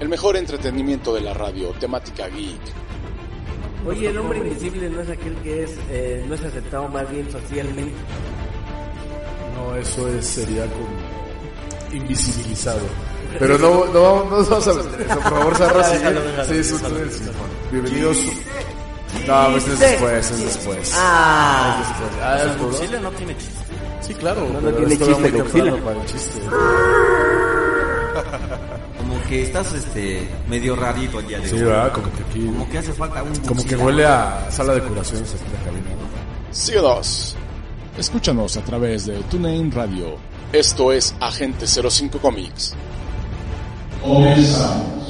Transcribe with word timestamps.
El 0.00 0.08
mejor 0.08 0.36
entretenimiento 0.36 1.14
de 1.14 1.20
la 1.20 1.34
radio, 1.34 1.70
temática 1.78 2.26
geek. 2.28 2.60
Oye, 3.86 4.08
el 4.08 4.16
hombre 4.18 4.38
invisible 4.38 4.88
no 4.90 5.02
es 5.02 5.10
aquel 5.10 5.34
que 5.36 5.62
es, 5.64 5.70
eh, 5.90 6.24
no 6.26 6.34
es 6.34 6.42
aceptado 6.42 6.88
más 6.88 7.08
bien 7.10 7.30
socialmente. 7.30 7.92
No, 9.56 9.76
eso 9.76 10.08
es, 10.08 10.26
sería 10.26 10.64
como 10.64 10.88
invisibilizado. 11.92 12.80
Pero 13.38 13.56
no, 13.58 13.84
no, 13.86 14.24
no 14.24 14.44
vamos 14.44 14.68
a 14.68 14.74
meter 14.74 15.02
eso, 15.02 15.14
por 15.20 15.22
favor, 15.22 15.56
Sarra, 15.56 15.84
sí, 15.84 15.96
sí, 16.48 16.54
eso 16.58 16.76
es, 16.98 17.22
Bienvenidos. 17.70 18.18
No, 19.26 19.48
pues 19.52 19.68
es 19.68 19.78
después, 19.78 20.30
es 20.30 20.44
después. 20.44 20.92
Ah, 20.96 21.80
Es 21.80 21.88
después. 21.88 22.10
Ah, 22.22 22.56
Godzilla 22.60 23.00
no 23.00 23.10
tiene 23.12 23.36
chiste. 23.36 23.64
Sí, 24.00 24.14
claro. 24.14 24.48
No, 24.48 24.58
tiene 24.72 24.96
chiste, 24.96 25.30
Godzilla. 25.30 25.76
para 25.84 26.00
el 26.00 26.06
chiste. 26.06 26.40
Que 29.34 29.42
estás 29.42 29.72
este 29.74 30.28
medio 30.48 30.76
rarito 30.76 31.18
el 31.18 31.26
día 31.26 31.40
de 31.40 31.48
Sí, 31.48 31.56
hoy. 31.56 31.62
¿verdad? 31.62 31.92
Como 31.92 32.06
que 32.12 32.22
aquí, 32.22 32.46
Como 32.46 32.68
que 32.70 32.78
hace 32.78 32.92
falta 32.92 33.20
un 33.24 33.34
como 33.38 33.64
que 33.64 33.74
huele 33.74 34.06
a 34.06 34.46
sala 34.48 34.74
de 34.74 34.80
curaciones 34.82 35.34
aquí 35.34 35.42
en 35.44 35.52
la 35.54 35.58
cabina, 35.64 35.90
¿no? 35.90 36.54
Síguenos. 36.54 37.36
Escúchanos 37.98 38.56
a 38.56 38.60
través 38.62 39.06
de 39.06 39.14
TuneIn 39.24 39.72
Radio. 39.72 40.18
Esto 40.52 40.92
es 40.92 41.16
Agente 41.18 41.66
05 41.66 42.20
Comics. 42.20 42.76
Comenzamos. 44.00 45.03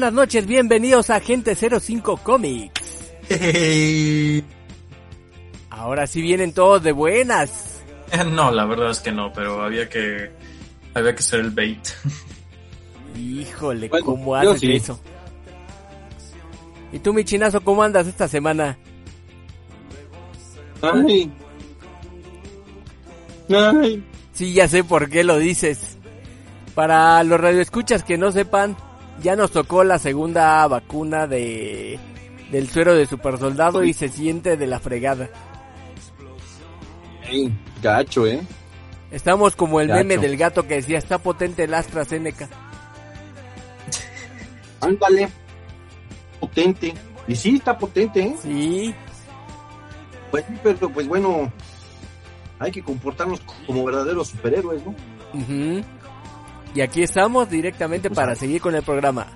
Buenas 0.00 0.14
noches, 0.14 0.46
bienvenidos 0.46 1.10
a 1.10 1.16
Agente 1.16 1.54
05 1.54 2.16
Comics. 2.22 3.12
Ahora 5.68 6.06
sí 6.06 6.22
vienen 6.22 6.54
todos 6.54 6.82
de 6.82 6.92
buenas. 6.92 7.82
Eh, 8.10 8.24
No, 8.24 8.50
la 8.50 8.64
verdad 8.64 8.92
es 8.92 9.00
que 9.00 9.12
no, 9.12 9.30
pero 9.30 9.62
había 9.62 9.90
que 9.90 10.30
había 10.94 11.14
que 11.14 11.22
ser 11.22 11.40
el 11.40 11.50
bait. 11.50 11.86
Híjole, 13.14 13.90
Bueno, 13.90 14.06
¿cómo 14.06 14.34
haces 14.36 14.60
sí. 14.60 14.72
eso? 14.72 14.98
¿Y 16.92 16.98
tú, 17.00 17.12
mi 17.12 17.22
chinazo, 17.22 17.60
cómo 17.60 17.82
andas 17.82 18.06
esta 18.06 18.26
semana? 18.26 18.78
Ay. 20.80 21.30
Ay. 23.50 24.02
Sí, 24.32 24.54
ya 24.54 24.66
sé 24.66 24.82
por 24.82 25.10
qué 25.10 25.24
lo 25.24 25.36
dices. 25.36 25.98
Para 26.74 27.22
los 27.22 27.38
radioescuchas 27.38 28.02
que 28.02 28.16
no 28.16 28.32
sepan, 28.32 28.78
ya 29.22 29.36
nos 29.36 29.50
tocó 29.52 29.84
la 29.84 29.98
segunda 29.98 30.66
vacuna 30.66 31.26
de 31.26 31.98
del 32.50 32.68
suero 32.68 32.94
de 32.94 33.06
super 33.06 33.38
soldado 33.38 33.84
y 33.84 33.92
se 33.92 34.08
siente 34.08 34.56
de 34.56 34.66
la 34.66 34.80
fregada. 34.80 35.28
Ay, 37.28 37.52
gacho, 37.82 38.26
¿eh? 38.26 38.40
Estamos 39.12 39.54
como 39.56 39.80
el 39.80 39.88
Gacho. 39.88 39.98
meme 40.04 40.18
del 40.18 40.36
gato 40.36 40.66
que 40.66 40.76
decía, 40.76 40.98
está 40.98 41.18
potente 41.18 41.64
el 41.64 41.74
AstraZeneca. 41.74 42.48
Ándale. 44.80 45.28
Potente. 46.40 46.94
Y 47.28 47.36
sí, 47.36 47.56
está 47.56 47.76
potente, 47.78 48.20
¿eh? 48.22 48.34
Sí, 48.42 48.94
Pues, 50.30 50.44
sí, 50.48 50.54
pero 50.62 50.88
pues 50.90 51.06
bueno, 51.06 51.52
hay 52.58 52.72
que 52.72 52.82
comportarnos 52.82 53.40
como 53.66 53.84
verdaderos 53.84 54.28
superhéroes, 54.28 54.82
¿no? 54.84 54.94
ujú. 55.34 55.84
Y 56.74 56.80
aquí 56.80 57.02
estamos 57.02 57.48
directamente 57.50 58.08
Pues, 58.08 58.16
para 58.16 58.34
seguir 58.34 58.60
con 58.60 58.74
el 58.74 58.82
programa. 58.82 59.26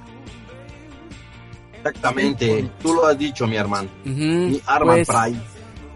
Exactamente. 1.77 2.71
Tú 2.83 2.95
lo 2.95 3.07
has 3.07 3.19
dicho, 3.19 3.47
mi 3.47 3.57
hermano. 3.57 3.89
Ujú. 4.07 4.13
Mi 4.15 4.61
Arman 4.67 4.97
Pues, 5.05 5.09
Prime. 5.09 5.41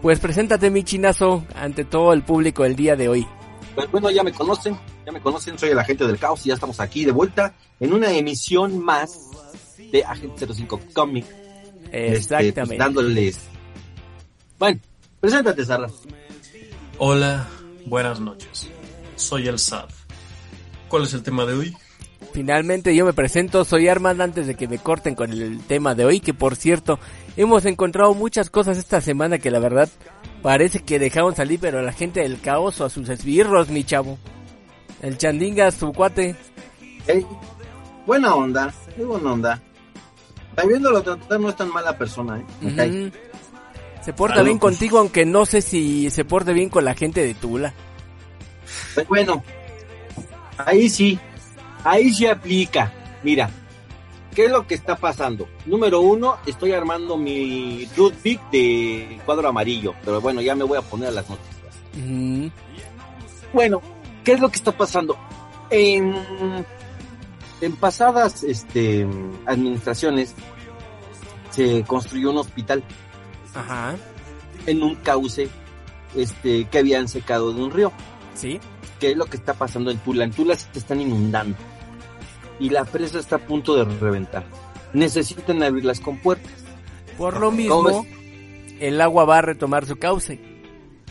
pues 0.01 0.19
preséntate, 0.19 0.69
mi 0.69 0.83
chinazo, 0.83 1.45
ante 1.55 1.83
todo 1.85 2.13
el 2.13 2.23
público 2.23 2.63
el 2.65 2.75
día 2.75 2.95
de 2.95 3.09
hoy. 3.09 3.27
Pues 3.75 3.89
bueno, 3.91 4.11
ya 4.11 4.23
me 4.23 4.31
conocen, 4.31 4.77
ya 5.05 5.11
me 5.11 5.21
conocen, 5.21 5.57
soy 5.57 5.69
el 5.69 5.79
agente 5.79 6.05
del 6.05 6.17
caos 6.19 6.45
y 6.45 6.49
ya 6.49 6.55
estamos 6.55 6.79
aquí 6.79 7.05
de 7.05 7.11
vuelta 7.11 7.53
en 7.79 7.93
una 7.93 8.11
emisión 8.11 8.77
más 8.83 9.29
de 9.91 10.03
Agente 10.03 10.45
05 10.53 10.79
Comic. 10.93 11.25
este, 11.25 11.89
pues, 11.91 12.17
Exactamente. 12.17 12.77
dándoles. 12.77 13.39
Bueno, 14.59 14.79
preséntate, 15.21 15.65
Sara. 15.65 15.87
Hola, 16.97 17.47
buenas 17.85 18.19
noches. 18.19 18.69
Soy 19.15 19.47
el 19.47 19.57
SAD. 19.57 19.89
¿Cuál 20.89 21.03
es 21.03 21.13
el 21.13 21.23
tema 21.23 21.45
de 21.45 21.53
hoy? 21.53 21.77
Finalmente 22.33 22.95
yo 22.95 23.05
me 23.05 23.13
presento, 23.13 23.63
soy 23.63 23.87
Armand 23.87 24.21
antes 24.21 24.45
de 24.45 24.55
que 24.55 24.67
me 24.67 24.77
corten 24.77 25.15
con 25.15 25.31
el 25.31 25.59
tema 25.61 25.95
de 25.95 26.05
hoy, 26.05 26.19
que 26.19 26.33
por 26.33 26.55
cierto, 26.55 26.99
hemos 27.37 27.65
encontrado 27.65 28.13
muchas 28.13 28.49
cosas 28.49 28.77
esta 28.77 28.99
semana 28.99 29.39
que 29.39 29.51
la 29.51 29.59
verdad 29.59 29.89
parece 30.41 30.81
que 30.81 30.99
dejaron 30.99 31.35
salir, 31.35 31.59
pero 31.59 31.79
a 31.79 31.83
la 31.83 31.93
gente 31.93 32.21
del 32.21 32.41
caos 32.41 32.81
o 32.81 32.85
a 32.85 32.89
sus 32.89 33.07
esbirros, 33.09 33.69
mi 33.69 33.83
chavo. 33.83 34.17
El 35.01 35.17
chandinga, 35.17 35.71
su 35.71 35.93
cuate. 35.93 36.35
Buena 38.05 38.35
onda, 38.35 38.73
muy 38.97 39.05
buena 39.05 39.31
onda. 39.31 39.61
Sabiéndolo 40.55 41.01
tratar 41.01 41.39
no 41.39 41.49
es 41.49 41.55
tan 41.55 41.69
mala 41.69 41.97
persona, 41.97 42.43
¿eh? 42.61 43.11
Se 44.01 44.13
porta 44.13 44.41
bien 44.43 44.59
pues. 44.59 44.73
contigo, 44.73 44.99
aunque 44.99 45.25
no 45.25 45.45
sé 45.45 45.61
si 45.61 46.09
se 46.09 46.25
porte 46.25 46.53
bien 46.53 46.69
con 46.69 46.83
la 46.83 46.95
gente 46.95 47.21
de 47.21 47.33
Tula. 47.33 47.73
Pues 48.93 49.07
bueno, 49.07 49.43
ahí 50.65 50.89
sí, 50.89 51.19
ahí 51.83 52.13
sí 52.13 52.25
aplica. 52.27 52.91
Mira, 53.23 53.49
¿qué 54.35 54.45
es 54.45 54.51
lo 54.51 54.65
que 54.67 54.75
está 54.75 54.95
pasando? 54.95 55.47
Número 55.65 56.01
uno, 56.01 56.37
estoy 56.45 56.71
armando 56.73 57.17
mi 57.17 57.87
Big 58.23 58.39
de 58.51 59.19
cuadro 59.25 59.49
amarillo, 59.49 59.93
pero 60.03 60.21
bueno, 60.21 60.41
ya 60.41 60.55
me 60.55 60.63
voy 60.63 60.77
a 60.77 60.81
poner 60.81 61.09
a 61.09 61.11
las 61.11 61.29
noticias. 61.29 62.51
Bueno, 63.53 63.81
¿qué 64.23 64.33
es 64.33 64.39
lo 64.39 64.49
que 64.49 64.57
está 64.57 64.71
pasando? 64.71 65.17
En, 65.69 66.15
en 67.61 67.75
pasadas 67.75 68.43
este, 68.43 69.05
administraciones 69.45 70.33
se 71.51 71.83
construyó 71.83 72.31
un 72.31 72.37
hospital 72.37 72.83
Ajá, 73.53 73.95
en 74.65 74.83
un 74.83 74.95
cauce 74.95 75.49
este, 76.15 76.65
que 76.65 76.79
habían 76.79 77.07
secado 77.07 77.53
de 77.53 77.61
un 77.61 77.71
río. 77.71 77.91
sí. 78.33 78.59
¿Qué 78.99 79.11
es 79.11 79.17
lo 79.17 79.25
que 79.25 79.37
está 79.37 79.53
pasando 79.53 79.91
en 79.91 79.97
Tula? 79.99 80.23
En 80.23 80.31
Tula 80.31 80.55
se 80.55 80.67
están 80.77 81.01
inundando 81.01 81.55
y 82.59 82.69
la 82.69 82.85
presa 82.85 83.19
está 83.19 83.37
a 83.37 83.39
punto 83.39 83.75
de 83.75 83.85
reventar. 83.99 84.45
Necesitan 84.93 85.63
abrir 85.63 85.85
las 85.85 85.99
compuertas. 85.99 86.51
Por 87.17 87.35
lo 87.35 87.47
¿Cómo 87.47 87.57
mismo, 87.57 88.05
el 88.79 89.01
agua 89.01 89.25
va 89.25 89.39
a 89.39 89.41
retomar 89.41 89.85
su 89.85 89.97
cauce. 89.97 90.39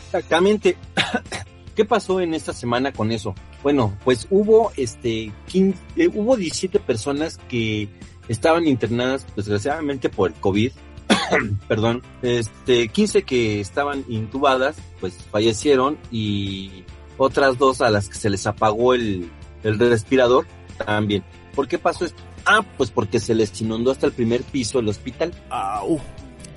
Exactamente. 0.05 0.77
¿Qué 1.75 1.85
pasó 1.85 2.19
en 2.19 2.33
esta 2.33 2.53
semana 2.53 2.91
con 2.91 3.11
eso? 3.11 3.35
Bueno, 3.63 3.97
pues 4.03 4.27
hubo 4.29 4.71
este 4.75 5.31
15, 5.47 5.79
eh, 5.95 6.09
hubo 6.13 6.35
17 6.35 6.79
personas 6.79 7.37
que 7.49 7.87
estaban 8.27 8.67
internadas 8.67 9.25
desgraciadamente 9.35 10.09
por 10.09 10.31
el 10.31 10.35
COVID. 10.39 10.71
Perdón, 11.67 12.03
este 12.21 12.89
15 12.89 13.23
que 13.23 13.61
estaban 13.61 14.03
intubadas, 14.09 14.77
pues 14.99 15.13
fallecieron 15.31 15.97
y 16.11 16.83
otras 17.19 17.57
dos 17.59 17.81
a 17.81 17.91
las 17.91 18.09
que 18.09 18.15
se 18.15 18.29
les 18.29 18.47
apagó 18.47 18.95
el, 18.95 19.29
el 19.63 19.77
respirador 19.77 20.47
también. 20.83 21.23
¿Por 21.53 21.67
qué 21.67 21.77
pasó 21.77 22.05
esto? 22.05 22.23
Ah, 22.45 22.65
pues 22.77 22.89
porque 22.89 23.19
se 23.19 23.35
les 23.35 23.61
inundó 23.61 23.91
hasta 23.91 24.07
el 24.07 24.13
primer 24.13 24.41
piso 24.41 24.79
del 24.79 24.87
hospital. 24.87 25.31
¡Au! 25.49 25.99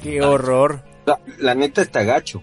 ¡Qué 0.02 0.22
horror! 0.22 0.82
La, 1.04 1.18
la 1.38 1.54
neta 1.54 1.82
está 1.82 2.02
gacho. 2.04 2.42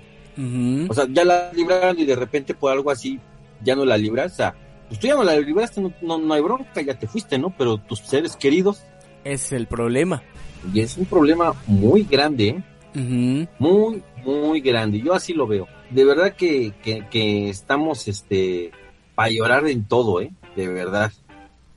O 0.88 0.94
sea, 0.94 1.06
ya 1.10 1.26
la 1.26 1.52
libraron 1.54 2.00
y 2.00 2.06
de 2.06 2.16
repente 2.16 2.54
por 2.54 2.72
algo 2.72 2.92
así 2.92 3.20
ya 3.62 3.76
no 3.76 3.84
la 3.84 3.98
libras. 3.98 4.34
O 4.34 4.36
sea, 4.36 4.56
pues 4.88 5.00
tú 5.00 5.08
ya 5.08 5.16
no 5.16 5.24
la 5.24 5.38
libraste, 5.38 5.82
no, 5.82 5.92
no, 6.02 6.18
no 6.18 6.34
hay 6.34 6.42
bronca, 6.42 6.82
ya 6.82 6.98
te 6.98 7.08
fuiste, 7.08 7.38
¿no? 7.38 7.54
Pero 7.58 7.78
tus 7.78 8.00
seres 8.00 8.36
queridos, 8.38 8.84
es 9.24 9.52
el 9.52 9.68
problema. 9.68 10.24
y 10.74 10.80
es 10.80 10.98
un 10.98 11.06
problema 11.06 11.54
muy 11.68 12.04
grande, 12.04 12.48
¿eh? 12.50 12.64
Ujú. 12.96 13.48
Muy, 13.60 14.04
muy 14.24 14.62
grande. 14.62 15.02
Yo 15.02 15.14
así 15.14 15.34
lo 15.34 15.46
veo. 15.46 15.68
De 15.90 16.06
verdad 16.06 16.36
que, 16.36 16.74
que, 16.84 17.08
que 17.10 17.50
estamos, 17.50 18.08
este, 18.08 18.72
para 19.16 19.30
llorar 19.30 19.68
en 19.68 19.86
todo, 19.86 20.22
¿eh? 20.22 20.32
De 20.56 20.68
verdad. 20.68 21.12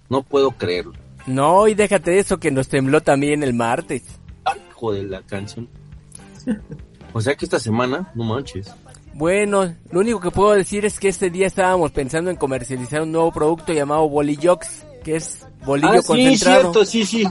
No 0.09 0.23
puedo 0.23 0.51
creerlo. 0.53 0.93
No, 1.27 1.69
y 1.69 1.75
déjate 1.75 2.19
eso 2.19 2.39
que 2.39 2.51
nos 2.51 2.69
tembló 2.69 3.01
también 3.01 3.43
el 3.43 3.55
martes. 3.55 4.03
Ay, 4.45 4.61
hijo 4.71 4.93
de 4.93 5.05
la 5.05 5.23
canción. 5.23 5.69
O 7.13 7.21
sea 7.21 7.35
que 7.35 7.45
esta 7.45 7.59
semana, 7.59 8.11
no 8.15 8.25
manches. 8.25 8.71
Bueno, 9.15 9.75
lo 9.91 10.01
único 10.01 10.21
que 10.21 10.31
puedo 10.31 10.53
decir 10.53 10.85
es 10.85 10.99
que 10.99 11.09
este 11.09 11.31
día 11.31 11.47
estábamos 11.47 11.93
pensando 11.93 12.31
en 12.31 12.37
comercializar 12.37 13.03
un 13.03 13.13
nuevo 13.13 13.31
producto 13.31 13.73
llamado 13.73 14.09
Bolillox, 14.09 14.85
que 15.05 15.17
es 15.17 15.47
bolillo 15.65 15.89
ah, 15.91 16.01
sí, 16.01 16.07
concentrado. 16.07 16.61
cierto, 16.61 16.85
sí, 16.85 17.05
sí. 17.05 17.27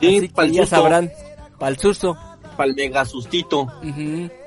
Sí, 0.00 0.16
Así 0.18 0.28
que 0.28 0.34
pa'l 0.34 0.50
ya 0.52 0.66
sabrán, 0.66 1.10
pa'l 1.58 1.78
susto. 1.78 2.16
pa'l 2.56 2.74
mega 2.74 3.04
sustito. 3.04 3.66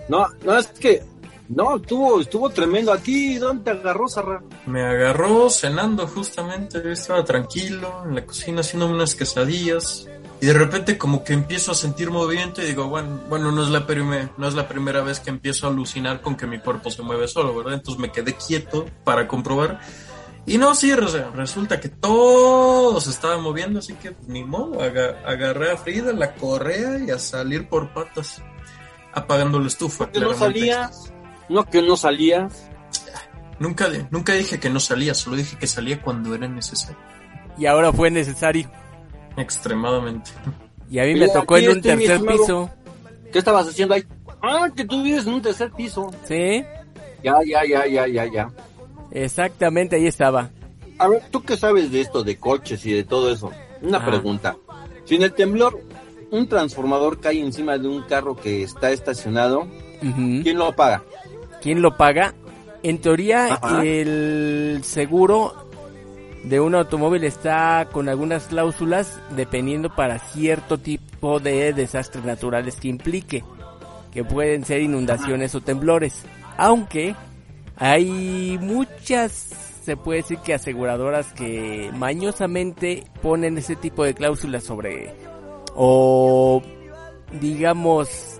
No, 0.08 0.26
no, 0.44 0.58
es 0.58 0.68
que, 0.68 1.04
no, 1.50 1.76
estuvo, 1.78 2.22
estuvo 2.22 2.50
tremendo. 2.50 2.94
¿A 2.94 2.98
ti 2.98 3.38
dónde 3.38 3.64
te 3.66 3.72
agarró, 3.72 4.08
Sarra? 4.08 4.42
Me 4.66 4.84
agarró 4.86 5.50
cenando 5.50 6.08
justamente, 6.08 6.92
estaba 6.92 7.24
tranquilo 7.26 8.04
en 8.06 8.16
la 8.16 8.26
cocina 8.26 8.62
haciendo 8.62 8.88
unas 8.88 9.16
quesadillas 9.16 10.08
y 10.42 10.46
de 10.46 10.54
repente 10.54 10.98
como 10.98 11.24
que 11.24 11.34
empiezo 11.34 11.72
a 11.74 11.76
sentir 11.76 12.12
movimiento 12.12 12.62
y 12.62 12.66
digo, 12.66 12.88
bueno, 12.88 13.20
bueno 13.28 13.52
no, 13.52 13.64
es 13.64 13.70
la 13.70 13.86
prime- 13.86 14.30
no 14.38 14.48
es 14.48 14.54
la 14.54 14.68
primera 14.70 15.02
vez 15.02 15.20
que 15.20 15.30
empiezo 15.32 15.68
a 15.68 15.70
alucinar 15.70 16.22
con 16.22 16.38
que 16.38 16.48
mi 16.48 16.60
cuerpo 16.60 16.90
se 16.92 17.02
mueve 17.02 17.28
solo, 17.28 17.54
¿verdad? 17.56 17.74
Entonces 17.74 18.00
me 18.00 18.12
quedé 18.12 18.36
quieto 18.36 18.86
para 19.04 19.28
comprobar 19.28 19.82
y 20.46 20.58
no, 20.58 20.74
sí, 20.74 20.94
resulta 20.96 21.80
que 21.80 21.90
todo 21.90 23.00
se 23.02 23.10
estaba 23.10 23.38
moviendo, 23.38 23.80
así 23.80 23.94
que 23.96 24.16
ni 24.28 24.44
modo, 24.44 24.82
aga- 24.82 25.22
agarré 25.26 25.72
a 25.72 25.78
Frida, 25.78 26.14
la 26.14 26.34
correa 26.36 26.98
y 27.06 27.12
a 27.12 27.20
salir 27.20 27.68
por 27.68 27.94
patas, 27.94 28.42
apagando 29.14 29.60
la 29.60 29.68
estufa. 29.68 30.10
Que 30.10 30.20
no 30.20 30.30
claramente. 30.30 30.60
salías. 30.60 31.14
No, 31.50 31.66
que 31.66 31.82
no 31.82 31.98
salías. 31.98 32.70
Nunca, 33.60 33.90
nunca 34.12 34.34
dije 34.34 34.60
que 34.60 34.70
no 34.70 34.80
salía, 34.80 35.14
solo 35.14 35.36
dije 35.36 35.58
que 35.58 35.68
salía 35.68 36.02
cuando 36.02 36.34
era 36.34 36.48
necesario. 36.48 36.98
Y 37.58 37.66
ahora 37.66 37.92
fue 37.92 38.10
necesario. 38.10 38.70
Extremadamente. 39.36 40.32
Y 40.90 41.00
a 41.00 41.04
mí 41.04 41.14
Mira, 41.14 41.28
me 41.28 41.34
tocó 41.34 41.58
en 41.58 41.70
un 41.70 41.82
tercer 41.82 42.22
piso. 42.22 42.70
¿Qué 43.32 43.40
estabas 43.40 43.68
haciendo 43.68 43.94
ahí? 43.96 44.04
Ah, 44.42 44.70
que 44.76 44.86
tú 44.86 45.04
vives 45.04 45.28
en 45.28 45.34
un 45.34 45.42
tercer 45.42 45.72
piso. 45.72 46.10
¿Sí? 46.26 46.64
Ya, 47.24 47.36
ya, 47.46 47.66
ya, 47.66 47.86
ya, 47.86 48.08
ya, 48.08 48.26
ya. 48.32 48.50
Exactamente, 49.12 49.98
ahí 49.98 50.08
estaba. 50.08 50.50
A 50.98 51.08
ver, 51.08 51.24
¿tú 51.32 51.44
qué 51.44 51.58
sabes 51.58 51.92
de 51.92 52.02
esto, 52.02 52.24
de 52.24 52.38
coches 52.38 52.86
y 52.86 52.94
de 52.94 53.04
todo 53.04 53.32
eso? 53.32 53.52
Una 53.82 53.98
Ah. 54.00 54.06
pregunta. 54.06 54.56
Si 55.06 55.16
en 55.16 55.24
el 55.24 55.34
temblor 55.34 55.80
un 56.32 56.48
transformador 56.48 57.20
cae 57.20 57.40
encima 57.40 57.78
de 57.78 57.88
un 57.88 58.04
carro 58.04 58.36
que 58.36 58.64
está 58.64 58.92
estacionado. 58.92 59.68
¿quién 60.00 60.58
lo 60.58 60.74
paga? 60.76 61.04
¿Quién 61.62 61.82
lo 61.82 61.98
paga? 61.98 62.34
En 62.84 63.00
teoría, 63.00 63.54
Ajá. 63.54 63.84
el 63.84 64.82
seguro 64.84 65.68
de 66.44 66.60
un 66.60 66.76
automóvil 66.76 67.26
está 67.26 67.90
con 67.92 68.08
algunas 68.08 68.46
cláusulas 68.46 69.20
dependiendo 69.36 69.94
para 69.94 70.20
cierto 70.20 70.78
tipo 70.78 71.40
de 71.40 71.74
desastres 71.74 72.24
naturales 72.24 72.78
que 72.78 72.88
implique, 72.88 73.44
que 74.14 74.24
pueden 74.24 74.64
ser 74.64 74.82
inundaciones 74.82 75.54
o 75.56 75.62
temblores. 75.62 76.24
Aunque 76.58 77.16
hay 77.76 78.58
muchas, 78.62 79.32
se 79.84 79.98
puede 79.98 80.22
decir 80.22 80.40
que 80.40 80.54
aseguradoras 80.54 81.34
que 81.34 81.92
mañosamente 81.94 83.04
ponen 83.22 83.58
ese 83.58 83.76
tipo 83.76 84.04
de 84.04 84.14
cláusulas 84.14 84.64
sobre, 84.64 85.14
o 85.76 86.62
digamos, 87.42 88.39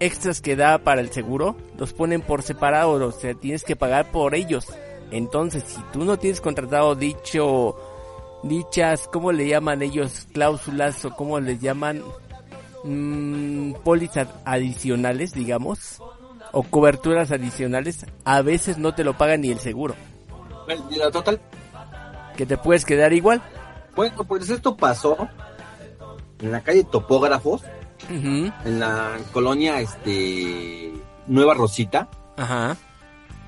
extras 0.00 0.40
que 0.40 0.56
da 0.56 0.78
para 0.78 1.00
el 1.00 1.10
seguro 1.10 1.56
los 1.78 1.92
ponen 1.92 2.20
por 2.22 2.42
separado, 2.42 2.92
o 3.06 3.12
sea, 3.12 3.34
tienes 3.34 3.64
que 3.64 3.76
pagar 3.76 4.10
por 4.10 4.34
ellos. 4.34 4.66
Entonces, 5.10 5.64
si 5.66 5.80
tú 5.92 6.04
no 6.04 6.18
tienes 6.18 6.40
contratado 6.40 6.94
dicho, 6.94 7.76
dichas, 8.42 9.08
¿cómo 9.12 9.32
le 9.32 9.46
llaman 9.48 9.82
ellos? 9.82 10.26
Cláusulas 10.32 11.04
o 11.04 11.14
cómo 11.14 11.38
les 11.40 11.60
llaman? 11.60 12.02
Mm, 12.84 13.74
pólizas 13.82 14.28
adicionales, 14.44 15.32
digamos, 15.32 16.02
o 16.52 16.62
coberturas 16.62 17.32
adicionales, 17.32 18.04
a 18.24 18.42
veces 18.42 18.76
no 18.76 18.94
te 18.94 19.04
lo 19.04 19.16
pagan 19.16 19.40
ni 19.40 19.50
el 19.50 19.58
seguro, 19.58 19.94
¿Y 20.90 20.96
la 20.96 21.10
total? 21.10 21.40
que 22.36 22.44
te 22.46 22.58
puedes 22.58 22.84
quedar 22.84 23.12
igual. 23.12 23.42
Bueno, 23.96 24.24
pues 24.24 24.50
esto 24.50 24.76
pasó 24.76 25.16
en 26.40 26.52
la 26.52 26.62
calle 26.62 26.84
Topógrafos, 26.84 27.62
En 28.08 28.78
la 28.78 29.18
colonia 29.32 29.80
este 29.80 30.92
Nueva 31.26 31.54
Rosita. 31.54 32.08
Ajá. 32.36 32.76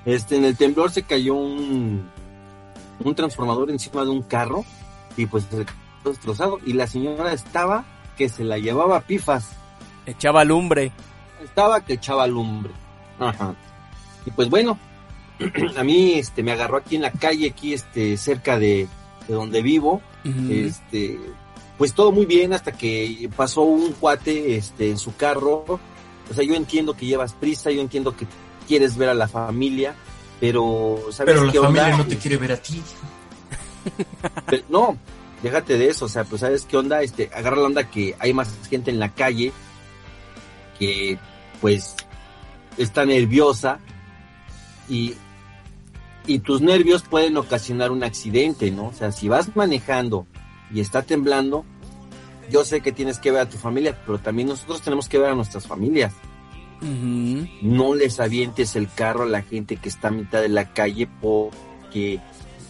Este, 0.05 0.37
en 0.37 0.44
el 0.44 0.56
temblor 0.56 0.91
se 0.91 1.03
cayó 1.03 1.35
un, 1.35 2.08
un 3.05 3.14
transformador 3.14 3.70
encima 3.70 4.05
de 4.05 4.11
un 4.11 4.23
carro 4.23 4.64
y 5.17 5.26
pues 5.26 5.44
se 5.44 5.64
quedó 5.64 6.11
destrozado. 6.11 6.58
Y 6.64 6.75
la 6.75 6.87
señora 6.87 7.32
estaba 7.32 7.85
que 8.17 8.29
se 8.29 8.44
la 8.44 8.58
llevaba 8.58 8.99
a 8.99 9.00
pifas. 9.00 9.50
Echaba 10.06 10.44
lumbre. 10.44 10.93
Estaba 11.43 11.85
que 11.85 11.94
echaba 11.94 12.26
lumbre. 12.26 12.73
Ajá. 13.19 13.55
Y 14.25 14.31
pues 14.31 14.49
bueno, 14.49 14.79
a 15.76 15.82
mí 15.82 16.14
este 16.14 16.43
me 16.43 16.52
agarró 16.52 16.79
aquí 16.79 16.97
en 16.97 17.02
la 17.02 17.12
calle, 17.12 17.49
aquí 17.50 17.75
este 17.75 18.16
cerca 18.16 18.59
de, 18.59 18.88
de 19.28 19.35
donde 19.35 19.62
vivo. 19.62 20.00
Este, 20.50 21.21
pues 21.78 21.95
todo 21.95 22.12
muy 22.12 22.26
bien 22.26 22.52
hasta 22.52 22.73
que 22.73 23.28
pasó 23.37 23.62
un 23.62 23.92
cuate 23.92 24.56
este 24.56 24.90
en 24.90 24.99
su 24.99 25.14
carro. 25.16 25.64
O 26.30 26.35
sea, 26.35 26.45
yo 26.45 26.54
entiendo 26.54 26.97
que 26.97 27.06
llevas 27.06 27.33
prisa, 27.35 27.71
yo 27.71 27.80
entiendo 27.80 28.16
que 28.16 28.26
quieres 28.66 28.97
ver 28.97 29.11
a 29.11 29.14
la 29.14 29.28
familia, 29.28 29.95
pero 30.40 30.99
¿sabes 31.11 31.35
Pero 31.35 31.45
la 31.47 31.52
qué 31.52 31.61
familia 31.61 31.85
onda? 31.87 31.99
no 31.99 32.06
te 32.06 32.16
quiere 32.16 32.37
ver 32.37 32.52
a 32.52 32.56
ti. 32.56 32.83
Pero 34.47 34.64
no, 34.68 34.99
déjate 35.42 35.78
de 35.78 35.88
eso, 35.88 36.06
o 36.06 36.09
sea, 36.09 36.25
pues 36.25 36.40
sabes 36.40 36.64
qué 36.64 36.76
onda, 36.76 37.02
este, 37.02 37.30
agarra 37.33 37.56
la 37.56 37.66
onda 37.66 37.90
que 37.90 38.16
hay 38.18 38.33
más 38.33 38.52
gente 38.68 38.90
en 38.90 38.99
la 38.99 39.12
calle 39.14 39.52
que 40.78 41.18
pues 41.61 41.95
está 42.76 43.04
nerviosa 43.06 43.78
y 44.88 45.14
y 46.26 46.40
tus 46.40 46.61
nervios 46.61 47.02
pueden 47.02 47.37
ocasionar 47.37 47.92
un 47.92 48.02
accidente, 48.02 48.71
¿no? 48.71 48.88
O 48.88 48.92
sea, 48.92 49.12
si 49.12 49.28
vas 49.28 49.54
manejando 49.54 50.26
y 50.73 50.80
está 50.80 51.02
temblando, 51.02 51.64
yo 52.50 52.64
sé 52.64 52.80
que 52.80 52.92
tienes 52.92 53.18
que 53.18 53.30
ver 53.30 53.42
a 53.42 53.49
tu 53.49 53.58
familia, 53.58 54.00
pero 54.04 54.18
también 54.18 54.49
nosotros 54.49 54.82
tenemos 54.82 55.08
que 55.08 55.18
ver 55.18 55.30
a 55.30 55.35
nuestras 55.35 55.66
familias. 55.66 56.12
No 56.80 57.94
les 57.94 58.20
avientes 58.20 58.76
el 58.76 58.88
carro 58.90 59.23
a 59.23 59.26
la 59.26 59.42
gente 59.42 59.76
que 59.76 59.88
está 59.88 60.08
a 60.08 60.11
mitad 60.11 60.42
de 60.42 60.50
la 60.50 60.73
calle 60.73 61.08
porque 61.20 62.20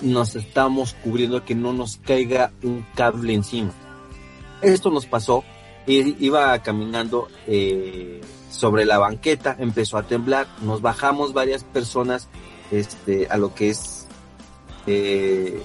nos 0.01 0.37
estamos 0.37 0.95
cubriendo 1.03 1.45
que 1.45 1.55
no 1.55 1.73
nos 1.73 1.97
caiga 1.97 2.53
un 2.63 2.87
cable 2.95 3.35
encima. 3.35 3.73
Esto 4.63 4.91
nos 4.91 5.07
pasó. 5.07 5.45
Iba 5.87 6.59
caminando 6.63 7.29
eh, 7.47 8.21
sobre 8.51 8.85
la 8.85 8.99
banqueta, 8.99 9.57
empezó 9.59 9.99
a 9.99 10.03
temblar, 10.03 10.49
nos 10.63 10.83
bajamos 10.83 11.33
varias 11.33 11.63
personas 11.63 12.29
este, 12.73 13.29
a 13.29 13.37
lo 13.37 13.55
que 13.55 13.71
es 13.71 14.09
eh, 14.89 15.63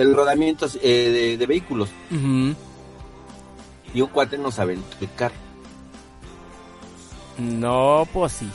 el 0.00 0.14
rodamiento 0.14 0.66
eh, 0.82 1.10
de, 1.10 1.36
de 1.36 1.46
vehículos 1.46 1.88
y 3.92 4.00
un 4.00 4.08
cuate 4.08 4.36
el 4.36 4.82
carro. 5.16 5.34
No, 7.38 8.06
pues 8.12 8.32
sí. 8.32 8.50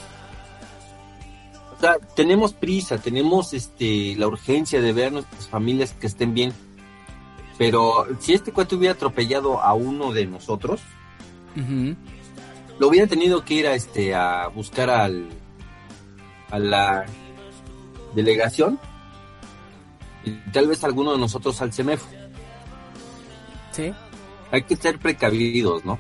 O 1.76 1.80
sea, 1.80 1.98
tenemos 2.16 2.54
prisa, 2.54 2.98
tenemos 3.00 3.54
este 3.54 4.16
la 4.16 4.28
urgencia 4.28 4.82
de 4.82 4.94
ver 4.94 5.08
a 5.08 5.12
nuestras 5.12 5.48
familias 5.48 5.94
que 5.94 6.08
estén 6.08 6.34
bien. 6.34 6.54
Pero 7.58 8.06
si 8.20 8.34
este 8.34 8.52
cuate 8.52 8.76
hubiera 8.76 8.94
atropellado 8.94 9.62
a 9.62 9.74
uno 9.74 10.14
de 10.14 10.26
nosotros, 10.26 10.82
lo 12.80 12.88
hubiera 12.88 13.08
tenido 13.08 13.44
que 13.44 13.54
ir 13.56 13.68
a 13.68 13.76
este 13.76 14.14
a 14.14 14.48
buscar 14.48 14.90
al 14.90 15.30
a 16.52 16.60
la 16.60 17.06
delegación 18.14 18.80
y 20.26 20.32
tal 20.52 20.68
vez 20.68 20.84
alguno 20.84 21.12
de 21.14 21.18
nosotros 21.20 21.62
al 21.62 21.72
CEMEFO. 21.74 22.06
Sí. 23.72 23.94
Hay 24.52 24.64
que 24.64 24.76
ser 24.76 25.00
precavidos, 25.00 25.84
¿no? 25.86 26.00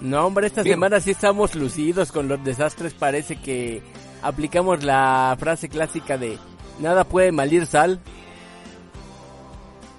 No, 0.00 0.26
hombre, 0.26 0.48
esta 0.48 0.62
semana 0.64 1.00
sí 1.00 1.12
estamos 1.12 1.54
lucidos 1.54 2.10
con 2.12 2.28
los 2.28 2.42
desastres. 2.44 2.92
Parece 2.94 3.36
que 3.36 3.82
aplicamos 4.22 4.82
la 4.82 5.36
frase 5.38 5.68
clásica 5.68 6.18
de 6.18 6.38
nada 6.80 7.04
puede 7.04 7.30
malir 7.32 7.66
sal. 7.66 8.00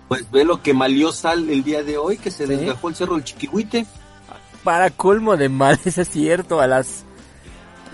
Pues 0.09 0.29
ve 0.29 0.43
lo 0.43 0.61
que 0.61 0.73
malió 0.73 1.11
sal 1.11 1.49
el 1.49 1.63
día 1.63 1.83
de 1.83 1.97
hoy, 1.97 2.17
que 2.17 2.29
se 2.31 2.45
Sí. 2.45 2.53
desgajó 2.55 2.89
el 2.89 2.95
cerro 2.95 3.15
del 3.15 3.23
Chiquihuite. 3.23 3.85
Para 4.63 4.89
colmo 4.91 5.37
de 5.37 5.49
males, 5.49 5.97
es 5.97 6.09
cierto, 6.09 6.59
a 6.61 6.67
las 6.67 7.05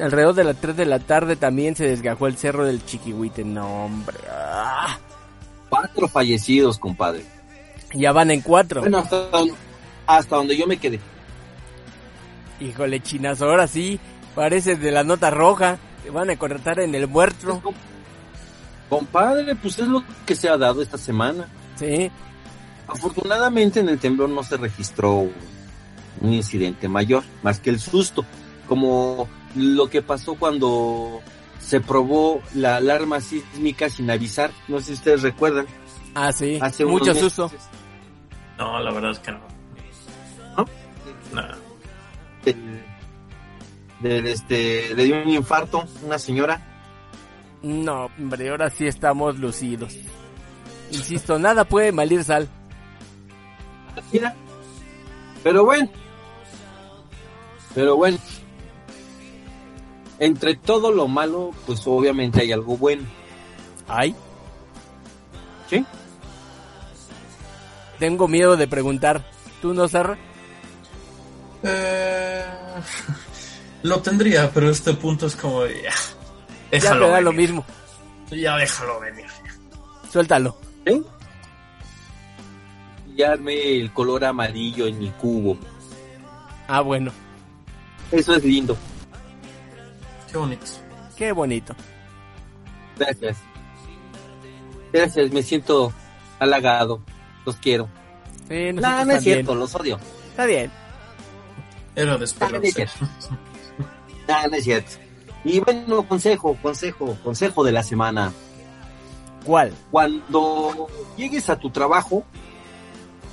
alrededor 0.02 0.34
de 0.36 0.44
las 0.44 0.58
3 0.58 0.76
de 0.78 0.86
la 0.86 1.00
tarde 1.00 1.36
también 1.36 1.76
se 1.76 1.86
desgajó 1.88 2.28
el 2.28 2.38
cerro 2.38 2.66
del 2.66 2.86
Chiquihuite. 2.86 3.44
No, 3.44 3.86
hombre. 3.86 4.18
ah. 4.32 4.98
Cuatro 5.70 6.08
fallecidos, 6.08 6.80
compadre. 6.80 7.24
Ya 7.94 8.12
van 8.12 8.32
en 8.32 8.42
cuatro. 8.42 8.82
Bueno, 8.82 9.00
hasta 9.00 9.30
donde, 9.30 9.54
hasta 10.08 10.36
donde 10.36 10.58
yo 10.58 10.66
me 10.66 10.78
quedé. 10.78 11.00
Híjole, 12.60 13.00
chinas, 13.02 13.42
ahora 13.42 13.68
sí, 13.68 14.00
parece 14.36 14.76
de 14.76 14.92
la 14.92 15.04
nota 15.04 15.30
roja. 15.30 15.78
Te 16.04 16.10
van 16.10 16.30
a 16.30 16.38
contratar 16.38 16.80
en 16.80 16.96
el 16.96 17.08
muerto. 17.08 17.62
Compadre, 18.90 19.56
pues 19.56 19.78
es 19.78 19.88
lo 19.88 20.04
que 20.26 20.36
se 20.36 20.50
ha 20.50 20.58
dado 20.58 20.82
esta 20.82 20.98
semana. 20.98 21.48
Sí, 21.76 22.12
Afortunadamente 22.88 23.80
en 23.80 23.90
el 23.90 24.00
temblor 24.00 24.30
no 24.30 24.44
se 24.44 24.58
registró 24.58 25.30
un 26.22 26.34
incidente 26.34 26.88
mayor, 26.88 27.24
más 27.44 27.60
que 27.60 27.70
el 27.70 27.80
susto, 27.80 28.26
como 28.68 29.28
lo 29.56 29.90
que 29.90 30.02
pasó 30.02 30.36
cuando 30.36 31.22
se 31.60 31.82
probó 31.82 32.42
la 32.54 32.78
alarma 32.78 33.20
sísmica 33.22 33.90
sin 33.90 34.10
avisar. 34.10 34.52
No 34.68 34.80
sé 34.80 34.86
si 34.88 34.94
ustedes 34.94 35.22
recuerdan. 35.24 35.66
ah, 36.16 36.32
sí, 36.32 36.58
Hace 36.62 36.86
mucho 36.86 37.14
meses. 37.14 37.22
susto. 37.34 37.52
No, 38.58 38.80
la 38.80 38.92
verdad 38.92 39.12
es 39.12 39.20
que 39.20 39.32
no. 39.32 39.40
¿No? 41.34 41.70
Del, 44.02 44.28
este, 44.28 44.96
le 44.96 45.04
dio 45.04 45.22
un 45.22 45.30
infarto 45.30 45.86
una 46.04 46.18
señora. 46.18 46.62
No, 47.62 48.06
hombre, 48.18 48.50
ahora 48.50 48.70
sí 48.70 48.88
estamos 48.88 49.38
lucidos. 49.38 49.94
Insisto, 50.92 51.38
nada 51.38 51.66
puede 51.66 51.92
malir 51.92 52.24
sal. 52.24 52.48
Mira. 54.14 54.34
Pero 55.44 55.66
bueno. 55.66 55.90
Pero 57.76 57.98
bueno. 57.98 58.18
Entre 60.20 60.56
todo 60.56 60.92
lo 60.92 61.08
malo, 61.08 61.52
pues 61.66 61.82
obviamente 61.86 62.42
hay 62.42 62.52
algo 62.52 62.78
bueno. 62.78 63.04
Ay, 63.88 64.16
¿Sí? 65.70 65.86
tengo 68.00 68.28
miedo 68.28 68.58
de 68.58 68.68
preguntar. 68.68 69.24
¿Tú 69.62 69.74
no, 69.74 69.88
Sarra? 69.88 70.18
Eh, 71.64 72.46
lo 73.84 74.02
tendría, 74.02 74.50
pero 74.52 74.70
este 74.70 74.94
punto 74.94 75.28
es 75.28 75.36
como 75.36 75.64
de, 75.64 75.84
ya, 75.84 75.90
Ya 75.92 75.92
déjalo 76.72 77.08
me 77.08 77.12
da 77.12 77.22
lo 77.22 77.34
mismo. 77.34 77.66
Ya 78.32 78.56
déjalo 78.56 79.00
venir. 79.00 79.26
Suéltalo. 80.12 80.58
¿Sí? 80.88 81.04
Ya 83.16 83.34
armé 83.34 83.76
el 83.78 83.92
color 83.92 84.24
amarillo 84.24 84.88
en 84.88 84.98
mi 84.98 85.10
cubo. 85.12 85.58
Ah, 86.68 86.82
bueno, 86.82 87.12
Eso 88.12 88.36
es 88.36 88.44
lindo. 88.44 88.78
Qué 90.32 90.38
bonito. 90.38 90.66
qué 91.18 91.32
bonito. 91.32 91.76
Gracias. 92.98 93.38
Gracias, 94.92 95.32
me 95.32 95.44
siento 95.44 95.94
halagado. 96.40 97.02
Los 97.46 97.56
quiero. 97.58 97.88
Sí, 98.48 98.74
No, 98.74 99.06
no 99.06 99.12
es 99.14 99.24
cierto, 99.24 99.56
los 99.56 99.74
odio. 99.76 100.00
Está 100.30 100.46
bien. 100.46 100.72
Era 101.96 102.18
de 102.18 102.26
esperarse. 102.26 102.88
No, 104.28 104.48
no 104.48 104.56
es 104.56 104.64
cierto. 104.64 104.92
Y 105.44 105.60
bueno, 105.60 106.08
consejo, 106.08 106.56
consejo, 106.62 107.18
consejo 107.24 107.64
de 107.64 107.72
la 107.72 107.84
semana. 107.84 108.32
¿Cuál? 109.44 109.74
Cuando 109.90 110.88
llegues 111.18 111.50
a 111.50 111.58
tu 111.58 111.70
trabajo, 111.70 112.24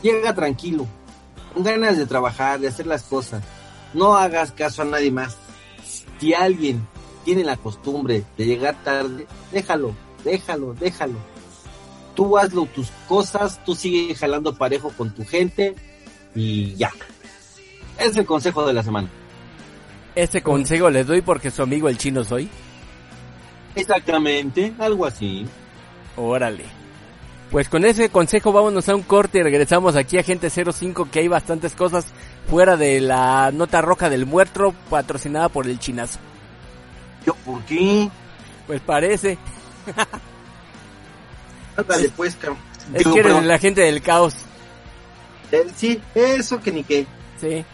llega 0.03 0.35
tranquilo, 0.35 0.87
con 1.53 1.65
ganas 1.65 1.99
de 1.99 2.07
trabajar, 2.07 2.61
de 2.61 2.69
hacer 2.69 2.87
las 2.87 3.03
cosas. 3.03 3.43
No 3.93 4.17
hagas 4.17 4.53
caso 4.53 4.83
a 4.83 4.85
nadie 4.85 5.11
más. 5.11 5.37
Si 6.19 6.35
alguien 6.35 6.87
tiene 7.25 7.45
la 7.45 7.57
costumbre 7.57 8.25
de 8.37 8.47
llegar 8.47 8.77
tarde, 8.83 9.27
déjalo, 9.53 9.95
déjalo, 10.25 10.75
déjalo. 10.75 11.19
Tú 12.15 12.39
hazlo 12.39 12.67
tus 12.67 12.91
cosas, 13.09 13.63
tú 13.65 13.75
sigue 13.75 14.15
jalando 14.15 14.55
parejo 14.55 14.91
con 14.97 15.15
tu 15.15 15.25
gente 15.25 15.75
y 16.35 16.75
ya. 16.77 16.91
Es 17.99 18.17
el 18.17 18.25
consejo 18.25 18.67
de 18.67 18.73
la 18.73 18.83
semana. 18.83 19.09
Ese 20.15 20.43
consejo 20.43 20.89
les 20.89 21.07
doy 21.07 21.21
porque 21.21 21.51
su 21.51 21.63
amigo 21.63 21.89
el 21.89 21.99
chino 21.99 22.25
soy. 22.25 22.49
Exactamente, 23.75 24.73
algo 24.79 25.05
así. 25.05 25.47
Órale. 26.17 26.65
Pues 27.51 27.69
con 27.69 27.85
ese 27.85 28.09
consejo 28.09 28.53
vámonos 28.53 28.89
a 28.89 28.95
un 28.95 29.03
corte 29.03 29.39
y 29.39 29.43
regresamos 29.43 29.95
aquí 29.95 30.19
a 30.19 30.23
Gente 30.23 30.51
05 30.51 31.09
que 31.11 31.21
hay 31.21 31.29
bastantes 31.29 31.75
cosas 31.75 32.07
fuera 32.49 32.77
de 32.77 33.01
la 33.01 33.51
nota 33.53 33.83
roja 33.83 34.09
del 34.09 34.27
muerto 34.27 34.75
patrocinada 34.89 35.49
por 35.49 35.67
el 35.67 35.79
chinazo. 35.79 36.19
Yo, 37.25 37.35
¿por 37.45 37.63
qué? 37.65 38.09
Pues 38.67 38.81
parece. 38.81 39.39
Ándale, 41.77 42.11
pues, 42.17 42.37
cabrón. 42.37 42.59
Es 42.95 43.01
Digo, 43.01 43.15
que 43.15 43.21
eres 43.21 43.45
la 43.45 43.59
gente 43.59 43.81
del 43.81 44.01
caos. 44.01 44.35
Eh, 45.51 45.67
sí, 45.77 46.01
eso 46.15 46.61
que 46.61 46.73
ni 46.73 46.85
qué. 46.85 47.07
Sí. 47.41 47.65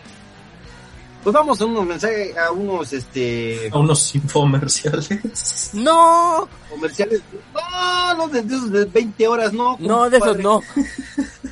Pues 1.22 1.32
vamos 1.34 1.60
a 1.60 1.66
unos 1.66 1.86
mensajes, 1.86 2.36
a 2.36 2.50
unos 2.50 2.92
este 2.92 3.70
A 3.72 3.78
unos 3.78 4.14
infomerciales. 4.14 5.70
No, 5.72 6.48
comerciales. 6.68 7.22
No, 7.54 8.14
no, 8.16 8.28
de, 8.28 8.42
de 8.42 8.56
esos 8.56 8.72
de 8.72 8.84
20 8.86 9.28
horas, 9.28 9.52
no. 9.52 9.76
no, 9.78 10.10
de 10.10 10.16
esos 10.16 10.38
no. 10.38 10.60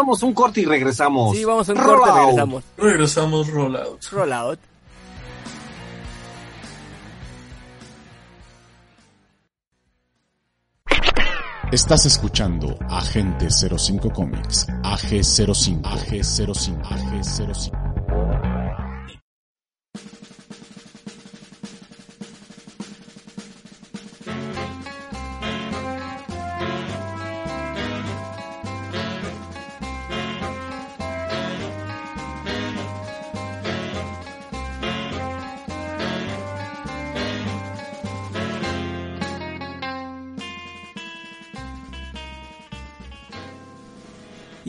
Vamos 0.00 0.22
a 0.22 0.26
un 0.26 0.32
corte 0.32 0.62
y 0.62 0.64
regresamos. 0.64 1.36
Sí, 1.36 1.44
vamos 1.44 1.68
a 1.68 1.72
un 1.72 1.78
Roll 1.78 1.98
corte 1.98 2.08
y 2.08 2.12
out. 2.12 2.24
regresamos. 2.24 2.64
Regresamos 2.78 3.48
rollouts. 3.48 4.10
Rollout. 4.12 4.58
Estás 11.70 12.06
escuchando 12.06 12.76
Agente 12.88 13.48
05 13.50 14.10
Comics, 14.12 14.66
AG05, 14.82 15.82
AG05, 15.82 16.82
AG05. 16.82 17.89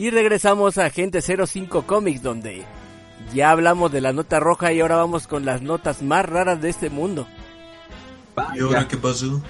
Y 0.02 0.10
regresamos 0.10 0.78
a 0.78 0.86
Agente 0.86 1.20
05 1.22 1.82
Comics 1.86 2.24
donde 2.24 2.64
ya 3.32 3.52
hablamos 3.52 3.92
de 3.92 4.00
la 4.00 4.12
nota 4.12 4.40
roja 4.40 4.72
y 4.72 4.80
ahora 4.80 4.96
vamos 4.96 5.28
con 5.28 5.44
las 5.44 5.62
notas 5.62 6.02
más 6.02 6.26
raras 6.26 6.60
de 6.60 6.70
este 6.70 6.90
mundo. 6.90 7.24
¿Y 8.52 8.58
ahora 8.58 8.88
qué 8.88 8.96
pasó? 8.96 9.40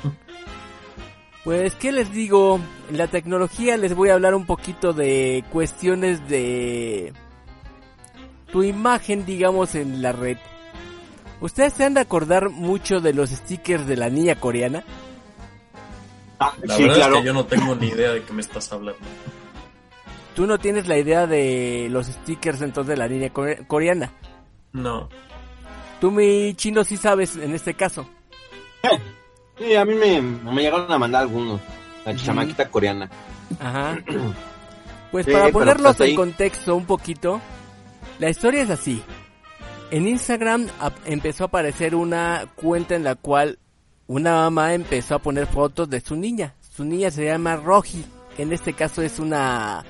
Pues, 1.43 1.75
¿qué 1.77 1.91
les 1.91 2.13
digo? 2.13 2.61
En 2.91 2.99
la 2.99 3.07
tecnología 3.07 3.79
les 3.79 3.95
voy 3.95 4.11
a 4.11 4.13
hablar 4.13 4.35
un 4.35 4.45
poquito 4.45 4.93
de 4.93 5.43
cuestiones 5.51 6.29
de 6.29 7.15
tu 8.53 8.63
imagen, 8.63 9.25
digamos, 9.25 9.75
en 9.75 10.03
la 10.03 10.13
red. 10.13 10.37
¿Ustedes 11.41 11.73
se 11.73 11.85
han 11.85 11.95
de 11.95 12.01
acordar 12.01 12.51
mucho 12.51 13.01
de 13.01 13.15
los 13.15 13.31
stickers 13.31 13.87
de 13.87 13.97
la 13.97 14.11
niña 14.11 14.35
coreana? 14.35 14.85
Ah, 16.39 16.53
La 16.63 16.77
sí, 16.77 16.83
verdad 16.83 16.97
claro. 16.97 17.15
es 17.15 17.21
que 17.23 17.27
yo 17.27 17.33
no 17.33 17.47
tengo 17.47 17.75
ni 17.75 17.87
idea 17.89 18.13
de 18.13 18.23
qué 18.23 18.35
me 18.35 18.43
estás 18.43 18.71
hablando. 18.71 19.01
Tú 20.35 20.47
no 20.47 20.59
tienes 20.59 20.89
la 20.89 20.97
idea 20.99 21.27
de 21.27 21.89
los 21.91 22.07
stickers 22.07 22.63
entonces 22.63 22.97
de 22.99 23.09
la 23.09 23.33
core- 23.33 23.67
coreana. 23.67 24.13
No. 24.73 25.09
Tú, 26.01 26.11
mi 26.11 26.55
chino, 26.55 26.83
sí 26.85 26.97
sabes 26.97 27.37
en 27.37 27.55
este 27.55 27.75
caso. 27.75 28.09
Sí, 29.59 29.77
a 29.77 29.85
mí 29.85 29.95
me, 29.95 30.21
me 30.21 30.63
llegaron 30.63 30.91
a 30.91 30.99
mandar 30.99 31.23
algunos. 31.23 31.61
La 32.07 32.17
chamaquita 32.17 32.69
coreana. 32.69 33.09
Ajá. 33.61 33.99
Pues 35.13 35.27
Sí, 35.27 35.33
para 35.33 35.51
ponerlos 35.51 35.91
hasta 35.91 36.05
en 36.05 36.11
ahí. 36.11 36.17
contexto 36.17 36.75
un 36.75 36.87
poquito, 36.87 37.39
la 38.19 38.31
historia 38.31 38.63
es 38.63 38.71
así. 38.71 39.03
En 39.91 40.09
Instagram 40.09 40.69
empezó 41.05 41.45
a 41.45 41.47
aparecer 41.49 41.95
una 41.95 42.47
cuenta 42.57 42.95
en 42.95 43.05
la 43.05 43.15
cual 43.15 43.59
una 44.07 44.33
mamá 44.37 44.73
empezó 44.73 45.17
a 45.17 45.19
poner 45.19 45.47
fotos 45.47 45.91
de 45.91 46.01
su 46.01 46.17
niña. 46.17 46.55
Su 46.75 46.87
niña 46.87 47.11
se 47.11 47.27
llama 47.27 47.57
Roji. 47.57 48.03
En 48.39 48.55
este 48.55 48.73
caso 48.73 49.03
es 49.03 49.19
una, 49.19 49.85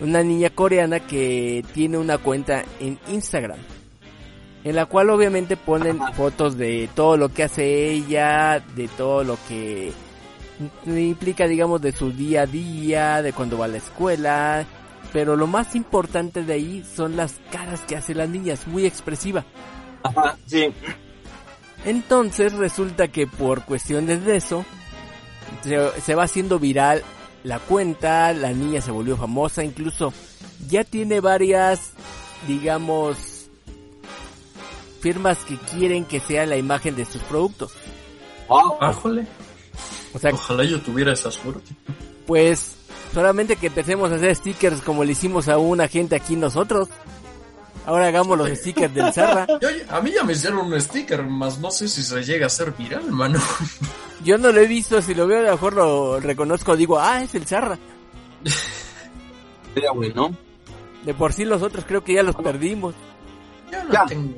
una 0.00 0.22
niña 0.22 0.50
coreana 0.50 1.00
que 1.00 1.64
tiene 1.74 1.98
una 1.98 2.18
cuenta 2.18 2.64
en 2.80 2.98
Instagram. 3.08 3.58
En 4.62 4.76
la 4.76 4.86
cual 4.86 5.10
obviamente 5.10 5.56
ponen 5.56 6.00
fotos 6.14 6.56
de 6.56 6.88
todo 6.94 7.16
lo 7.16 7.30
que 7.30 7.44
hace 7.44 7.90
ella, 7.90 8.62
de 8.74 8.88
todo 8.88 9.24
lo 9.24 9.38
que 9.48 9.92
implica, 10.86 11.46
digamos, 11.46 11.80
de 11.80 11.92
su 11.92 12.12
día 12.12 12.42
a 12.42 12.46
día, 12.46 13.22
de 13.22 13.32
cuando 13.32 13.56
va 13.56 13.64
a 13.64 13.68
la 13.68 13.78
escuela. 13.78 14.66
Pero 15.12 15.34
lo 15.34 15.46
más 15.46 15.74
importante 15.74 16.44
de 16.44 16.52
ahí 16.52 16.84
son 16.84 17.16
las 17.16 17.40
caras 17.50 17.80
que 17.80 17.96
hace 17.96 18.14
la 18.14 18.26
niña, 18.26 18.52
es 18.52 18.66
muy 18.66 18.84
expresiva. 18.84 19.44
Ajá, 20.02 20.36
sí. 20.46 20.72
Entonces 21.86 22.52
resulta 22.52 23.08
que 23.08 23.26
por 23.26 23.64
cuestiones 23.64 24.24
de 24.26 24.36
eso, 24.36 24.66
se, 25.62 26.00
se 26.02 26.14
va 26.14 26.24
haciendo 26.24 26.58
viral 26.58 27.02
la 27.44 27.58
cuenta, 27.58 28.32
la 28.32 28.52
niña 28.52 28.80
se 28.80 28.90
volvió 28.90 29.16
famosa, 29.16 29.64
incluso 29.64 30.12
ya 30.68 30.84
tiene 30.84 31.20
varias, 31.20 31.92
digamos, 32.46 33.48
firmas 35.00 35.38
que 35.44 35.56
quieren 35.56 36.04
que 36.04 36.20
sea 36.20 36.46
la 36.46 36.56
imagen 36.56 36.94
de 36.96 37.04
sus 37.04 37.22
productos. 37.22 37.72
Wow. 38.48 38.76
Ájole. 38.80 39.26
O 40.12 40.18
sea, 40.18 40.32
Ojalá 40.32 40.64
yo 40.64 40.80
tuviera 40.80 41.12
esa 41.12 41.30
suerte. 41.30 41.72
pues 42.26 42.76
solamente 43.14 43.56
que 43.56 43.68
empecemos 43.68 44.10
a 44.12 44.16
hacer 44.16 44.34
stickers 44.36 44.82
como 44.82 45.04
le 45.04 45.12
hicimos 45.12 45.48
a 45.48 45.58
una 45.58 45.88
gente 45.88 46.16
aquí 46.16 46.36
nosotros. 46.36 46.88
Ahora 47.86 48.08
hagamos 48.08 48.36
los 48.36 48.48
stickers 48.50 48.92
del 48.94 49.12
Zarra. 49.12 49.46
A 49.90 50.00
mí 50.00 50.12
ya 50.12 50.22
me 50.24 50.32
hicieron 50.34 50.58
un 50.66 50.80
sticker, 50.80 51.22
más 51.22 51.58
no 51.58 51.70
sé 51.70 51.88
si 51.88 52.02
se 52.02 52.22
llega 52.22 52.46
a 52.46 52.50
ser 52.50 52.72
viral, 52.72 53.10
mano. 53.10 53.40
Yo 54.24 54.36
no 54.36 54.52
lo 54.52 54.60
he 54.60 54.66
visto, 54.66 55.00
si 55.00 55.14
lo 55.14 55.26
veo 55.26 55.38
a 55.40 55.42
lo 55.42 55.52
mejor 55.52 55.72
lo 55.74 56.20
reconozco, 56.20 56.76
digo, 56.76 56.98
ah, 57.00 57.22
es 57.22 57.34
el 57.34 57.46
Zarra. 57.46 57.78
Sería 59.74 59.92
bueno. 59.92 60.36
De 61.04 61.14
por 61.14 61.32
sí 61.32 61.44
los 61.44 61.62
otros 61.62 61.84
creo 61.86 62.04
que 62.04 62.14
ya 62.14 62.22
los 62.22 62.36
perdimos. 62.36 62.94
Ya 63.72 63.84
no 63.84 63.92
Ya. 63.92 64.04
tengo. 64.06 64.34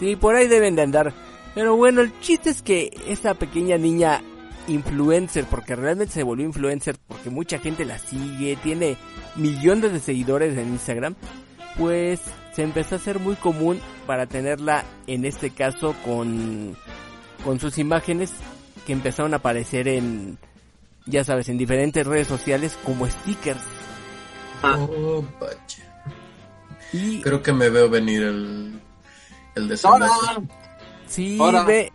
Sí, 0.00 0.16
por 0.16 0.34
ahí 0.34 0.48
deben 0.48 0.74
de 0.74 0.82
andar. 0.82 1.12
Pero 1.54 1.76
bueno, 1.76 2.00
el 2.00 2.18
chiste 2.20 2.50
es 2.50 2.62
que 2.62 2.90
esta 3.06 3.34
pequeña 3.34 3.78
niña 3.78 4.20
influencer, 4.66 5.44
porque 5.44 5.76
realmente 5.76 6.14
se 6.14 6.22
volvió 6.24 6.44
influencer, 6.44 6.96
porque 7.06 7.30
mucha 7.30 7.58
gente 7.60 7.84
la 7.84 7.98
sigue, 7.98 8.56
tiene 8.62 8.96
millones 9.36 9.92
de 9.92 10.00
seguidores 10.00 10.56
en 10.58 10.70
Instagram, 10.70 11.14
pues 11.76 12.20
se 12.52 12.62
empezó 12.62 12.94
a 12.94 12.98
hacer 12.98 13.18
muy 13.18 13.36
común 13.36 13.80
para 14.06 14.26
tenerla 14.26 14.84
en 15.06 15.24
este 15.24 15.50
caso 15.50 15.94
con, 16.04 16.76
con 17.44 17.58
sus 17.58 17.78
imágenes 17.78 18.32
que 18.86 18.92
empezaron 18.92 19.32
a 19.34 19.38
aparecer 19.38 19.88
en, 19.88 20.38
ya 21.06 21.24
sabes, 21.24 21.48
en 21.48 21.58
diferentes 21.58 22.06
redes 22.06 22.28
sociales 22.28 22.78
como 22.84 23.08
stickers. 23.08 23.62
Oh, 24.62 25.24
vaya. 25.40 25.58
Y 26.92 27.20
Creo 27.20 27.42
que 27.42 27.52
me 27.52 27.68
veo 27.70 27.90
venir 27.90 28.22
el, 28.22 28.80
el 29.56 29.68
no. 29.68 30.48
Sí, 31.06 31.38
ve, 31.66 31.92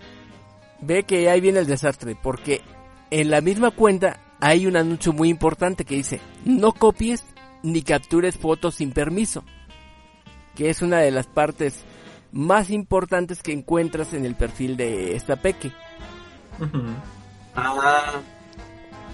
ve 0.82 1.04
que 1.04 1.30
ahí 1.30 1.42
viene 1.42 1.60
el 1.60 1.68
desastre, 1.68 2.18
porque 2.22 2.62
en 3.12 3.30
la 3.30 3.42
misma 3.42 3.72
cuenta 3.72 4.20
hay 4.40 4.66
un 4.66 4.78
anuncio 4.78 5.14
muy 5.14 5.30
importante 5.30 5.86
que 5.86 5.96
dice, 5.96 6.22
no 6.46 6.74
copies 6.74 7.26
ni 7.64 7.82
captures 7.82 8.38
fotos 8.38 8.76
sin 8.76 8.92
permiso, 8.92 9.44
que 10.60 10.70
es 10.70 10.82
una 10.82 10.98
de 10.98 11.10
las 11.10 11.26
partes 11.26 11.86
más 12.34 12.70
importantes 12.70 13.42
que 13.42 13.54
encuentras 13.54 14.14
en 14.14 14.26
el 14.26 14.36
perfil 14.36 14.76
de 14.76 15.16
esta 15.16 15.38
peque. 15.38 15.72
Ah, 17.56 18.20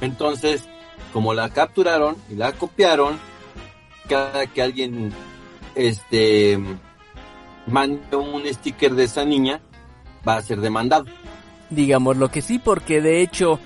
entonces, 0.02 0.68
como 1.14 1.36
la 1.36 1.50
capturaron 1.50 2.18
y 2.32 2.36
la 2.36 2.52
copiaron, 2.54 3.20
cada 4.10 4.48
que 4.48 4.64
alguien 4.64 5.14
este 5.76 6.58
mande 7.68 8.16
un 8.16 8.44
sticker 8.52 8.96
de 8.96 9.04
esa 9.04 9.24
niña, 9.24 9.62
va 10.28 10.38
a 10.38 10.42
ser 10.42 10.62
demandado. 10.62 11.06
Digamos 11.70 12.18
lo 12.18 12.32
que 12.32 12.42
sí, 12.42 12.58
porque 12.58 13.02
de 13.02 13.22
hecho 13.22 13.60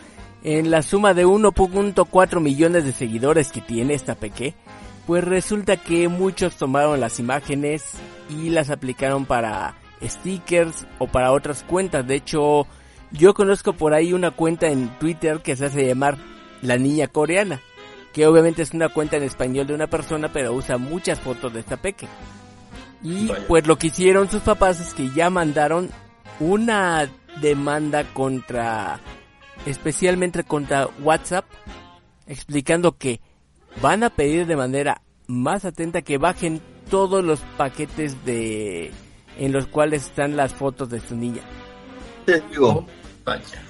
en 0.43 0.69
la 0.69 0.81
suma 0.81 1.13
de 1.13 1.25
1.4 1.25 2.41
millones 2.41 2.83
de 2.83 2.91
seguidores 2.91 3.53
que 3.53 3.61
tiene 3.61 3.93
esta 3.93 4.15
peque, 4.15 4.53
pues 5.05 5.23
resulta 5.23 5.77
que 5.77 6.07
muchos 6.07 6.55
tomaron 6.55 6.99
las 6.99 7.19
imágenes 7.19 7.83
y 8.29 8.49
las 8.49 8.69
aplicaron 8.69 9.25
para 9.25 9.75
stickers 10.01 10.85
o 10.97 11.07
para 11.07 11.31
otras 11.31 11.63
cuentas. 11.63 12.05
De 12.07 12.15
hecho, 12.15 12.67
yo 13.11 13.33
conozco 13.33 13.73
por 13.73 13.93
ahí 13.93 14.13
una 14.13 14.31
cuenta 14.31 14.67
en 14.67 14.89
Twitter 14.99 15.41
que 15.41 15.55
se 15.55 15.65
hace 15.65 15.87
llamar 15.87 16.17
La 16.61 16.77
Niña 16.77 17.07
Coreana, 17.07 17.61
que 18.13 18.27
obviamente 18.27 18.61
es 18.61 18.73
una 18.73 18.89
cuenta 18.89 19.17
en 19.17 19.23
español 19.23 19.67
de 19.67 19.73
una 19.73 19.87
persona, 19.87 20.31
pero 20.31 20.53
usa 20.53 20.77
muchas 20.77 21.19
fotos 21.19 21.53
de 21.53 21.61
esta 21.61 21.77
peque. 21.77 22.07
Y 23.01 23.27
Vaya. 23.27 23.45
pues 23.47 23.65
lo 23.65 23.77
que 23.77 23.87
hicieron 23.87 24.29
sus 24.29 24.41
papás 24.41 24.79
es 24.79 24.93
que 24.93 25.09
ya 25.11 25.29
mandaron 25.29 25.89
una 26.39 27.09
demanda 27.41 28.03
contra, 28.13 28.99
especialmente 29.65 30.43
contra 30.43 30.87
WhatsApp, 31.01 31.45
explicando 32.27 32.97
que 32.97 33.21
van 33.81 34.03
a 34.03 34.09
pedir 34.09 34.45
de 34.45 34.55
manera 34.55 35.01
más 35.27 35.65
atenta 35.65 36.01
que 36.01 36.17
bajen 36.17 36.61
todos 36.89 37.23
los 37.23 37.39
paquetes 37.57 38.25
de 38.25 38.91
en 39.37 39.51
los 39.53 39.67
cuales 39.67 40.03
están 40.03 40.35
las 40.35 40.53
fotos 40.53 40.89
de 40.89 40.99
su 40.99 41.15
niña. 41.15 41.41
Te 42.25 42.41
digo, 42.41 42.69
Oh, 42.69 42.85
vaya. 43.23 43.63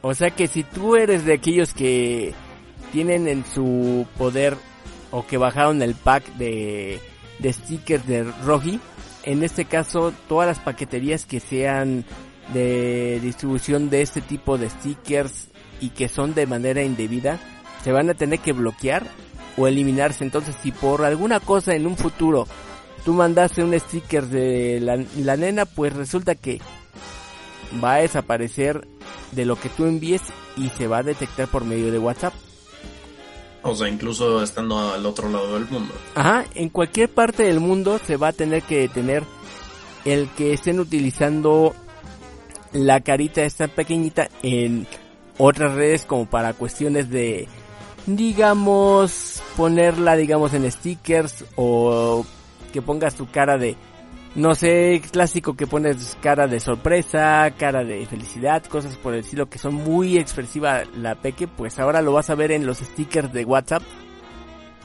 O 0.00 0.14
sea 0.14 0.30
que 0.30 0.46
si 0.46 0.62
tú 0.64 0.96
eres 0.96 1.24
de 1.24 1.34
aquellos 1.34 1.74
que 1.74 2.34
tienen 2.92 3.26
en 3.26 3.44
su 3.44 4.06
poder 4.16 4.56
o 5.10 5.26
que 5.26 5.38
bajaron 5.38 5.82
el 5.82 5.94
pack 5.94 6.24
de, 6.34 7.00
de 7.38 7.52
stickers 7.52 8.06
de 8.06 8.24
Rogi, 8.44 8.80
en 9.24 9.42
este 9.42 9.64
caso 9.64 10.12
todas 10.28 10.46
las 10.46 10.58
paqueterías 10.58 11.24
que 11.24 11.40
sean 11.40 12.04
de 12.52 13.20
distribución 13.22 13.90
de 13.90 14.02
este 14.02 14.20
tipo 14.20 14.58
de 14.58 14.68
stickers 14.70 15.48
y 15.80 15.90
que 15.90 16.08
son 16.08 16.34
de 16.34 16.46
manera 16.46 16.82
indebida, 16.82 17.38
se 17.82 17.92
van 17.92 18.10
a 18.10 18.14
tener 18.14 18.40
que 18.40 18.52
bloquear 18.52 19.04
o 19.56 19.66
eliminarse. 19.66 20.24
Entonces 20.24 20.54
si 20.62 20.72
por 20.72 21.04
alguna 21.04 21.40
cosa 21.40 21.74
en 21.74 21.86
un 21.86 21.96
futuro 21.96 22.46
tú 23.04 23.14
mandaste 23.14 23.64
un 23.64 23.78
sticker 23.78 24.26
de 24.26 24.80
la, 24.80 25.02
la 25.16 25.36
nena, 25.36 25.64
pues 25.66 25.92
resulta 25.92 26.34
que 26.34 26.60
va 27.82 27.94
a 27.94 27.98
desaparecer 27.98 28.86
de 29.32 29.44
lo 29.44 29.56
que 29.56 29.68
tú 29.68 29.86
envíes 29.86 30.22
y 30.56 30.68
se 30.70 30.86
va 30.86 30.98
a 30.98 31.02
detectar 31.02 31.48
por 31.48 31.64
medio 31.64 31.90
de 31.90 31.98
WhatsApp. 31.98 32.34
O 33.62 33.74
sea, 33.74 33.88
incluso 33.88 34.42
estando 34.42 34.92
al 34.92 35.06
otro 35.06 35.28
lado 35.28 35.54
del 35.54 35.68
mundo. 35.68 35.94
Ajá, 36.14 36.44
en 36.54 36.68
cualquier 36.68 37.08
parte 37.08 37.44
del 37.44 37.60
mundo 37.60 38.00
se 38.04 38.16
va 38.16 38.28
a 38.28 38.32
tener 38.32 38.62
que 38.62 38.80
detener 38.80 39.22
el 40.04 40.28
que 40.30 40.52
estén 40.52 40.80
utilizando 40.80 41.74
la 42.72 43.00
carita 43.00 43.42
esta 43.42 43.68
pequeñita 43.68 44.28
en 44.42 44.86
otras 45.38 45.74
redes 45.74 46.04
como 46.04 46.26
para 46.26 46.54
cuestiones 46.54 47.08
de 47.10 47.46
digamos 48.06 49.42
ponerla 49.56 50.16
digamos 50.16 50.54
en 50.54 50.70
stickers 50.70 51.44
o 51.56 52.24
que 52.72 52.82
pongas 52.82 53.14
tu 53.14 53.30
cara 53.30 53.58
de 53.58 53.76
no 54.34 54.54
sé, 54.54 55.02
clásico 55.10 55.54
que 55.54 55.66
pones 55.66 56.16
cara 56.22 56.46
de 56.46 56.58
sorpresa, 56.58 57.52
cara 57.58 57.84
de 57.84 58.06
felicidad, 58.06 58.64
cosas 58.64 58.96
por 58.96 59.12
el 59.12 59.20
estilo 59.20 59.48
que 59.48 59.58
son 59.58 59.74
muy 59.74 60.16
expresiva 60.16 60.84
la 60.96 61.16
peque, 61.16 61.46
pues 61.46 61.78
ahora 61.78 62.00
lo 62.00 62.12
vas 62.12 62.30
a 62.30 62.34
ver 62.34 62.50
en 62.50 62.66
los 62.66 62.78
stickers 62.78 63.32
de 63.32 63.44
WhatsApp, 63.44 63.82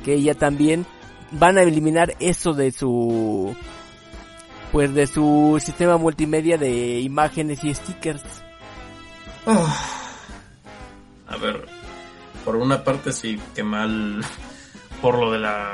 que 0.04 0.22
ya 0.22 0.34
también 0.34 0.86
van 1.32 1.58
a 1.58 1.62
eliminar 1.62 2.16
eso 2.20 2.54
de 2.54 2.72
su, 2.72 3.56
pues 4.74 4.94
de 4.94 5.08
su 5.08 5.62
sistema 5.64 5.98
multimedia 5.98 6.58
de 6.58 7.00
imágenes 7.00 7.64
y 7.64 7.74
stickers. 7.74 8.24
A 11.30 11.38
ver, 11.38 11.66
por 12.48 12.56
una 12.56 12.82
parte 12.82 13.12
sí, 13.12 13.38
que 13.54 13.62
mal 13.62 14.24
por 15.02 15.20
lo 15.20 15.34
de 15.34 15.40
la 15.40 15.74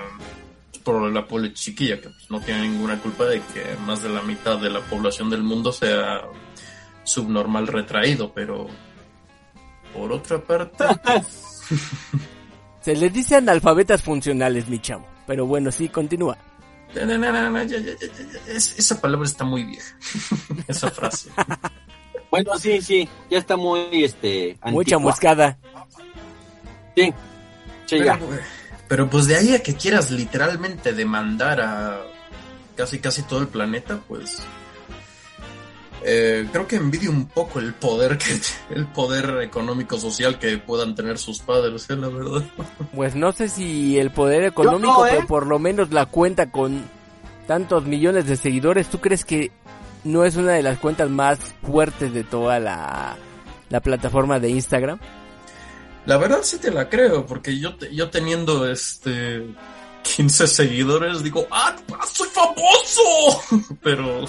por 0.84 1.00
lo 1.00 1.06
de 1.08 1.14
la 1.14 1.28
pobre 1.28 1.54
chiquilla, 1.54 2.02
que 2.02 2.10
pues, 2.10 2.32
no 2.32 2.42
tiene 2.42 2.64
ninguna 2.68 2.98
culpa 3.00 3.26
de 3.26 3.40
que 3.54 3.64
más 3.86 4.02
de 4.02 4.10
la 4.10 4.24
mitad 4.24 4.58
de 4.58 4.72
la 4.72 4.82
población 4.82 5.30
del 5.30 5.44
mundo 5.44 5.72
sea 5.72 6.22
subnormal 7.04 7.68
retraído, 7.68 8.34
pero 8.34 8.66
por 9.94 10.12
otra 10.12 10.40
parte, 10.42 10.84
Se 12.82 12.96
les 12.96 13.14
dice 13.14 13.36
analfabetas 13.38 14.02
funcionales, 14.02 14.68
mi 14.68 14.80
chavo. 14.80 15.06
Pero 15.28 15.46
bueno, 15.46 15.72
sí, 15.72 15.88
continúa. 15.90 16.38
No, 16.96 17.06
no, 17.06 17.18
no, 17.20 17.32
no, 17.32 17.50
no, 17.52 17.64
ya, 17.64 17.78
ya, 17.78 17.94
ya, 17.94 18.08
ya, 18.08 18.52
es- 18.54 18.78
esa 18.80 19.00
palabra 19.00 19.26
está 19.28 19.46
muy 19.46 19.64
vieja, 19.64 19.96
esa 20.68 20.90
frase. 20.92 21.30
bueno, 22.30 22.58
sí, 22.60 22.82
sí, 22.82 23.08
ya 23.30 23.38
está 23.38 23.56
muy, 23.58 24.04
este, 24.04 24.58
Mucha 24.66 24.96
antigua. 24.96 25.00
moscada. 25.12 25.58
Sí, 26.96 27.14
sí, 27.86 28.04
ya. 28.04 28.18
Pero, 28.18 28.42
pero 28.88 29.10
pues 29.10 29.28
de 29.28 29.36
ahí 29.36 29.56
a 29.56 29.64
que 29.64 29.76
quieras 29.76 30.12
literalmente 30.12 30.94
demandar 30.94 31.62
a 31.62 32.02
casi 32.76 33.00
casi 33.00 33.24
todo 33.24 33.40
el 33.40 33.48
planeta, 33.48 34.00
pues 34.08 34.44
eh, 36.06 36.48
creo 36.52 36.68
que 36.68 36.76
envidio 36.76 37.12
un 37.12 37.28
poco 37.28 37.60
el 37.60 37.74
poder 37.74 38.18
que 38.18 38.38
el 38.76 38.86
poder 38.88 39.42
económico 39.42 39.98
social 39.98 40.38
que 40.38 40.58
puedan 40.58 40.96
tener 40.96 41.18
sus 41.18 41.40
padres, 41.40 41.90
eh, 41.90 41.96
la 41.96 42.10
verdad. 42.10 42.44
Pues 42.94 43.16
no 43.16 43.32
sé 43.32 43.48
si 43.48 43.98
el 43.98 44.12
poder 44.12 44.44
económico, 44.44 45.00
no, 45.00 45.06
¿eh? 45.06 45.12
pero 45.14 45.28
por 45.28 45.48
lo 45.48 45.60
menos 45.60 45.92
la 45.92 46.06
cuenta 46.06 46.52
con 46.52 46.84
tantos 47.48 47.86
millones 47.86 48.26
de 48.26 48.36
seguidores, 48.36 48.90
¿tú 48.90 49.00
crees 49.00 49.24
que 49.24 49.52
no 50.04 50.26
es 50.26 50.36
una 50.36 50.52
de 50.52 50.64
las 50.64 50.78
cuentas 50.78 51.10
más 51.10 51.40
fuertes 51.64 52.14
de 52.14 52.24
toda 52.26 52.60
la, 52.60 53.16
la 53.70 53.80
plataforma 53.80 54.40
de 54.40 54.50
Instagram? 54.50 55.00
La 56.06 56.18
verdad 56.18 56.40
sí 56.44 56.58
te 56.58 56.70
la 56.72 56.90
creo, 56.90 57.26
porque 57.26 57.58
yo, 57.60 57.76
te- 57.76 57.94
yo 57.96 58.10
teniendo 58.10 58.70
este 58.70 59.46
15 60.04 60.48
seguidores 60.48 61.24
digo, 61.24 61.48
¡ah, 61.52 61.76
soy 62.12 62.28
famoso! 62.30 63.74
Pero, 63.82 64.26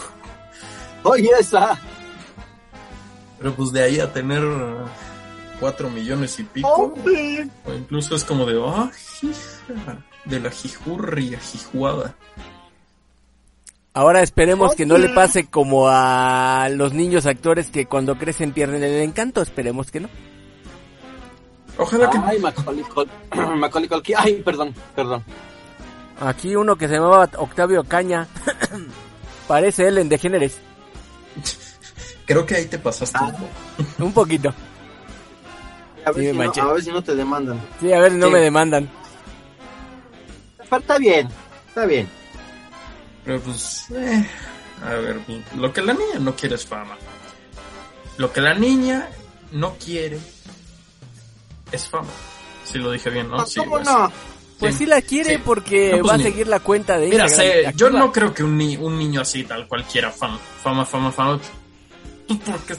Oye, 1.03 1.29
esa. 1.39 1.79
pero 3.39 3.55
pues 3.55 3.73
de 3.73 3.83
ahí 3.83 4.01
a 4.01 4.11
tener 4.13 4.43
4 5.61 5.91
millones 5.91 6.39
y 6.39 6.45
pico, 6.45 6.69
Hombre. 6.69 7.49
o 7.67 7.73
incluso 7.75 8.15
es 8.17 8.25
como 8.25 8.47
de, 8.47 8.59
¡ah, 8.65 8.91
hija! 9.23 9.99
De 10.25 10.41
la 10.41 10.51
jijurria, 10.51 11.39
jijuada. 11.41 12.15
Ahora 13.93 14.23
esperemos 14.23 14.75
que 14.75 14.87
no 14.87 14.97
le 14.97 15.11
pase 15.11 15.47
como 15.47 15.89
a 15.89 16.69
los 16.73 16.95
niños 16.95 17.27
actores 17.27 17.69
que 17.71 17.87
cuando 17.87 18.17
crecen 18.17 18.53
pierden 18.53 18.83
el 18.83 19.03
encanto, 19.03 19.43
esperemos 19.43 19.91
que 19.91 20.01
no. 20.01 20.09
Ojalá 21.79 22.11
que 22.11 22.19
Ay, 22.19 22.39
Macaulay 22.39 23.89
Culkin. 23.89 24.17
Ay, 24.19 24.35
perdón, 24.43 24.75
perdón. 24.95 25.25
Aquí 26.21 26.55
uno 26.55 26.77
que 26.77 26.87
se 26.87 26.95
llamaba 26.95 27.29
Octavio 27.39 27.83
Caña, 27.85 28.29
parece 29.49 29.89
él 29.89 29.99
en 29.99 30.09
Degeneres, 30.09 30.59
creo 32.27 32.47
que 32.47 32.55
ahí 32.57 32.67
te 32.67 32.79
pasaste 32.79 33.19
Ah. 33.21 33.25
un 33.27 33.33
poco. 33.33 34.05
un 34.05 34.13
poquito. 34.13 34.55
A 36.07 36.13
ver, 36.13 36.15
Sí, 36.23 36.27
si, 36.31 36.33
no, 36.33 36.45
manché. 36.45 36.61
a 36.61 36.67
ver 36.67 36.83
si 36.83 36.93
no 36.93 37.03
te 37.03 37.15
demandan. 37.17 37.61
Sí, 37.81 37.93
a 37.93 37.99
ver 37.99 38.13
si 38.13 38.19
no 38.19 38.31
me 38.31 38.39
demandan. 38.41 38.89
Está 40.71 40.99
bien, 40.99 41.29
está 41.69 41.87
bien. 41.87 42.09
Pero 43.25 43.41
pues, 43.41 43.87
eh, 43.93 44.29
a 44.85 44.91
ver, 44.95 45.19
pues, 45.25 45.39
lo 45.57 45.73
que 45.73 45.83
la 45.83 45.95
niña 45.95 46.19
no 46.21 46.35
quiere 46.37 46.55
es 46.57 46.67
fama. 46.67 46.97
Lo 48.19 48.33
que 48.33 48.41
la 48.41 48.55
niña 48.55 49.09
no 49.53 49.75
quiere 49.83 50.19
es 51.75 51.89
fama. 51.89 52.09
Si 52.65 52.79
lo 52.79 52.91
dije 52.91 53.11
bien, 53.11 53.29
¿no? 53.31 53.39
No, 53.39 53.47
Sí, 53.47 53.59
¿Cómo 53.61 53.73
pues. 53.73 53.85
no? 53.87 54.13
Pues 54.59 54.77
Sí. 54.77 54.87
la 54.87 55.03
quiere 55.03 55.35
Sí. 55.37 55.43
porque 55.45 55.91
No, 55.93 55.99
pues 55.99 56.11
va 56.13 56.15
a 56.15 56.19
seguir 56.19 56.47
la 56.47 56.61
cuenta 56.61 56.97
de 56.97 57.09
Mira, 57.09 57.29
sé, 57.29 57.73
yo 57.77 57.91
no 57.91 58.13
creo 58.13 58.33
que 58.33 58.45
un, 58.45 58.57
ni- 58.57 58.77
un 58.77 58.97
niño 58.99 59.21
así, 59.21 59.43
tal 59.45 59.67
cual 59.67 59.85
quiera 59.85 60.11
fama, 60.11 60.39
fama, 60.63 60.85
fama, 60.87 61.11
fama. 61.13 61.41
Porque, 62.47 62.77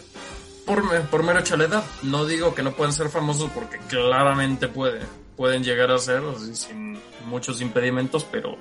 por, 0.66 0.84
me- 0.84 1.02
por 1.02 1.22
mero 1.24 1.40
hecho 1.40 1.56
de 1.58 1.68
la 1.68 1.76
edad. 1.76 1.84
No 2.04 2.26
digo 2.26 2.56
que 2.56 2.64
no 2.64 2.72
puedan 2.72 2.94
ser 2.94 3.10
famosos 3.10 3.52
porque 3.54 3.78
claramente 3.90 4.68
puede, 4.70 5.02
pueden 5.36 5.64
llegar 5.64 5.92
a 5.92 5.98
ser 6.00 6.24
así, 6.36 6.56
sin 6.56 6.98
muchos 7.26 7.62
impedimentos, 7.62 8.24
pero 8.24 8.56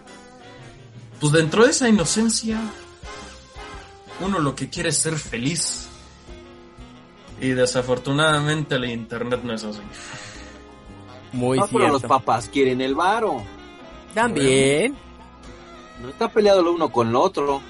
pues 1.21 1.33
dentro 1.33 1.65
de 1.65 1.71
esa 1.71 1.89
inocencia, 1.89 2.61
uno 4.21 4.39
lo 4.41 4.55
que 4.55 4.69
quiere 4.69 4.89
es 4.91 4.99
ser 4.99 5.17
feliz. 5.19 5.89
Y 7.45 7.51
desafortunadamente 7.51 8.77
el 8.77 8.87
internet 8.87 9.41
no 9.45 9.53
es 9.53 9.65
así. 9.65 9.81
Muy 11.33 11.59
No, 11.59 11.67
pero 11.67 11.89
los 11.89 12.01
cierto. 12.01 12.09
papás 12.09 12.49
quieren 12.49 12.81
el 12.81 12.95
varo. 12.95 13.43
También, 14.15 14.97
No 16.01 16.09
está 16.09 16.29
peleado 16.29 16.63
lo 16.63 16.73
uno 16.73 16.91
con 16.91 17.13
lo 17.13 17.21
otro. 17.21 17.61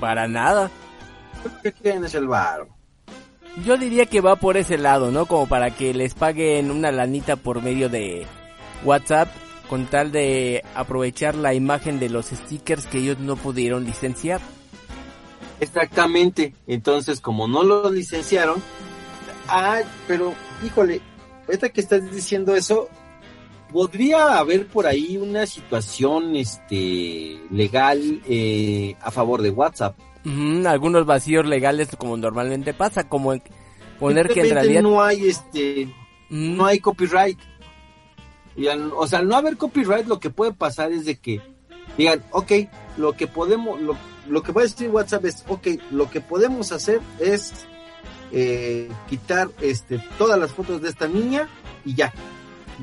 para 0.00 0.26
nada. 0.26 0.70
Lo 1.44 1.62
que 1.62 1.72
quieren 1.72 2.04
es 2.04 2.14
el 2.14 2.26
varo. 2.26 2.68
Yo 3.64 3.76
diría 3.76 4.06
que 4.06 4.20
va 4.20 4.36
por 4.36 4.56
ese 4.56 4.76
lado, 4.76 5.10
¿no? 5.12 5.26
Como 5.26 5.46
para 5.46 5.70
que 5.70 5.94
les 5.94 6.14
paguen 6.14 6.70
una 6.72 6.90
lanita 6.90 7.36
por 7.36 7.62
medio 7.62 7.88
de 7.88 8.26
WhatsApp 8.84 9.28
con 9.68 9.86
tal 9.86 10.10
de 10.10 10.64
aprovechar 10.74 11.36
la 11.36 11.54
imagen 11.54 12.00
de 12.00 12.08
los 12.08 12.26
stickers 12.26 12.86
que 12.86 12.98
ellos 12.98 13.18
no 13.20 13.36
pudieron 13.36 13.84
licenciar. 13.84 14.40
Exactamente. 15.60 16.54
Entonces, 16.66 17.20
como 17.20 17.46
no 17.46 17.62
lo 17.62 17.90
licenciaron, 17.90 18.62
ah, 19.48 19.80
pero, 20.08 20.34
híjole, 20.64 21.00
ahorita 21.46 21.68
que 21.68 21.80
estás 21.80 22.10
diciendo 22.10 22.54
eso, 22.56 22.88
podría 23.72 24.38
haber 24.38 24.66
por 24.66 24.86
ahí 24.86 25.16
una 25.16 25.46
situación, 25.46 26.34
este, 26.36 27.40
legal 27.50 28.20
eh, 28.28 28.96
a 29.00 29.10
favor 29.10 29.42
de 29.42 29.50
WhatsApp. 29.50 29.96
Algunos 30.66 31.06
vacíos 31.06 31.46
legales 31.46 31.88
como 31.96 32.16
normalmente 32.16 32.74
pasa, 32.74 33.08
como 33.08 33.32
en- 33.32 33.42
poner 33.98 34.28
que 34.28 34.40
en 34.40 34.50
realidad... 34.54 34.82
no 34.82 35.02
hay, 35.02 35.28
este, 35.28 35.88
no 36.30 36.66
hay 36.66 36.78
copyright. 36.80 37.38
Y 38.56 38.66
al- 38.68 38.92
o 38.94 39.06
sea, 39.06 39.20
al 39.20 39.28
no 39.28 39.36
haber 39.36 39.56
copyright, 39.56 40.06
lo 40.06 40.18
que 40.20 40.30
puede 40.30 40.52
pasar 40.52 40.90
es 40.92 41.04
de 41.04 41.16
que 41.18 41.40
digan, 41.96 42.22
ok, 42.32 42.52
lo 42.98 43.12
que 43.14 43.26
podemos, 43.26 43.80
lo, 43.80 43.96
lo 44.30 44.42
que 44.42 44.52
puede 44.52 44.68
decir 44.68 44.88
WhatsApp 44.88 45.24
es, 45.24 45.44
ok, 45.48 45.66
lo 45.90 46.08
que 46.08 46.20
podemos 46.20 46.72
hacer 46.72 47.00
es 47.18 47.52
eh, 48.32 48.88
quitar 49.08 49.48
este 49.60 49.98
todas 50.16 50.38
las 50.38 50.52
fotos 50.52 50.80
de 50.80 50.88
esta 50.88 51.08
niña 51.08 51.48
y 51.84 51.94
ya, 51.94 52.12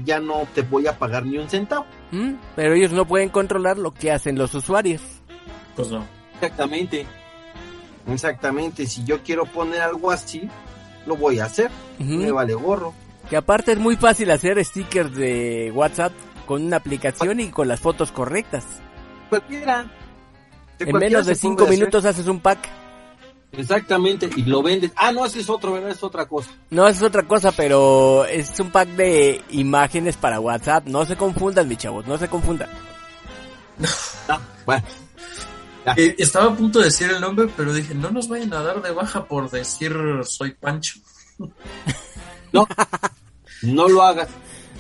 ya 0.04 0.20
no 0.20 0.46
te 0.54 0.62
voy 0.62 0.88
a 0.88 0.98
pagar 1.00 1.26
ni 1.26 1.38
un 1.38 1.50
centavo. 1.50 1.86
mm, 2.12 2.34
pero 2.56 2.74
ellos 2.74 2.92
no 2.92 3.08
pueden 3.08 3.30
controlar 3.30 3.78
lo 3.78 3.94
que 3.94 4.12
hacen 4.12 4.38
los 4.38 4.54
usuarios. 4.54 5.02
Pues 5.76 5.90
no. 5.90 6.06
Exactamente, 6.36 7.06
exactamente. 8.12 8.86
Si 8.86 9.06
yo 9.06 9.24
quiero 9.24 9.46
poner 9.46 9.82
algo 9.82 10.12
así, 10.12 10.50
lo 11.06 11.16
voy 11.16 11.40
a 11.40 11.46
hacer. 11.46 11.72
Me 11.98 12.32
vale 12.32 12.54
gorro. 12.54 12.94
Que 13.30 13.38
aparte 13.38 13.72
es 13.72 13.80
muy 13.80 13.96
fácil 13.96 14.32
hacer 14.32 14.64
stickers 14.64 15.16
de 15.16 15.72
WhatsApp 15.74 16.12
con 16.46 16.66
una 16.66 16.78
aplicación 16.78 17.40
y 17.40 17.50
con 17.50 17.68
las 17.68 17.80
fotos 17.80 18.12
correctas. 18.12 18.66
Cualquiera. 19.30 19.86
En 20.80 20.98
menos 20.98 21.26
de 21.26 21.36
cinco 21.36 21.64
hacer. 21.64 21.78
minutos 21.78 22.06
haces 22.06 22.28
un 22.28 22.40
pack. 22.40 22.68
Exactamente, 23.54 24.30
y 24.36 24.44
lo 24.44 24.62
vendes. 24.62 24.92
Ah, 24.96 25.12
no, 25.12 25.26
ese 25.26 25.40
es 25.40 25.50
otro, 25.50 25.72
¿verdad? 25.74 25.92
Es 25.92 26.04
otra 26.04 26.28
cosa. 26.28 26.52
No, 26.70 26.86
eso 26.88 26.98
es 27.06 27.10
otra 27.10 27.24
cosa, 27.24 27.52
pero 27.54 28.26
es 28.26 28.60
un 28.60 28.72
pack 28.72 28.90
de 28.90 29.42
imágenes 29.52 30.18
para 30.18 30.40
WhatsApp. 30.40 30.86
No 30.88 31.06
se 31.06 31.16
confundan, 31.16 31.68
mis 31.68 31.78
chavos, 31.78 32.06
no 32.06 32.18
se 32.18 32.28
confundan. 32.28 32.70
Ah, 34.28 34.40
bueno, 34.66 34.84
Eh, 35.96 36.16
estaba 36.18 36.48
a 36.52 36.56
punto 36.56 36.80
de 36.80 36.86
decir 36.86 37.10
el 37.10 37.22
nombre, 37.22 37.48
pero 37.56 37.72
dije, 37.74 37.96
no 37.96 38.12
nos 38.12 38.28
vayan 38.28 38.54
a 38.54 38.62
dar 38.62 38.82
de 38.82 38.92
baja 38.92 39.24
por 39.24 39.50
decir 39.50 39.96
soy 40.26 40.52
Pancho. 40.54 41.00
no, 42.52 42.68
no 43.62 43.88
lo 43.88 44.04
hagas. 44.04 44.28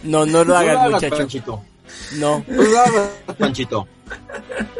No, 0.03 0.25
no 0.25 0.43
lo 0.43 0.57
hagas, 0.57 0.91
muchacho. 0.91 1.41
No, 1.47 1.65
No 2.13 2.43
Panchito. 3.37 3.87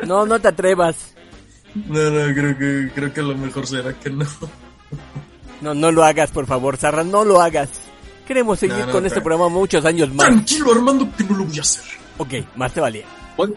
no, 0.06 0.26
no 0.26 0.40
te 0.40 0.48
atrevas. 0.48 1.14
No, 1.76 2.10
no, 2.10 2.34
creo 2.34 2.58
que, 2.58 2.92
creo 2.96 3.14
que 3.14 3.22
lo 3.22 3.36
mejor 3.36 3.68
será 3.68 3.94
que 3.94 4.10
no. 4.10 4.26
No, 5.62 5.74
no 5.74 5.92
lo 5.92 6.04
hagas, 6.04 6.32
por 6.32 6.46
favor, 6.46 6.78
Sarra, 6.78 7.04
no 7.04 7.24
lo 7.26 7.42
hagas. 7.42 7.70
Queremos 8.28 8.60
seguir 8.60 8.78
No, 8.80 8.86
no, 8.88 8.92
con 8.92 9.06
este 9.06 9.22
programa 9.22 9.50
muchos 9.50 9.86
años 9.86 10.14
más. 10.14 10.28
Tranquilo, 10.28 10.72
Armando, 10.72 11.08
que 11.18 11.24
no 11.24 11.38
lo 11.38 11.46
voy 11.46 11.58
a 11.58 11.62
hacer. 11.62 11.84
Ok, 12.18 12.34
más 12.56 12.74
te 12.74 12.82
valía. 12.82 13.06
Bueno, 13.36 13.54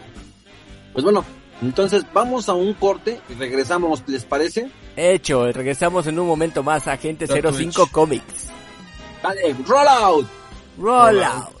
pues 0.93 1.03
bueno, 1.03 1.25
entonces 1.61 2.03
vamos 2.13 2.47
a 2.49 2.53
un 2.53 2.73
corte 2.75 3.19
y 3.29 3.33
regresamos, 3.33 4.03
¿les 4.07 4.23
parece? 4.23 4.69
Hecho, 4.95 5.51
regresamos 5.51 6.05
en 6.07 6.19
un 6.19 6.27
momento 6.27 6.63
más 6.63 6.87
a 6.87 6.93
Agente 6.93 7.25
Dark 7.25 7.53
05 7.55 7.81
Witch. 7.83 7.91
Comics. 7.91 8.47
Dale, 9.23 9.55
roll 9.67 9.87
out. 9.87 10.27
Roll 10.77 11.15
Roll 11.15 11.23
out. 11.23 11.60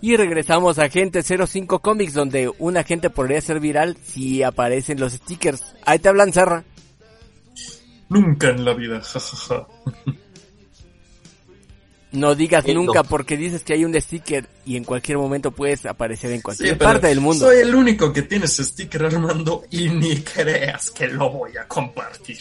Y 0.00 0.16
regresamos 0.16 0.78
a 0.78 0.84
Agente 0.84 1.22
05 1.22 1.80
Comics, 1.80 2.14
donde 2.14 2.50
un 2.58 2.76
agente 2.76 3.10
podría 3.10 3.40
ser 3.40 3.60
viral 3.60 3.96
si 4.02 4.42
aparecen 4.42 5.00
los 5.00 5.12
stickers. 5.12 5.62
Ahí 5.84 5.98
te 5.98 6.08
hablan, 6.08 6.32
Zarra. 6.32 6.64
Nunca 8.08 8.48
en 8.48 8.64
la 8.64 8.74
vida, 8.74 9.00
jajaja. 9.00 9.66
No 12.10 12.34
digas 12.34 12.66
nunca 12.68 13.02
porque 13.02 13.36
dices 13.36 13.62
que 13.62 13.74
hay 13.74 13.84
un 13.84 13.98
sticker 14.00 14.48
y 14.64 14.76
en 14.76 14.84
cualquier 14.84 15.18
momento 15.18 15.50
puedes 15.50 15.84
aparecer 15.84 16.32
en 16.32 16.40
cualquier 16.40 16.78
parte 16.78 17.08
del 17.08 17.20
mundo. 17.20 17.46
Soy 17.46 17.58
el 17.58 17.74
único 17.74 18.12
que 18.12 18.22
tiene 18.22 18.46
ese 18.46 18.64
sticker 18.64 19.04
Armando 19.04 19.64
y 19.70 19.90
ni 19.90 20.16
creas 20.22 20.90
que 20.90 21.06
lo 21.08 21.30
voy 21.30 21.56
a 21.58 21.68
compartir. 21.68 22.38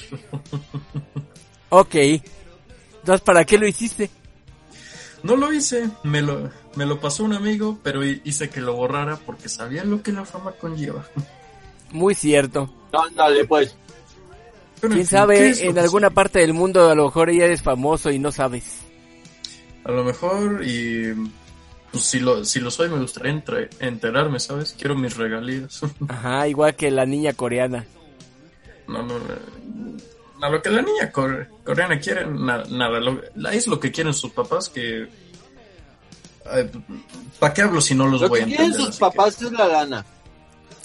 Ok. 1.69 1.95
Entonces, 1.95 3.21
¿para 3.25 3.43
qué 3.43 3.57
lo 3.57 3.67
hiciste? 3.67 4.09
No 5.23 5.35
lo 5.35 5.51
hice, 5.51 5.89
me 6.03 6.21
lo, 6.21 6.49
me 6.77 6.85
lo 6.85 6.99
pasó 6.99 7.23
un 7.23 7.33
amigo, 7.33 7.77
pero 7.83 8.05
hi- 8.05 8.21
hice 8.23 8.49
que 8.49 8.61
lo 8.61 8.73
borrara 8.75 9.17
porque 9.17 9.49
sabía 9.49 9.83
lo 9.83 10.01
que 10.03 10.11
la 10.11 10.23
fama 10.25 10.51
conlleva. 10.51 11.05
Muy 11.91 12.13
cierto. 12.15 12.69
Ándale, 12.91 13.45
pues. 13.45 13.75
Pero, 14.79 14.93
en 14.93 14.97
¿Quién 14.99 14.99
fin, 14.99 14.99
¿qué 15.01 15.05
sabe? 15.05 15.49
es 15.49 15.61
En 15.61 15.77
alguna 15.79 16.11
parte 16.11 16.39
del 16.39 16.53
mundo 16.53 16.89
a 16.89 16.93
lo 16.95 17.05
mejor 17.05 17.31
ya 17.31 17.45
eres 17.45 17.61
famoso 17.63 18.11
y 18.11 18.19
no 18.19 18.31
sabes. 18.31 18.81
A 19.83 19.91
lo 19.91 20.03
mejor, 20.03 20.61
y 20.65 21.13
pues 21.91 22.03
si 22.03 22.19
lo, 22.19 22.45
si 22.45 22.59
lo 22.59 22.69
soy, 22.69 22.89
me 22.89 22.99
gustaría 22.99 23.31
entre- 23.31 23.69
enterarme, 23.79 24.39
¿sabes? 24.39 24.75
Quiero 24.77 24.95
mis 24.95 25.17
regalías. 25.17 25.81
Ajá, 26.09 26.47
igual 26.47 26.75
que 26.75 26.91
la 26.91 27.05
niña 27.05 27.33
coreana. 27.33 27.85
no, 28.87 29.01
no, 29.03 29.17
no, 29.17 30.45
a 30.45 30.49
lo 30.49 30.61
que 30.61 30.69
la 30.69 30.81
niña 30.83 31.11
core- 31.11 31.47
coreana 31.63 31.99
quiere, 31.99 32.27
na- 32.27 32.63
nada. 32.69 32.99
Lo, 32.99 33.19
la- 33.35 33.53
es 33.53 33.65
lo 33.67 33.79
que 33.79 33.91
quieren 33.91 34.13
sus 34.13 34.31
papás 34.31 34.69
que. 34.69 35.07
¿Para 37.39 37.53
qué 37.53 37.61
hablo 37.61 37.81
si 37.81 37.95
no 37.95 38.07
los 38.07 38.21
Lo 38.21 38.29
voy 38.29 38.41
a 38.41 38.43
que 38.45 38.49
quieren 38.49 38.65
entender? 38.67 38.87
sus 38.87 38.97
papás 38.97 39.41
es 39.41 39.51
la 39.51 39.67
lana. 39.67 40.05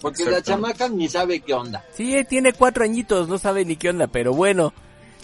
Porque 0.01 0.25
la 0.25 0.43
chamaca 0.43 0.89
ni 0.89 1.09
sabe 1.09 1.41
qué 1.41 1.55
onda. 1.55 1.85
Sí, 1.95 2.17
eh, 2.17 2.25
tiene 2.25 2.53
cuatro 2.53 2.85
añitos, 2.85 3.29
no 3.29 3.39
sabe 3.39 3.65
ni 3.65 3.77
qué 3.77 3.91
onda, 3.91 4.09
pero 4.09 4.33
bueno. 4.35 4.73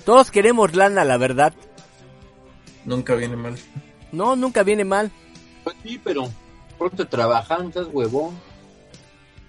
Todos 0.05 0.31
queremos 0.31 0.75
lana, 0.75 1.05
la 1.05 1.17
verdad. 1.17 1.53
que 1.53 2.89
Nunca 2.89 3.15
viene 3.17 3.37
mal. 3.37 3.57
No, 4.13 4.37
nunca 4.37 4.63
viene 4.63 4.85
mal. 4.85 5.11
Pues 5.65 5.77
sí, 5.83 6.01
pero 6.03 6.29
pronto 6.79 7.07
trabajan, 7.09 7.69
estás 7.69 7.89
huevón. 7.93 8.39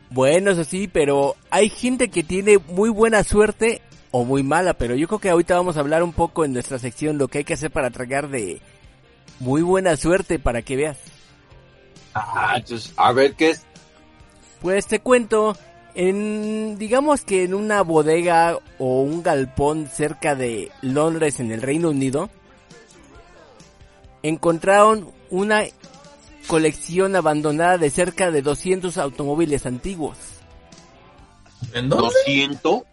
Bueno, 0.10 0.52
eso 0.52 0.63
sí, 0.63 0.88
pero 0.88 1.36
hay 1.52 1.69
gente 1.69 2.10
que 2.10 2.23
tiene 2.23 2.58
muy 2.58 2.89
buena 2.89 3.23
suerte 3.23 3.82
o 4.12 4.25
muy 4.25 4.41
mala, 4.41 4.73
pero 4.73 4.95
yo 4.95 5.08
creo 5.08 5.19
que 5.19 5.30
ahorita 5.30 5.56
vamos 5.56 5.78
a 5.78 5.82
hablar 5.82 6.02
un 6.02 6.13
poco 6.13 6.43
en 6.43 6.54
nuestra 6.54 6.80
sección 6.80 7.19
lo 7.19 7.28
que 7.28 7.38
hay 7.39 7.43
que 7.43 7.54
hacer 7.54 7.69
para 7.69 7.91
tragar 7.91 8.30
de 8.30 8.60
muy 9.39 9.62
buena 9.62 9.95
suerte 9.97 10.39
para 10.39 10.62
que 10.62 10.75
veas. 10.75 10.97
Ah, 12.13 12.54
entonces, 12.58 12.93
a 12.97 13.12
ver 13.12 13.34
qué 13.36 13.52
es. 13.52 13.63
Pues 14.62 14.88
te 14.88 14.99
cuento, 14.99 15.56
en 15.95 16.78
digamos 16.78 17.21
que 17.21 17.43
en 17.43 17.54
una 17.54 17.82
bodega 17.82 18.58
o 18.78 19.02
un 19.02 19.23
galpón 19.23 19.88
cerca 19.88 20.36
de 20.36 20.71
Londres 20.82 21.39
en 21.39 21.52
el 21.52 21.62
Reino 21.62 21.89
Unido 21.89 22.30
encontraron 24.23 25.10
una 25.30 25.63
colección 26.47 27.15
abandonada 27.15 27.78
de 27.78 27.89
cerca 27.89 28.32
de 28.32 28.41
200 28.41 28.97
automóviles 28.97 29.65
antiguos. 29.65 30.17
¿En 31.73 31.89
Lo 31.89 31.97
dónde? 31.97 32.15
siento. 32.25 32.86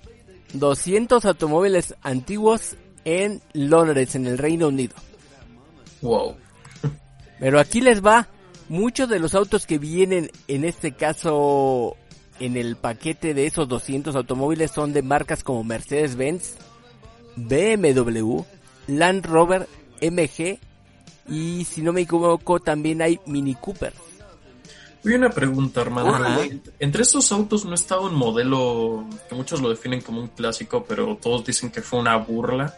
200 0.53 1.25
automóviles 1.25 1.95
antiguos 2.03 2.77
en 3.05 3.43
Londres, 3.53 4.15
en 4.15 4.27
el 4.27 4.39
Reino 4.39 4.69
Unido. 4.69 4.95
Wow. 6.03 6.37
Pero 7.39 7.61
aquí 7.61 7.81
les 7.81 8.05
va, 8.05 8.29
muchos 8.69 9.09
de 9.09 9.19
los 9.19 9.35
autos 9.35 9.67
que 9.67 9.79
vienen 9.79 10.31
en 10.49 10.65
este 10.65 10.93
caso 10.93 11.97
en 12.41 12.57
el 12.57 12.77
paquete 12.77 13.35
de 13.35 13.47
esos 13.47 13.69
200 13.69 14.15
automóviles 14.17 14.71
son 14.71 14.93
de 14.93 15.03
marcas 15.03 15.43
como 15.43 15.65
Mercedes-Benz, 15.65 16.55
BMW, 17.37 18.41
Land 18.89 19.27
Rover, 19.27 19.69
MG 20.01 20.59
y 21.29 21.65
si 21.65 21.83
no 21.83 21.93
me 21.93 22.03
equivoco 22.03 22.61
también 22.61 23.03
hay 23.03 23.21
Mini 23.27 23.55
Cooper. 23.55 23.93
Una 25.05 25.31
pregunta, 25.31 25.83
hermano. 25.83 26.17
Ajá. 26.17 26.41
Entre 26.81 27.03
estos 27.03 27.31
autos 27.31 27.65
no 27.65 27.75
estaba 27.75 28.03
un 28.03 28.15
modelo 28.15 29.07
que 29.29 29.37
muchos 29.37 29.61
lo 29.61 29.69
definen 29.69 30.01
como 30.01 30.21
un 30.21 30.29
clásico, 30.29 30.85
pero 30.85 31.17
todos 31.17 31.45
dicen 31.45 31.71
que 31.71 31.81
fue 31.81 32.01
una 32.01 32.17
burla 32.17 32.75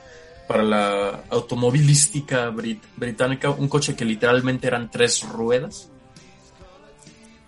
para 0.49 0.63
la 0.65 1.25
automovilística 1.31 2.51
brit- 2.51 2.81
británica, 2.97 3.51
un 3.51 3.69
coche 3.69 3.95
que 3.95 4.05
literalmente 4.05 4.67
eran 4.67 4.91
tres 4.91 5.23
ruedas. 5.29 5.91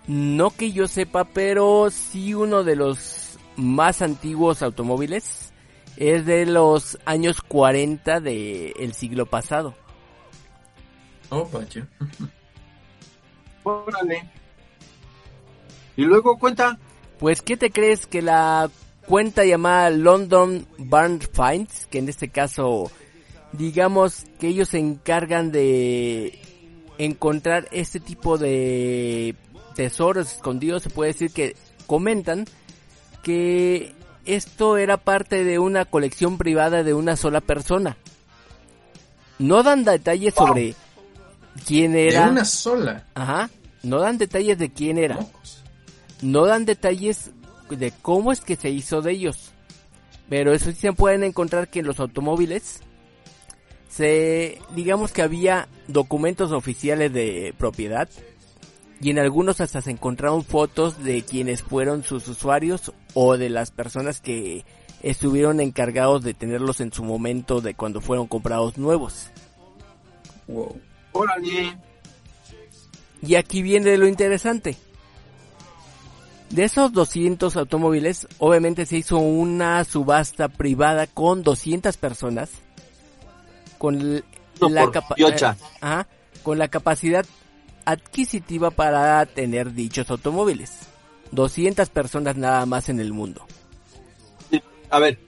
No 0.07 0.51
que 0.51 0.71
yo 0.71 0.87
sepa, 0.87 1.25
pero 1.25 1.89
sí 1.91 2.33
uno 2.33 2.63
de 2.63 2.75
los 2.75 3.37
más 3.55 4.01
antiguos 4.01 4.61
automóviles 4.61 5.51
es 5.97 6.25
de 6.25 6.45
los 6.45 6.97
años 7.05 7.41
40 7.41 8.19
del 8.19 8.93
siglo 8.93 9.25
pasado. 9.25 9.75
Oh, 11.29 11.47
vaya. 11.51 11.87
Órale. 13.63 14.29
Y 15.95 16.03
luego 16.03 16.37
cuenta. 16.37 16.77
Pues, 17.19 17.41
¿qué 17.41 17.57
te 17.57 17.69
crees 17.71 18.07
que 18.07 18.21
la 18.21 18.69
cuenta 19.11 19.43
llamada 19.43 19.89
London 19.89 20.65
Barn 20.77 21.19
Finds, 21.19 21.85
que 21.87 21.97
en 21.97 22.07
este 22.07 22.29
caso, 22.29 22.89
digamos 23.51 24.23
que 24.39 24.47
ellos 24.47 24.69
se 24.69 24.79
encargan 24.79 25.51
de 25.51 26.39
encontrar 26.97 27.67
este 27.73 27.99
tipo 27.99 28.37
de 28.37 29.35
tesoros 29.75 30.31
escondidos, 30.31 30.83
se 30.83 30.89
puede 30.89 31.11
decir 31.11 31.33
que 31.33 31.57
comentan 31.87 32.45
que 33.21 33.93
esto 34.25 34.77
era 34.77 34.95
parte 34.95 35.43
de 35.43 35.59
una 35.59 35.83
colección 35.83 36.37
privada 36.37 36.81
de 36.81 36.93
una 36.93 37.17
sola 37.17 37.41
persona. 37.41 37.97
No 39.39 39.61
dan 39.61 39.83
detalles 39.83 40.35
sobre 40.35 40.73
quién 41.67 41.97
era. 41.97 42.27
De 42.27 42.31
una 42.31 42.45
sola. 42.45 43.07
Ajá. 43.15 43.49
No 43.83 43.99
dan 43.99 44.17
detalles 44.17 44.57
de 44.57 44.71
quién 44.71 44.97
era 44.97 45.19
no 46.21 46.45
dan 46.45 46.65
detalles 46.65 47.31
de 47.77 47.91
cómo 48.01 48.31
es 48.31 48.41
que 48.41 48.55
se 48.55 48.69
hizo 48.69 49.01
de 49.01 49.11
ellos. 49.13 49.51
Pero 50.29 50.53
eso 50.53 50.71
sí 50.71 50.77
se 50.77 50.93
pueden 50.93 51.23
encontrar 51.23 51.67
que 51.69 51.79
en 51.79 51.87
los 51.87 51.99
automóviles 51.99 52.81
se 53.89 54.59
digamos 54.73 55.11
que 55.11 55.21
había 55.21 55.67
documentos 55.87 56.53
oficiales 56.53 57.11
de 57.11 57.53
propiedad 57.57 58.07
y 59.01 59.09
en 59.09 59.19
algunos 59.19 59.59
hasta 59.59 59.81
se 59.81 59.91
encontraron 59.91 60.45
fotos 60.45 61.03
de 61.03 61.23
quienes 61.23 61.63
fueron 61.63 62.03
sus 62.03 62.27
usuarios 62.27 62.93
o 63.13 63.35
de 63.35 63.49
las 63.49 63.71
personas 63.71 64.21
que 64.21 64.63
estuvieron 65.01 65.59
encargados 65.59 66.23
de 66.23 66.33
tenerlos 66.33 66.79
en 66.79 66.93
su 66.93 67.03
momento 67.03 67.61
de 67.61 67.73
cuando 67.73 67.99
fueron 67.99 68.27
comprados 68.27 68.77
nuevos. 68.77 69.31
Wow. 70.47 70.79
Órale. 71.13 71.75
Y 73.23 73.35
aquí 73.35 73.61
viene 73.61 73.97
lo 73.97 74.07
interesante. 74.07 74.77
De 76.51 76.65
esos 76.65 76.91
200 76.91 77.55
automóviles, 77.55 78.27
obviamente 78.37 78.85
se 78.85 78.97
hizo 78.97 79.17
una 79.17 79.83
subasta 79.85 80.49
privada 80.49 81.07
con 81.07 81.43
200 81.43 81.95
personas. 81.97 82.49
Con 83.77 84.15
No, 84.59 84.69
la, 84.69 84.81
capa- 84.91 85.15
eh, 85.17 85.37
ajá, 85.79 86.07
con 86.43 86.59
la 86.59 86.67
capacidad 86.67 87.25
adquisitiva 87.85 88.69
para 88.71 89.25
tener 89.25 89.73
dichos 89.73 90.09
automóviles. 90.11 90.71
200 91.31 91.89
personas 91.89 92.35
nada 92.35 92.65
más 92.65 92.89
en 92.89 92.99
el 92.99 93.13
mundo. 93.13 93.45
A 94.89 94.99
ver. 94.99 95.19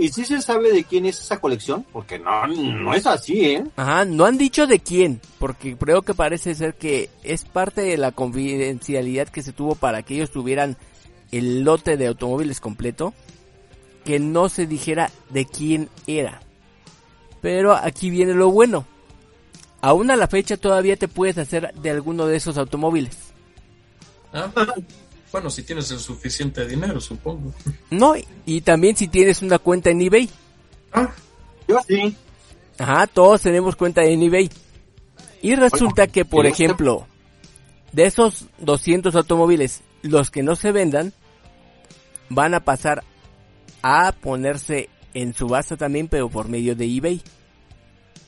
¿Y 0.00 0.08
si 0.08 0.24
se 0.24 0.40
sabe 0.40 0.72
de 0.72 0.84
quién 0.84 1.04
es 1.06 1.20
esa 1.20 1.40
colección? 1.40 1.84
Porque 1.92 2.18
no, 2.18 2.46
no 2.46 2.94
es 2.94 3.06
así, 3.06 3.44
¿eh? 3.44 3.64
Ajá, 3.76 4.04
no 4.06 4.24
han 4.24 4.38
dicho 4.38 4.66
de 4.66 4.80
quién, 4.80 5.20
porque 5.38 5.76
creo 5.76 6.02
que 6.02 6.14
parece 6.14 6.54
ser 6.54 6.74
que 6.74 7.10
es 7.22 7.44
parte 7.44 7.82
de 7.82 7.98
la 7.98 8.10
confidencialidad 8.10 9.28
que 9.28 9.42
se 9.42 9.52
tuvo 9.52 9.74
para 9.74 10.02
que 10.02 10.14
ellos 10.14 10.30
tuvieran 10.30 10.76
el 11.30 11.62
lote 11.62 11.96
de 11.96 12.06
automóviles 12.06 12.60
completo, 12.60 13.12
que 14.04 14.18
no 14.18 14.48
se 14.48 14.66
dijera 14.66 15.10
de 15.28 15.44
quién 15.44 15.90
era. 16.06 16.40
Pero 17.42 17.74
aquí 17.74 18.10
viene 18.10 18.34
lo 18.34 18.50
bueno. 18.50 18.86
Aún 19.82 20.10
a 20.10 20.16
la 20.16 20.28
fecha 20.28 20.56
todavía 20.56 20.96
te 20.96 21.08
puedes 21.08 21.38
hacer 21.38 21.72
de 21.74 21.90
alguno 21.90 22.26
de 22.26 22.36
esos 22.36 22.58
automóviles. 22.58 23.16
Ah, 24.32 24.50
bueno, 25.32 25.50
si 25.50 25.62
tienes 25.62 25.90
el 25.90 25.98
suficiente 25.98 26.66
dinero, 26.66 27.00
supongo. 27.00 27.52
No, 27.90 28.14
y 28.46 28.60
también 28.62 28.96
si 28.96 29.08
tienes 29.08 29.42
una 29.42 29.58
cuenta 29.58 29.90
en 29.90 30.00
eBay. 30.02 30.28
Ah, 30.92 31.10
Yo 31.68 31.78
sí. 31.86 32.16
Ajá, 32.78 33.06
todos 33.06 33.42
tenemos 33.42 33.76
cuenta 33.76 34.02
en 34.02 34.22
eBay. 34.22 34.50
Y 35.42 35.54
resulta 35.54 36.06
que, 36.06 36.24
por 36.24 36.44
¿y 36.44 36.50
usted? 36.50 36.64
ejemplo, 36.64 37.06
de 37.92 38.06
esos 38.06 38.46
200 38.58 39.14
automóviles, 39.14 39.82
los 40.02 40.30
que 40.30 40.42
no 40.42 40.56
se 40.56 40.72
vendan 40.72 41.12
van 42.28 42.54
a 42.54 42.60
pasar 42.60 43.04
a 43.82 44.12
ponerse 44.12 44.88
en 45.14 45.34
subasta 45.34 45.76
también, 45.76 46.08
pero 46.08 46.28
por 46.28 46.48
medio 46.48 46.74
de 46.74 46.86
eBay. 46.86 47.22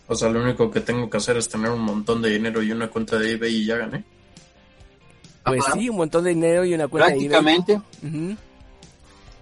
O 0.09 0.15
sea, 0.15 0.29
lo 0.29 0.43
único 0.43 0.71
que 0.71 0.81
tengo 0.81 1.09
que 1.09 1.17
hacer 1.17 1.37
es 1.37 1.49
tener 1.49 1.71
un 1.71 1.81
montón 1.81 2.21
de 2.23 2.31
dinero 2.31 2.63
y 2.63 2.73
una 2.73 2.89
cuenta 2.89 3.19
de 3.19 3.33
eBay 3.33 3.55
y 3.57 3.67
ya 3.67 3.77
gané. 3.77 4.05
Pues 5.45 5.63
Ajá. 5.65 5.73
sí, 5.75 5.89
un 5.89 5.97
montón 5.97 6.25
de 6.25 6.31
dinero 6.31 6.65
y 6.65 6.75
una 6.75 6.89
cuenta 6.89 7.09
de 7.09 7.15
eBay. 7.17 7.29
Prácticamente. 7.29 7.81
Ujú. 8.07 8.37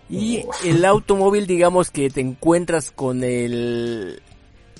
Y 0.08 0.44
el 0.64 0.84
automóvil, 0.84 1.46
digamos 1.46 1.90
que 1.90 2.10
te 2.10 2.20
encuentras 2.20 2.90
con 2.90 3.22
el, 3.22 4.20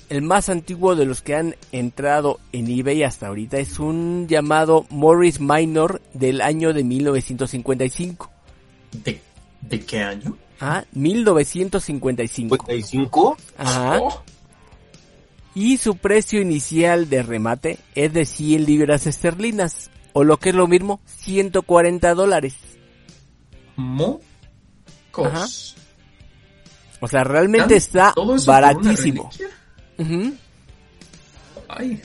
el 0.09 0.21
más 0.21 0.49
antiguo 0.49 0.95
de 0.95 1.05
los 1.05 1.21
que 1.21 1.35
han 1.35 1.55
entrado 1.71 2.39
en 2.51 2.67
eBay 2.69 3.03
hasta 3.03 3.27
ahorita. 3.27 3.57
Es 3.57 3.79
un 3.79 4.27
llamado 4.27 4.85
Morris 4.89 5.39
Minor 5.39 6.01
del 6.13 6.41
año 6.41 6.73
de 6.73 6.83
1955. 6.83 8.29
¿De, 9.03 9.21
de 9.61 9.79
qué 9.79 10.01
año? 10.01 10.37
Ah, 10.59 10.83
1955. 10.91 12.55
55. 12.57 13.37
Ajá. 13.57 13.99
Oh, 14.01 14.21
Y 15.55 15.77
su 15.77 15.95
precio 15.95 16.41
inicial 16.41 17.09
de 17.09 17.23
remate 17.23 17.77
es 17.95 18.11
de 18.11 18.25
100 18.25 18.65
libras 18.65 19.07
esterlinas. 19.07 19.89
O 20.13 20.23
lo 20.23 20.37
que 20.37 20.49
es 20.49 20.55
lo 20.55 20.67
mismo, 20.67 20.99
140 21.05 22.13
dólares. 22.13 22.55
mocos. 23.75 24.25
Ajá. 25.17 25.45
O 26.99 27.07
sea, 27.07 27.23
realmente 27.23 27.75
está 27.75 28.13
¿Todo 28.13 28.35
eso 28.35 28.45
por 28.45 28.55
una 28.55 28.73
baratísimo. 28.73 29.29
Ay. 31.67 32.01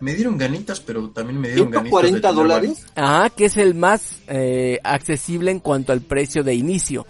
Me 0.00 0.14
dieron 0.14 0.36
ganitas, 0.36 0.80
pero 0.80 1.10
también 1.10 1.40
me 1.40 1.48
dieron 1.48 1.70
ganitas. 1.70 2.02
de 2.02 2.08
140 2.08 2.20
tener 2.20 2.34
dólares. 2.34 2.86
Ajá, 2.94 3.30
que 3.30 3.46
es 3.46 3.56
el 3.56 3.74
más 3.74 4.20
eh, 4.28 4.78
accesible 4.84 5.50
en 5.50 5.60
cuanto 5.60 5.92
al 5.92 6.02
precio 6.02 6.44
de 6.44 6.54
inicio. 6.54 7.06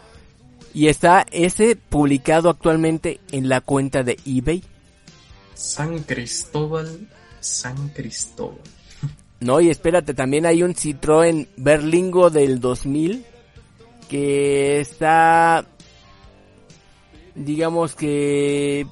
Y 0.72 0.88
está 0.88 1.26
ese 1.30 1.76
publicado 1.76 2.48
actualmente 2.48 3.20
en 3.30 3.48
la 3.48 3.60
cuenta 3.60 4.02
de 4.02 4.18
eBay. 4.24 4.62
San 5.54 6.00
Cristóbal, 6.00 7.08
San 7.40 7.88
Cristóbal. 7.90 8.58
No, 9.44 9.60
y 9.60 9.68
espérate, 9.68 10.14
también 10.14 10.46
hay 10.46 10.62
un 10.62 10.74
Citroën 10.74 11.48
Berlingo 11.58 12.30
del 12.30 12.60
2000 12.60 13.26
que 14.08 14.80
está, 14.80 15.66
digamos 17.34 17.94
que, 17.94 18.86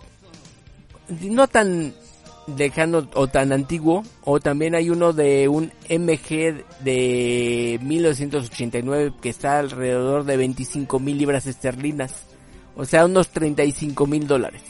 no 1.23 1.49
tan 1.49 1.95
lejano 2.55 3.09
o 3.15 3.29
tan 3.29 3.51
antiguo, 3.51 4.05
o 4.25 4.41
también 4.41 4.75
hay 4.75 4.91
uno 4.91 5.15
de 5.15 5.49
un 5.49 5.73
MG 5.89 6.63
de 6.81 7.81
1989 7.81 9.15
que 9.23 9.31
está 9.31 9.59
alrededor 9.59 10.25
de 10.25 10.37
25 10.37 11.01
mil 11.01 11.17
libras 11.17 11.47
esterlinas, 11.47 12.27
o 12.77 12.85
sea, 12.85 13.07
unos 13.07 13.31
35 13.31 14.07
mil 14.07 14.27
dólares. 14.27 14.61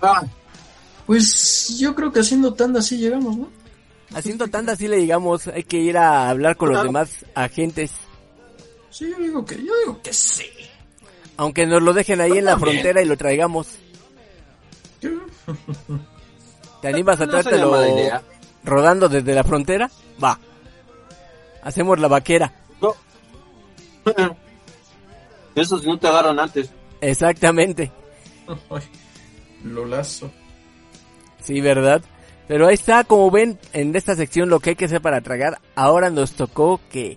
Ah, 0.00 0.24
Pues 1.10 1.76
yo 1.76 1.92
creo 1.96 2.12
que 2.12 2.20
haciendo 2.20 2.54
tanda 2.54 2.78
así 2.78 2.96
llegamos, 2.96 3.36
¿no? 3.36 3.48
Haciendo 4.14 4.46
tanta 4.46 4.70
así 4.74 4.86
le 4.86 4.96
digamos, 4.98 5.48
hay 5.48 5.64
que 5.64 5.78
ir 5.78 5.98
a 5.98 6.30
hablar 6.30 6.56
con 6.56 6.68
los 6.72 6.84
demás 6.84 7.26
agentes. 7.34 7.90
Sí, 8.90 9.10
yo 9.10 9.18
digo 9.20 9.44
que, 9.44 9.56
yo 9.56 9.72
digo 9.80 10.00
que 10.04 10.12
sí. 10.12 10.46
Aunque 11.36 11.66
nos 11.66 11.82
lo 11.82 11.92
dejen 11.94 12.20
ahí 12.20 12.38
en 12.38 12.44
la 12.44 12.52
También. 12.52 12.74
frontera 12.76 13.02
y 13.02 13.06
lo 13.06 13.16
traigamos. 13.16 13.66
Yo- 15.00 15.10
¿Te 16.80 16.86
animas 16.86 17.20
a 17.20 17.26
no 17.26 17.40
idea. 17.88 18.22
rodando 18.62 19.08
desde 19.08 19.34
la 19.34 19.42
frontera? 19.42 19.90
Va. 20.22 20.38
Hacemos 21.64 21.98
la 21.98 22.06
vaquera. 22.06 22.54
No. 22.80 22.94
Esos 25.56 25.84
no 25.84 25.98
te 25.98 26.06
agarran 26.06 26.38
antes. 26.38 26.70
Exactamente. 27.00 27.90
Lo 29.64 29.84
lazo. 29.84 30.30
Sí, 31.42 31.60
¿verdad? 31.60 32.02
Pero 32.48 32.66
ahí 32.66 32.74
está, 32.74 33.04
como 33.04 33.30
ven, 33.30 33.58
en 33.72 33.94
esta 33.94 34.16
sección 34.16 34.48
lo 34.48 34.60
que 34.60 34.70
hay 34.70 34.76
que 34.76 34.86
hacer 34.86 35.00
para 35.00 35.20
tragar. 35.20 35.58
Ahora 35.76 36.10
nos 36.10 36.32
tocó 36.32 36.80
que 36.90 37.16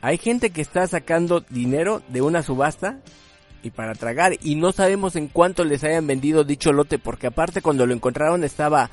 hay 0.00 0.18
gente 0.18 0.50
que 0.50 0.60
está 0.60 0.86
sacando 0.86 1.40
dinero 1.50 2.02
de 2.08 2.22
una 2.22 2.42
subasta 2.42 2.98
y 3.62 3.70
para 3.70 3.94
tragar 3.94 4.34
y 4.40 4.54
no 4.54 4.70
sabemos 4.70 5.16
en 5.16 5.26
cuánto 5.26 5.64
les 5.64 5.82
hayan 5.82 6.06
vendido 6.06 6.44
dicho 6.44 6.72
lote 6.72 6.98
porque 6.98 7.26
aparte 7.26 7.60
cuando 7.60 7.86
lo 7.86 7.92
encontraron 7.92 8.44
estaba 8.44 8.90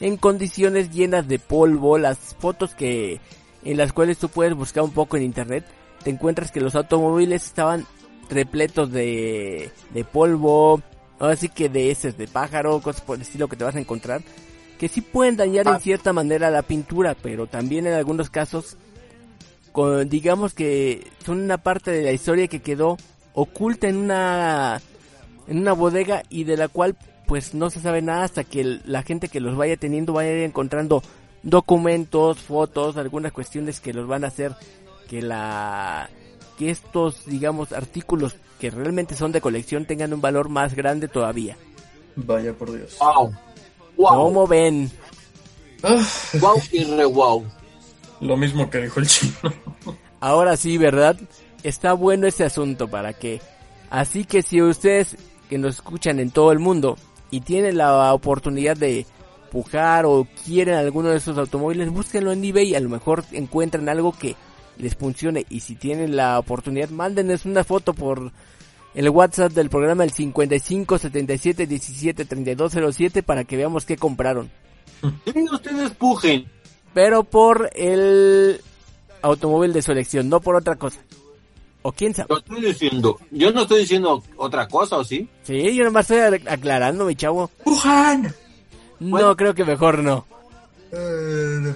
en 0.00 0.16
condiciones 0.16 0.90
llenas 0.90 1.28
de 1.28 1.38
polvo, 1.38 1.98
las 1.98 2.34
fotos 2.38 2.74
que 2.74 3.20
en 3.62 3.76
las 3.76 3.92
cuales 3.92 4.16
tú 4.16 4.30
puedes 4.30 4.54
buscar 4.54 4.82
un 4.82 4.92
poco 4.92 5.18
en 5.18 5.24
internet, 5.24 5.66
te 6.02 6.08
encuentras 6.08 6.50
que 6.50 6.62
los 6.62 6.74
automóviles 6.74 7.44
estaban 7.44 7.84
repletos 8.30 8.90
de, 8.90 9.70
de 9.92 10.04
polvo, 10.04 10.80
así 11.26 11.48
que 11.48 11.68
de 11.68 11.90
heces 11.90 12.16
de 12.16 12.26
pájaro, 12.26 12.80
cosas 12.80 13.02
por 13.02 13.16
el 13.16 13.22
estilo 13.22 13.48
que 13.48 13.56
te 13.56 13.64
vas 13.64 13.76
a 13.76 13.80
encontrar, 13.80 14.22
que 14.78 14.88
sí 14.88 15.00
pueden 15.02 15.36
dañar 15.36 15.66
en 15.68 15.80
cierta 15.80 16.12
manera 16.12 16.50
la 16.50 16.62
pintura, 16.62 17.14
pero 17.20 17.46
también 17.46 17.86
en 17.86 17.92
algunos 17.94 18.30
casos, 18.30 18.76
con, 19.72 20.08
digamos 20.08 20.54
que 20.54 21.06
son 21.24 21.40
una 21.40 21.58
parte 21.58 21.90
de 21.90 22.02
la 22.02 22.12
historia 22.12 22.48
que 22.48 22.60
quedó 22.62 22.96
oculta 23.34 23.88
en 23.88 23.96
una 23.96 24.80
en 25.46 25.58
una 25.58 25.72
bodega 25.72 26.22
y 26.28 26.44
de 26.44 26.56
la 26.56 26.68
cual 26.68 26.96
pues 27.26 27.54
no 27.54 27.70
se 27.70 27.80
sabe 27.80 28.02
nada 28.02 28.24
hasta 28.24 28.42
que 28.44 28.60
el- 28.60 28.82
la 28.86 29.02
gente 29.02 29.28
que 29.28 29.40
los 29.40 29.56
vaya 29.56 29.76
teniendo 29.76 30.12
vaya 30.12 30.44
encontrando 30.44 31.02
documentos, 31.42 32.38
fotos, 32.38 32.96
algunas 32.96 33.32
cuestiones 33.32 33.80
que 33.80 33.92
los 33.92 34.06
van 34.08 34.24
a 34.24 34.28
hacer 34.28 34.54
que 35.08 35.22
la 35.22 36.08
que 36.58 36.70
estos 36.70 37.26
digamos 37.26 37.72
artículos 37.72 38.34
que 38.60 38.70
realmente 38.70 39.16
son 39.16 39.32
de 39.32 39.40
colección 39.40 39.86
tengan 39.86 40.12
un 40.12 40.20
valor 40.20 40.50
más 40.50 40.74
grande 40.74 41.08
todavía. 41.08 41.56
Vaya 42.14 42.52
por 42.52 42.72
Dios. 42.72 42.96
Wow. 43.00 43.32
Wow. 43.96 44.08
¿Cómo 44.08 44.46
ven? 44.46 44.90
Ah, 45.82 46.06
Wow 46.40 46.60
y 46.70 46.84
re 46.84 47.06
wow. 47.06 47.44
lo 48.20 48.36
mismo 48.36 48.68
que 48.68 48.82
dijo 48.82 49.00
el 49.00 49.06
chino. 49.08 49.34
Ahora 50.20 50.56
sí, 50.56 50.76
¿verdad? 50.76 51.16
Está 51.62 51.94
bueno 51.94 52.26
ese 52.26 52.44
asunto 52.44 52.88
para 52.88 53.14
que... 53.14 53.40
Así 53.88 54.24
que 54.24 54.42
si 54.42 54.60
ustedes 54.60 55.16
que 55.48 55.58
nos 55.58 55.76
escuchan 55.76 56.20
en 56.20 56.30
todo 56.30 56.52
el 56.52 56.58
mundo 56.58 56.96
y 57.30 57.40
tienen 57.40 57.78
la 57.78 58.12
oportunidad 58.12 58.76
de 58.76 59.06
pujar 59.50 60.04
o 60.04 60.28
quieren 60.44 60.74
alguno 60.74 61.08
de 61.08 61.16
esos 61.16 61.36
automóviles, 61.38 61.90
búsquenlo 61.90 62.30
en 62.30 62.44
eBay 62.44 62.68
y 62.68 62.74
a 62.74 62.80
lo 62.80 62.90
mejor 62.90 63.24
encuentran 63.32 63.88
algo 63.88 64.12
que 64.12 64.36
les 64.78 64.94
funcione. 64.94 65.46
Y 65.50 65.60
si 65.60 65.74
tienen 65.76 66.16
la 66.16 66.38
oportunidad, 66.38 66.88
mándenos 66.90 67.44
una 67.44 67.64
foto 67.64 67.92
por 67.94 68.32
el 68.94 69.08
WhatsApp 69.10 69.52
del 69.52 69.70
programa 69.70 70.04
el 70.04 70.10
55 70.10 70.98
77 70.98 71.66
17 71.66 72.24
32 72.24 72.72
07 72.94 73.22
para 73.22 73.44
que 73.44 73.56
veamos 73.56 73.84
qué 73.84 73.96
compraron. 73.96 74.50
Sí, 75.24 75.44
ustedes 75.50 75.90
pujen. 75.92 76.46
Pero 76.92 77.22
por 77.24 77.70
el 77.74 78.60
automóvil 79.22 79.72
de 79.72 79.82
su 79.82 79.92
elección, 79.92 80.28
no 80.28 80.40
por 80.40 80.56
otra 80.56 80.76
cosa. 80.76 80.98
O 81.82 81.92
quién 81.92 82.12
sabe. 82.12 82.26
Lo 82.28 82.38
estoy 82.38 82.60
diciendo. 82.60 83.18
Yo 83.30 83.52
no 83.52 83.62
estoy 83.62 83.80
diciendo 83.80 84.22
otra 84.36 84.68
cosa, 84.68 84.96
¿o 84.98 85.04
sí? 85.04 85.28
Sí, 85.44 85.74
yo 85.74 85.84
nomás 85.84 86.10
estoy 86.10 86.38
ac- 86.38 86.50
aclarando, 86.50 87.06
mi 87.06 87.14
chavo. 87.14 87.50
¡Pujan! 87.64 88.34
No, 88.98 89.10
Bueno. 89.10 89.34
creo 89.36 89.54
que 89.54 89.64
mejor 89.64 90.00
no. 90.00 90.26
Eh, 90.92 91.58
No 91.60 91.74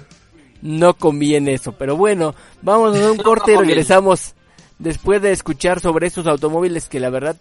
conviene 0.97 1.53
eso. 1.53 1.71
Pero 1.73 1.95
bueno, 1.95 2.33
vamos 2.61 2.93
a 2.95 2.97
hacer 2.99 3.11
un 3.11 3.17
corte 3.23 3.53
y 3.53 3.57
regresamos 3.57 4.33
después 4.79 5.21
de 5.21 5.31
escuchar 5.31 5.79
sobre 5.79 6.07
esos 6.07 6.27
automóviles 6.27 6.89
que 6.89 6.99
la 6.99 7.09
verdad 7.09 7.37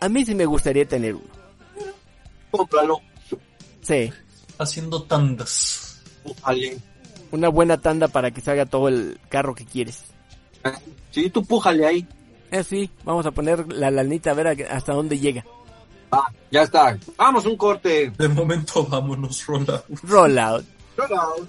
a 0.00 0.08
mí 0.08 0.24
sí 0.24 0.34
me 0.34 0.46
gustaría 0.46 0.86
tener 0.86 1.14
uno. 1.14 1.24
Cómpralo. 2.50 3.00
Sí, 3.80 4.12
haciendo 4.58 5.02
tandas. 5.04 6.00
Pújale. 6.22 6.78
una 7.32 7.48
buena 7.48 7.80
tanda 7.80 8.06
para 8.08 8.30
que 8.30 8.40
salga 8.40 8.66
todo 8.66 8.88
el 8.88 9.18
carro 9.28 9.54
que 9.54 9.64
quieres. 9.64 10.04
Sí, 11.10 11.30
tú 11.30 11.44
pújale 11.44 11.86
ahí. 11.86 12.06
Eh, 12.52 12.62
sí, 12.62 12.90
vamos 13.04 13.24
a 13.26 13.30
poner 13.32 13.72
la 13.72 13.90
lanita 13.90 14.30
a 14.30 14.34
ver 14.34 14.46
a- 14.48 14.76
hasta 14.76 14.92
dónde 14.92 15.18
llega. 15.18 15.44
Ah, 16.12 16.26
ya 16.50 16.62
está. 16.62 16.96
Vamos, 17.16 17.46
un 17.46 17.56
corte. 17.56 18.12
De 18.18 18.28
momento 18.28 18.84
vámonos, 18.86 19.44
Rola. 19.46 19.82
Rollout. 20.02 20.64
Rollout. 20.96 21.48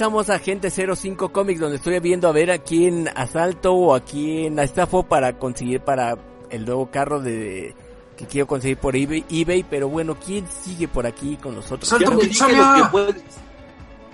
Regresamos 0.00 0.30
a 0.30 0.38
Gente 0.38 0.70
05 0.70 1.30
Comics, 1.30 1.60
donde 1.60 1.76
estoy 1.76 2.00
viendo 2.00 2.26
a 2.26 2.32
ver 2.32 2.50
a 2.50 2.56
quién 2.56 3.10
asalto 3.14 3.74
o 3.74 3.94
a 3.94 4.00
quién 4.00 4.58
estafo 4.58 5.02
para 5.02 5.38
conseguir 5.38 5.82
para 5.82 6.16
el 6.48 6.64
nuevo 6.64 6.90
carro 6.90 7.20
de 7.20 7.74
que 8.16 8.24
quiero 8.24 8.46
conseguir 8.46 8.78
por 8.78 8.96
eBay, 8.96 9.26
eBay 9.28 9.62
pero 9.62 9.90
bueno, 9.90 10.16
¿quién 10.18 10.46
sigue 10.48 10.88
por 10.88 11.06
aquí 11.06 11.36
con 11.36 11.54
nosotros? 11.54 11.86
Salta 11.86 12.12
Ya 12.12 12.16
dije 12.16 12.56
lo 12.56 12.82
que 12.82 12.90
puedes. 12.90 13.22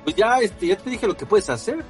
Pues 0.03 0.17
ya, 0.17 0.39
este, 0.41 0.67
ya 0.67 0.77
te 0.77 0.91
dije 0.91 1.07
lo 1.07 1.17
que 1.17 1.25
puedes 1.25 1.49
hacer. 1.51 1.85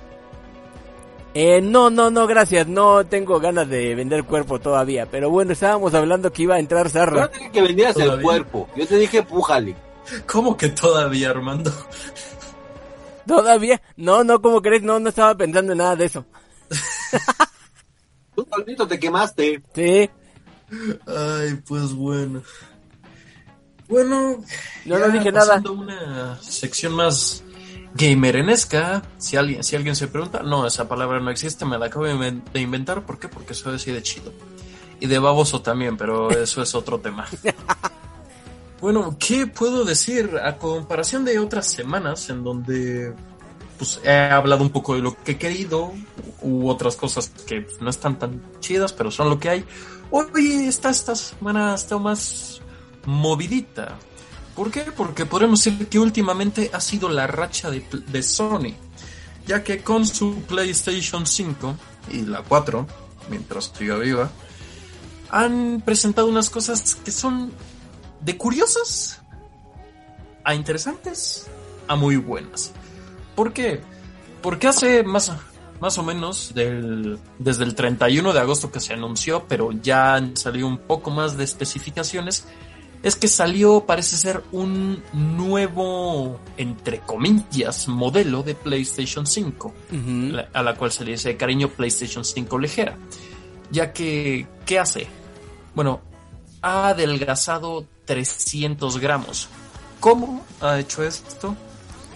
Eh, 1.33 1.63
no, 1.63 1.89
no, 1.89 2.11
no, 2.11 2.27
gracias, 2.27 2.67
no 2.67 3.07
tengo 3.07 3.41
ganas 3.41 3.67
de 3.67 3.95
vender 3.95 4.25
cuerpo 4.25 4.59
todavía, 4.59 5.07
pero 5.07 5.31
bueno, 5.31 5.55
estábamos 5.55 5.95
hablando 5.95 6.31
que 6.31 6.43
iba 6.43 6.57
a 6.57 6.59
entrar 6.59 6.89
Yo 6.89 6.93
Zarra. 6.93 7.21
no 7.23 7.31
te 7.31 7.39
dije 7.39 7.51
que 7.51 7.63
vendieras 7.63 7.97
el 7.97 8.21
cuerpo. 8.21 8.69
Yo 8.77 8.87
te 8.87 8.99
dije, 8.99 9.23
pújale. 9.23 9.75
¿Cómo 10.27 10.55
que 10.55 10.69
todavía, 10.69 11.31
Armando? 11.31 11.73
¿Todavía? 13.27 13.81
No, 13.97 14.23
no, 14.25 14.41
¿cómo 14.41 14.63
crees? 14.63 14.83
No, 14.83 14.99
no 15.01 15.09
estaba 15.09 15.35
pensando 15.37 15.73
en 15.73 15.79
nada 15.79 15.97
de 15.97 16.05
eso. 16.07 16.25
Tú 18.35 18.47
solito 18.51 18.87
te 18.87 18.99
quemaste. 18.99 19.63
Sí, 19.75 20.11
Ay, 21.07 21.55
pues 21.67 21.93
bueno. 21.93 22.43
Bueno, 23.89 24.43
No, 24.85 24.99
no 24.99 25.09
dije 25.11 25.31
nada. 25.31 25.63
una 25.71 26.39
sección 26.43 26.93
más 26.93 27.43
gamerenesca. 27.95 29.03
Si 29.17 29.37
alguien, 29.37 29.63
si 29.63 29.77
alguien 29.77 29.95
se 29.97 30.09
pregunta, 30.09 30.43
no, 30.43 30.67
esa 30.67 30.89
palabra 30.89 31.21
no 31.21 31.31
existe, 31.31 31.65
me 31.65 31.79
la 31.79 31.87
acabo 31.87 32.05
de 32.07 32.61
inventar. 32.61 33.07
¿Por 33.07 33.19
qué? 33.19 33.29
Porque 33.29 33.55
soy 33.55 33.77
así 33.77 33.93
de 33.93 34.03
chido. 34.03 34.33
Y 34.99 35.07
de 35.07 35.19
baboso 35.19 35.63
también, 35.63 35.97
pero 35.97 36.31
eso 36.31 36.63
es 36.63 36.75
otro 36.75 36.99
tema. 37.01 37.27
Bueno, 38.81 39.17
¿qué 39.19 39.47
puedo 39.47 39.85
decir 39.85 40.39
a 40.43 40.59
comparación 40.59 41.25
de 41.25 41.39
otras 41.39 41.67
semanas 41.67 42.29
en 42.29 42.45
donde 42.45 43.15
pues 43.79 44.01
he 44.05 44.11
hablado 44.11 44.63
un 44.63 44.71
poco 44.71 44.95
de 44.95 45.01
lo 45.01 45.23
que 45.23 45.33
he 45.33 45.39
querido 45.39 45.93
u 46.43 46.69
otras 46.69 46.97
cosas 46.97 47.31
que 47.47 47.67
no 47.81 47.91
están 47.91 48.19
tan 48.19 48.43
chidas, 48.61 48.93
pero 48.93 49.11
son 49.11 49.31
lo 49.31 49.39
que 49.39 49.49
hay? 49.49 49.65
Hoy 50.11 50.67
está 50.67 50.91
esta 50.91 51.17
semana 51.17 51.75
está 51.75 51.97
más 51.99 52.61
movidita. 53.07 53.97
¿Por 54.55 54.71
qué? 54.71 54.83
Porque 54.83 55.27
podemos 55.27 55.65
decir 55.65 55.89
que 55.89 55.99
últimamente 55.99 56.71
ha 56.73 56.81
sido 56.81 57.09
la 57.09 57.27
racha 57.27 57.71
de, 57.71 57.85
de 58.09 58.23
Sony, 58.23 58.75
ya 59.47 59.65
que 59.65 59.79
con 59.83 60.07
su 60.07 60.43
PlayStation 60.43 61.27
5 61.27 61.77
y 62.13 62.23
la 62.23 62.43
4, 62.43 62.87
mientras 63.31 63.73
siga 63.77 63.97
viva, 63.97 64.31
han 65.31 65.83
presentado 65.85 66.29
unas 66.29 66.51
cosas 66.51 66.95
que 66.95 67.11
son 67.11 67.53
de 68.21 68.37
curiosas 68.37 69.21
a 70.45 70.55
interesantes 70.55 71.47
a 71.89 71.97
muy 71.97 72.17
buenas. 72.17 72.73
¿Por 73.35 73.53
qué? 73.53 73.81
Porque 74.43 74.69
hace 74.69 75.03
más, 75.03 75.33
más 75.81 75.99
o 75.99 76.03
menos 76.03 76.53
del, 76.55 77.19
desde 77.39 77.65
el 77.65 77.75
31 77.75 78.33
de 78.33 78.41
agosto 78.41 78.71
que 78.71 78.81
se 78.81 78.93
anunció, 78.95 79.45
pero 79.49 79.73
ya 79.73 80.21
salido 80.35 80.67
un 80.69 80.79
poco 80.79 81.11
más 81.11 81.37
de 81.37 81.45
especificaciones, 81.45 82.45
es 83.03 83.15
que 83.15 83.29
salió, 83.29 83.85
parece 83.87 84.17
ser, 84.17 84.43
un 84.53 85.03
nuevo, 85.13 86.41
entre 86.57 87.01
comillas, 87.01 87.87
modelo 87.89 88.43
de 88.43 88.55
PlayStation 88.55 89.27
5 89.27 89.69
Ujú. 89.93 90.33
la- 90.33 90.49
a 90.53 90.63
la 90.63 90.75
cual 90.75 90.91
se 90.91 91.05
le 91.05 91.13
dice 91.13 91.37
cariño 91.37 91.69
PlayStation 91.69 92.25
5 92.25 92.59
ligera, 92.59 92.97
ya 93.71 93.93
que, 93.93 94.47
¿qué 94.65 94.79
hace? 94.79 95.07
Bueno, 95.75 96.01
ha 96.63 96.89
adelgazado 96.89 97.85
300 98.05 98.99
gramos. 98.99 99.49
¿Cómo 100.01 100.45
ha 100.61 100.79
hecho 100.79 101.03
esto? 101.03 101.57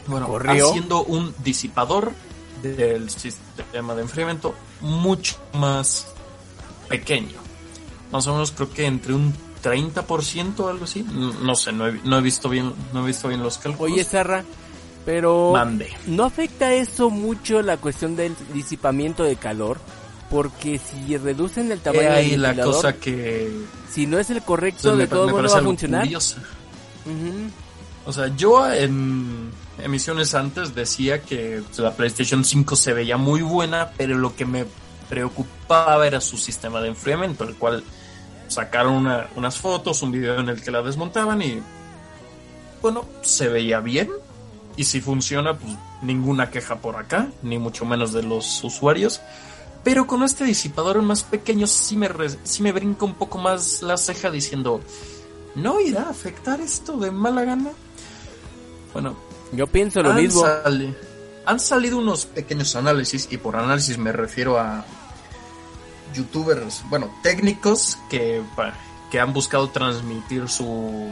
Bueno, 0.07 0.27
Corrió. 0.27 0.69
haciendo 0.71 1.03
un 1.05 1.35
disipador 1.43 2.13
del 2.63 3.11
sistema 3.11 3.95
de 3.95 4.03
enfriamiento 4.03 4.55
mucho 4.81 5.37
más 5.55 6.07
pequeño. 6.89 7.39
Más 8.13 8.27
o 8.27 8.33
menos 8.33 8.53
creo 8.53 8.71
que 8.73 8.87
entre 8.87 9.15
un 9.15 9.33
30% 9.63 10.61
o 10.61 10.69
algo 10.69 10.85
así. 10.85 11.03
No, 11.03 11.55
sé, 11.55 11.73
no 11.73 11.87
he, 11.87 11.93
no 12.05 12.19
he 12.19 12.21
visto 12.23 12.49
bien, 12.49 12.73
no 12.93 13.05
he 13.05 13.07
visto 13.07 13.29
bien 13.29 13.43
los 13.43 13.59
cálculos. 13.59 13.93
Oye, 13.93 14.05
Zarra, 14.05 14.45
pero 15.05 15.53
Mande. 15.53 15.91
¿no 16.07 16.25
afecta 16.25 16.73
eso 16.73 17.11
mucho 17.11 17.63
la 17.63 17.77
cuestión 17.77 18.17
del 18.17 18.35
disipamiento 18.53 19.23
de 19.23 19.37
calor? 19.37 19.79
Porque 20.31 20.79
si 20.79 21.17
reducen 21.17 21.73
el 21.73 21.81
tamaño 21.81 22.03
del 22.05 22.13
ahí 22.19 22.37
la 22.37 22.55
cosa 22.73 22.93
que 22.95 23.51
si 23.93 24.07
no 24.07 24.19
es 24.19 24.31
el 24.31 24.43
correcto, 24.43 24.97
de 24.97 25.07
todo 25.09 25.27
modo 25.33 25.43
va 25.43 25.59
a 25.59 25.63
funcionar. 25.65 26.05
Ujú. 27.05 27.51
O 28.07 28.13
sea, 28.13 28.29
yo 28.37 28.73
en 28.73 29.51
emisiones 29.83 30.35
antes 30.35 30.75
decía 30.75 31.21
que 31.23 31.63
la 31.79 31.93
PlayStation 31.93 32.45
5 32.45 32.77
se 32.77 32.93
veía 32.93 33.17
muy 33.17 33.43
buena, 33.43 33.91
pero 33.97 34.17
lo 34.17 34.35
que 34.37 34.45
me 34.47 34.65
preocupaba 35.09 36.07
era 36.07 36.21
su 36.21 36.37
sistema 36.39 36.81
de 36.81 36.89
enfriamiento, 36.89 37.43
el 37.45 37.57
cual 37.57 37.83
sacaron 38.47 38.95
una- 38.95 39.27
unas 39.37 39.59
fotos, 39.59 40.03
un 40.03 40.13
video 40.13 40.39
en 40.39 40.49
el 40.49 40.63
que 40.63 40.71
la 40.71 40.83
desmontaban 40.83 41.43
y 41.43 41.61
bueno, 42.83 43.05
se 43.23 43.49
veía 43.49 43.81
bien. 43.81 44.09
Y 44.77 44.85
si 44.85 45.01
funciona, 45.01 45.59
pues 45.59 45.75
ninguna 46.03 46.51
queja 46.51 46.77
por 46.77 46.97
acá, 46.97 47.29
ni 47.43 47.59
mucho 47.59 47.85
menos 47.85 48.13
de 48.13 48.23
los 48.23 48.63
usuarios. 48.65 49.21
Pero 49.83 50.07
con 50.07 50.23
este 50.23 50.45
disipador 50.45 51.01
más 51.03 51.23
pequeño 51.23 51.67
sí 51.67 51.97
me, 51.97 52.09
re- 52.09 52.37
sí 52.45 52.63
me 52.63 52.73
brinca 52.73 53.05
un 53.07 53.15
poco 53.15 53.39
más 53.39 53.81
la 53.83 53.97
ceja 53.97 54.31
diciendo, 54.31 54.81
¿no 55.55 55.81
irá 55.81 56.03
a 56.03 56.11
afectar 56.11 56.61
esto 56.61 56.97
de 56.99 57.11
mala 57.11 57.45
gana? 57.45 57.71
Bueno, 58.93 59.17
Yo 59.53 59.67
pienso 59.67 60.03
lo 60.03 60.11
han, 60.11 60.17
mismo. 60.17 60.43
sali- 60.43 60.95
han 61.47 61.61
salido 61.61 61.97
unos 61.99 62.27
pequeños 62.27 62.77
análisis, 62.77 63.27
y 63.31 63.39
por 63.39 63.57
análisis 63.57 63.97
me 63.97 64.13
refiero 64.13 64.59
a 64.59 64.85
youtubers, 66.15 66.83
bueno, 66.91 67.11
técnicos 67.23 67.97
que, 68.11 68.43
que 69.11 69.21
han 69.21 69.33
buscado 69.33 69.71
transmitir 69.71 70.49
su, 70.49 71.09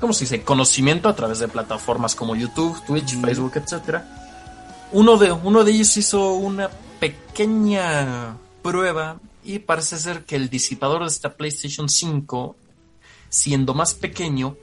¿cómo 0.00 0.12
se 0.12 0.24
dice?, 0.24 0.42
conocimiento 0.42 1.08
a 1.08 1.16
través 1.16 1.38
de 1.38 1.48
plataformas 1.48 2.14
como 2.14 2.36
YouTube, 2.36 2.78
Twitch, 2.84 3.14
Ujú. 3.14 3.22
Facebook, 3.26 3.52
etcétera. 3.54 4.20
Uno 4.92 5.16
de, 5.16 5.32
uno 5.32 5.64
de 5.64 5.72
ellos 5.72 5.96
hizo 5.96 6.34
una 6.34 6.68
pequeña 7.04 8.38
prueba 8.62 9.20
y 9.44 9.58
parece 9.58 9.98
ser 9.98 10.24
que 10.24 10.36
el 10.36 10.48
disipador 10.48 11.02
de 11.02 11.08
esta 11.08 11.34
PlayStation 11.36 11.86
5, 11.86 12.56
siendo 13.28 13.74
más 13.74 13.92
pequeño, 13.92 14.56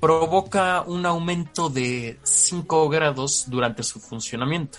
provoca 0.00 0.82
un 0.82 1.06
aumento 1.06 1.68
de 1.68 2.18
5 2.24 2.88
grados 2.88 3.44
durante 3.46 3.84
su 3.84 4.00
funcionamiento. 4.00 4.78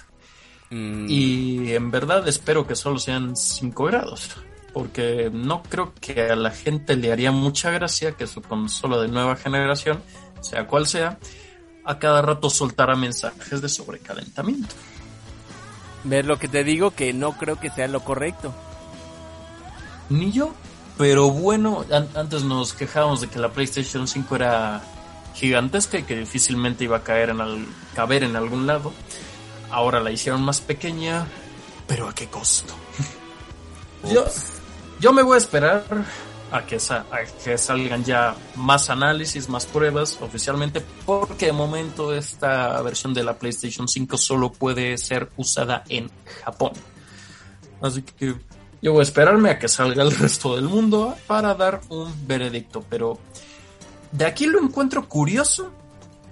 Mm, 0.71 1.05
Y 1.09 1.71
en 1.71 1.89
verdad 1.89 2.27
espero 2.27 2.67
que 2.67 2.75
solo 2.75 2.99
sean 2.99 3.37
5 3.37 3.85
grados. 3.85 4.31
Porque 4.73 5.31
no 5.33 5.63
creo 5.63 5.93
que 6.01 6.21
a 6.21 6.35
la 6.35 6.51
gente 6.51 6.97
le 6.97 7.13
haría 7.13 7.31
mucha 7.31 7.71
gracia 7.71 8.11
que 8.11 8.27
su 8.27 8.41
consola 8.41 9.01
de 9.01 9.07
nueva 9.07 9.37
generación, 9.37 10.03
sea 10.41 10.67
cual 10.67 10.85
sea, 10.85 11.17
a 11.85 11.97
cada 11.97 12.21
rato 12.21 12.49
soltara 12.49 12.95
mensajes 12.95 13.61
de 13.61 13.69
sobrecalentamiento. 13.69 14.75
Ver 16.03 16.25
lo 16.25 16.37
que 16.39 16.47
te 16.47 16.63
digo, 16.63 16.91
que 16.91 17.13
no 17.13 17.33
creo 17.33 17.59
que 17.59 17.69
sea 17.69 17.87
lo 17.87 18.01
correcto. 18.03 18.53
Ni 20.09 20.31
yo. 20.31 20.53
Pero 20.97 21.29
bueno, 21.29 21.85
an- 21.91 22.09
antes 22.15 22.43
nos 22.43 22.73
quejábamos 22.73 23.21
de 23.21 23.27
que 23.27 23.39
la 23.39 23.49
PlayStation 23.49 24.07
5 24.07 24.35
era 24.35 24.81
gigantesca 25.33 25.97
y 25.99 26.03
que 26.03 26.15
difícilmente 26.17 26.83
iba 26.83 26.97
a 26.97 27.03
caer 27.03 27.29
en 27.29 27.39
al- 27.41 27.65
caber 27.95 28.23
en 28.23 28.35
algún 28.35 28.67
lado. 28.67 28.91
Ahora 29.71 29.99
la 30.01 30.11
hicieron 30.11 30.41
más 30.41 30.59
pequeña, 30.61 31.25
pero 31.87 32.09
¿a 32.09 32.13
qué 32.15 32.27
costo? 32.27 32.73
yo, 34.11 34.25
yo 34.99 35.13
me 35.13 35.21
voy 35.21 35.35
a 35.35 35.37
esperar 35.37 35.83
a 36.51 36.65
que, 36.65 36.79
sa- 36.79 37.05
a 37.11 37.23
que 37.43 37.57
salgan 37.57 38.03
ya 38.03 38.35
más 38.55 38.89
análisis, 38.89 39.49
más 39.49 39.65
pruebas 39.65 40.17
oficialmente, 40.21 40.81
porque 41.05 41.47
de 41.47 41.51
momento 41.53 42.13
esta 42.13 42.81
versión 42.81 43.13
de 43.13 43.23
la 43.23 43.37
PlayStation 43.37 43.87
5 43.87 44.17
solo 44.17 44.51
puede 44.51 44.97
ser 44.97 45.29
usada 45.37 45.83
en 45.89 46.09
Japón. 46.43 46.71
Así 47.81 48.01
que 48.01 48.35
yo 48.81 48.91
voy 48.93 49.01
a 49.01 49.03
esperarme 49.03 49.51
a 49.51 49.59
que 49.59 49.67
salga 49.67 50.01
el 50.03 50.11
resto 50.17 50.55
del 50.55 50.65
mundo 50.65 51.15
para 51.27 51.53
dar 51.53 51.81
un 51.89 52.11
veredicto, 52.27 52.83
pero 52.89 53.19
de 54.11 54.25
aquí 54.25 54.45
lo 54.47 54.59
encuentro 54.59 55.07
curioso 55.07 55.71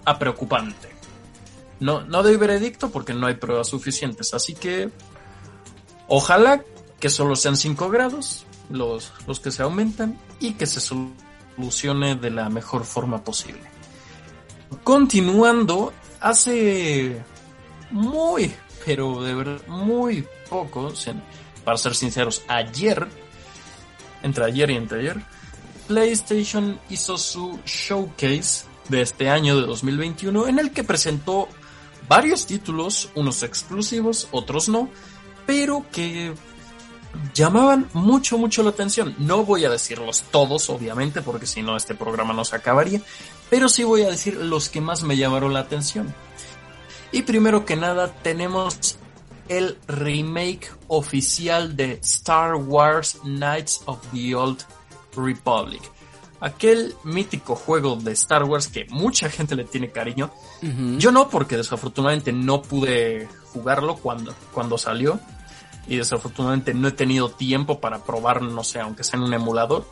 a 0.03 0.17
preocupante. 0.17 0.89
No, 1.79 2.01
no 2.01 2.23
doy 2.23 2.37
veredicto 2.37 2.89
porque 2.89 3.13
no 3.13 3.27
hay 3.27 3.35
pruebas 3.35 3.67
suficientes, 3.67 4.33
así 4.33 4.55
que 4.55 4.89
ojalá 6.07 6.63
que 6.99 7.09
solo 7.11 7.35
sean 7.35 7.55
5 7.55 7.89
grados 7.91 8.46
los, 8.69 9.11
los 9.27 9.39
que 9.39 9.51
se 9.51 9.63
aumentan 9.63 10.19
y 10.39 10.53
que 10.53 10.67
se 10.67 10.79
solucione 10.79 12.15
de 12.15 12.31
la 12.31 12.49
mejor 12.49 12.85
forma 12.85 13.23
posible. 13.23 13.61
Continuando, 14.83 15.93
hace 16.19 17.23
muy, 17.91 18.53
pero 18.85 19.23
de 19.23 19.33
verdad 19.33 19.67
muy 19.67 20.25
poco, 20.49 20.91
para 21.63 21.77
ser 21.77 21.95
sinceros, 21.95 22.43
ayer, 22.47 23.07
entre 24.23 24.45
ayer 24.45 24.71
y 24.71 24.75
entre 24.75 24.99
ayer, 24.99 25.21
PlayStation 25.87 26.79
hizo 26.89 27.17
su 27.17 27.59
showcase 27.65 28.65
de 28.89 29.01
este 29.01 29.29
año 29.29 29.59
de 29.59 29.65
2021 29.65 30.47
en 30.47 30.59
el 30.59 30.71
que 30.71 30.83
presentó 30.83 31.47
varios 32.07 32.45
títulos, 32.45 33.09
unos 33.15 33.43
exclusivos, 33.43 34.27
otros 34.31 34.69
no, 34.69 34.89
pero 35.45 35.85
que 35.91 36.33
llamaban 37.33 37.89
mucho, 37.93 38.37
mucho 38.37 38.63
la 38.63 38.69
atención. 38.69 39.15
No 39.17 39.43
voy 39.43 39.65
a 39.65 39.69
decirlos 39.69 40.23
todos, 40.31 40.69
obviamente, 40.69 41.21
porque 41.21 41.45
si 41.45 41.61
no 41.61 41.75
este 41.75 41.95
programa 41.95 42.33
no 42.33 42.45
se 42.45 42.55
acabaría, 42.55 43.01
pero 43.49 43.69
sí 43.69 43.83
voy 43.83 44.03
a 44.03 44.09
decir 44.09 44.35
los 44.35 44.69
que 44.69 44.81
más 44.81 45.03
me 45.03 45.17
llamaron 45.17 45.53
la 45.53 45.59
atención. 45.59 46.13
Y 47.11 47.21
primero 47.21 47.65
que 47.65 47.75
nada 47.75 48.13
tenemos 48.21 48.97
el 49.47 49.77
remake 49.87 50.69
oficial 50.87 51.75
de 51.75 51.93
Star 52.03 52.55
Wars 52.55 53.19
Knights 53.23 53.81
of 53.85 53.99
the 54.11 54.35
Old 54.35 54.63
Republic. 55.15 55.81
Aquel 56.39 56.93
mítico 57.03 57.55
juego 57.55 57.95
de 57.95 58.11
Star 58.11 58.43
Wars 58.43 58.67
que 58.67 58.85
mucha 58.89 59.29
gente 59.29 59.55
le 59.55 59.63
tiene 59.63 59.89
cariño. 59.89 60.31
Yo 60.97 61.11
no, 61.11 61.29
porque 61.29 61.57
desafortunadamente 61.57 62.31
no 62.31 62.61
pude 62.61 63.27
jugarlo 63.53 63.95
cuando, 63.95 64.35
cuando 64.53 64.77
salió. 64.77 65.19
Y 65.87 65.97
desafortunadamente 65.97 66.73
no 66.73 66.87
he 66.87 66.91
tenido 66.91 67.29
tiempo 67.29 67.79
para 67.79 68.03
probar, 68.03 68.41
no 68.41 68.63
sé, 68.63 68.79
aunque 68.79 69.03
sea 69.03 69.17
en 69.17 69.25
un 69.25 69.33
emulador. 69.33 69.85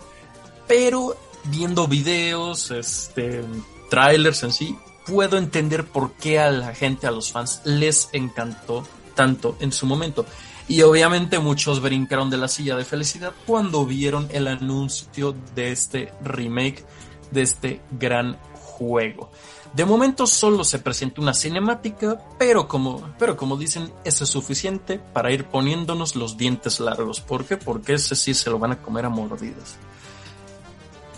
Pero 0.68 1.16
viendo 1.46 1.88
videos, 1.88 2.72
este, 2.72 3.43
trailers 3.89 4.43
en 4.43 4.52
sí, 4.52 4.78
puedo 5.06 5.38
entender 5.38 5.86
por 5.86 6.14
qué 6.14 6.39
a 6.39 6.50
la 6.52 6.74
gente, 6.74 7.08
a 7.08 7.12
los 7.12 7.32
fans, 7.32 7.62
les 7.64 8.10
encantó 8.14 8.86
tanto 9.14 9.56
en 9.60 9.72
su 9.72 9.86
momento. 9.86 10.26
Y 10.68 10.82
obviamente 10.82 11.39
muchos 11.39 11.82
brincaron 11.82 12.30
de 12.30 12.38
la 12.38 12.48
silla 12.48 12.76
de 12.76 12.86
felicidad 12.86 13.34
cuando 13.46 13.86
vieron 13.86 14.28
el 14.32 14.48
anuncio 14.48 15.36
de 15.54 15.72
este 15.72 16.12
remake, 16.24 16.84
de 17.32 17.41
este 17.43 17.82
gran 17.91 18.38
juego. 18.54 19.32
De 19.76 19.84
momento 19.84 20.26
solo 20.26 20.63
se 20.63 20.80
presenta 20.80 21.19
una 21.19 21.34
cinemática, 21.34 22.17
pero 22.39 22.65
como, 22.65 23.13
pero 23.19 23.36
como 23.36 23.57
dicen, 23.57 23.91
eso 24.05 24.23
es 24.23 24.30
suficiente 24.30 24.99
para 24.99 25.32
ir 25.32 25.45
poniéndonos 25.45 26.15
los 26.15 26.38
dientes 26.38 26.80
largos. 26.80 27.19
¿Por 27.19 27.43
qué? 27.43 27.57
Porque 27.57 27.95
ese 27.95 28.15
sí 28.15 28.34
se 28.34 28.49
lo 28.49 28.57
van 28.57 28.71
a 28.71 28.82
comer 28.82 29.03
a 29.03 29.09
mordidas. 29.09 29.76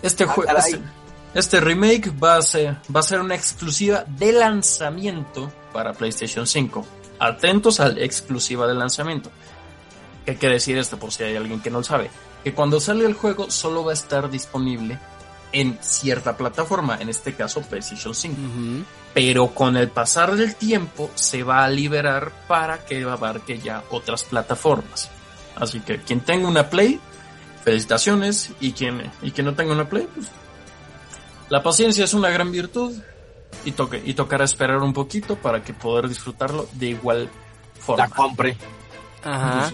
Este 0.02 0.24
Ah, 0.24 0.28
juego, 0.28 0.50
este, 0.58 0.80
este 1.34 1.60
remake 1.60 2.10
va 2.10 2.36
a, 2.36 2.42
ser, 2.42 2.78
va 2.94 2.98
a 2.98 3.04
ser 3.04 3.20
una 3.20 3.36
exclusiva 3.36 4.04
de 4.08 4.32
lanzamiento 4.32 5.52
para 5.72 5.92
PlayStation 5.92 6.44
5. 6.44 6.84
Atentos 7.20 7.78
a 7.78 7.90
la 7.90 8.00
exclusiva 8.00 8.66
de 8.66 8.74
lanzamiento. 8.74 9.30
¿Qué 10.26 10.34
quiere 10.34 10.56
decir 10.56 10.76
esto? 10.78 10.98
Por 10.98 11.12
si 11.12 11.22
hay 11.22 11.36
alguien 11.36 11.60
que 11.60 11.70
no 11.70 11.78
lo 11.78 11.84
sabe. 11.84 12.10
Que 12.42 12.52
cuando 12.52 12.80
sale 12.80 13.06
el 13.06 13.14
juego 13.14 13.52
solo 13.52 13.84
va 13.84 13.92
a 13.92 13.94
estar 13.94 14.28
disponible 14.30 14.98
en 15.52 15.78
cierta 15.80 16.36
plataforma, 16.36 16.98
en 17.00 17.08
este 17.08 17.34
caso 17.34 17.62
PlayStation 17.62 18.14
5. 18.14 18.36
Ujú. 18.40 18.84
Pero 19.14 19.48
con 19.48 19.76
el 19.76 19.88
pasar 19.88 20.36
del 20.36 20.54
tiempo 20.54 21.10
se 21.14 21.42
va 21.42 21.64
a 21.64 21.68
liberar 21.70 22.32
para 22.46 22.84
que 22.84 23.02
abarque 23.02 23.58
ya 23.58 23.82
otras 23.90 24.24
plataformas. 24.24 25.10
Así 25.56 25.80
que 25.80 25.98
quien 25.98 26.20
tenga 26.20 26.48
una 26.48 26.68
Play, 26.70 27.00
felicitaciones. 27.64 28.52
Y 28.60 28.72
quien, 28.72 29.10
y 29.22 29.30
quien 29.32 29.46
no 29.46 29.54
tenga 29.54 29.72
una 29.72 29.88
Play, 29.88 30.08
pues 30.14 30.28
la 31.48 31.62
paciencia 31.62 32.04
es 32.04 32.14
una 32.14 32.30
gran 32.30 32.52
virtud. 32.52 32.94
Y, 33.64 33.72
toque, 33.72 34.00
y 34.04 34.14
tocará 34.14 34.44
esperar 34.44 34.78
un 34.78 34.92
poquito 34.92 35.36
para 35.36 35.62
que 35.62 35.72
poder 35.74 36.08
disfrutarlo 36.08 36.68
de 36.72 36.90
igual 36.90 37.28
forma. 37.80 38.06
La 38.06 38.10
compre. 38.10 38.56
Ajá. 39.24 39.72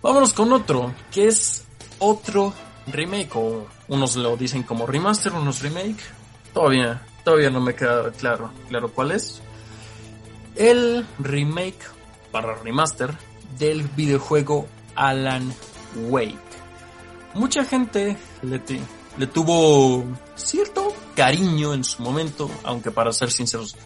Vámonos 0.00 0.32
con 0.32 0.52
otro, 0.52 0.94
que 1.12 1.26
es 1.26 1.64
otro 1.98 2.54
remake, 2.86 3.34
o 3.34 3.66
unos 3.88 4.16
lo 4.16 4.36
dicen 4.36 4.62
como 4.62 4.86
remaster, 4.86 5.32
unos 5.32 5.62
remake. 5.62 6.02
Todavía, 6.52 7.02
todavía 7.24 7.50
no 7.50 7.60
me 7.60 7.74
queda 7.74 8.10
claro, 8.12 8.50
claro 8.68 8.90
cuál 8.90 9.12
es. 9.12 9.40
El 10.54 11.06
remake 11.18 11.78
para 12.32 12.54
remaster 12.54 13.10
del 13.58 13.82
videojuego 13.82 14.66
Alan 14.94 15.52
Wake. 16.08 16.36
Mucha 17.34 17.64
gente 17.64 18.16
le, 18.42 18.62
le 19.18 19.26
tuvo 19.26 20.04
cierto 20.34 20.94
cariño 21.14 21.74
en 21.74 21.84
su 21.84 22.02
momento, 22.02 22.50
aunque 22.64 22.90
para 22.90 23.12
ser 23.12 23.30
sinceros, 23.30 23.76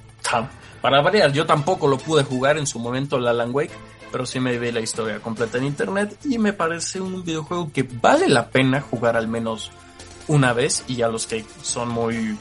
para 0.80 1.02
variar, 1.02 1.32
yo 1.32 1.46
tampoco 1.46 1.88
lo 1.88 1.98
pude 1.98 2.24
jugar 2.24 2.56
en 2.58 2.66
su 2.66 2.78
momento 2.78 3.16
el 3.16 3.26
Alan 3.28 3.50
Wake, 3.52 3.72
pero 4.10 4.26
sí 4.26 4.40
me 4.40 4.58
vi 4.58 4.72
la 4.72 4.80
historia 4.80 5.20
completa 5.20 5.58
en 5.58 5.64
internet 5.64 6.16
y 6.24 6.38
me 6.38 6.52
parece 6.52 7.00
un 7.00 7.24
videojuego 7.24 7.70
que 7.72 7.82
vale 7.82 8.28
la 8.28 8.48
pena 8.48 8.80
jugar 8.80 9.16
al 9.16 9.28
menos 9.28 9.70
una 10.30 10.52
vez 10.52 10.84
y 10.88 11.02
a 11.02 11.08
los 11.08 11.26
que 11.26 11.44
son 11.62 11.88
muy 11.88 12.38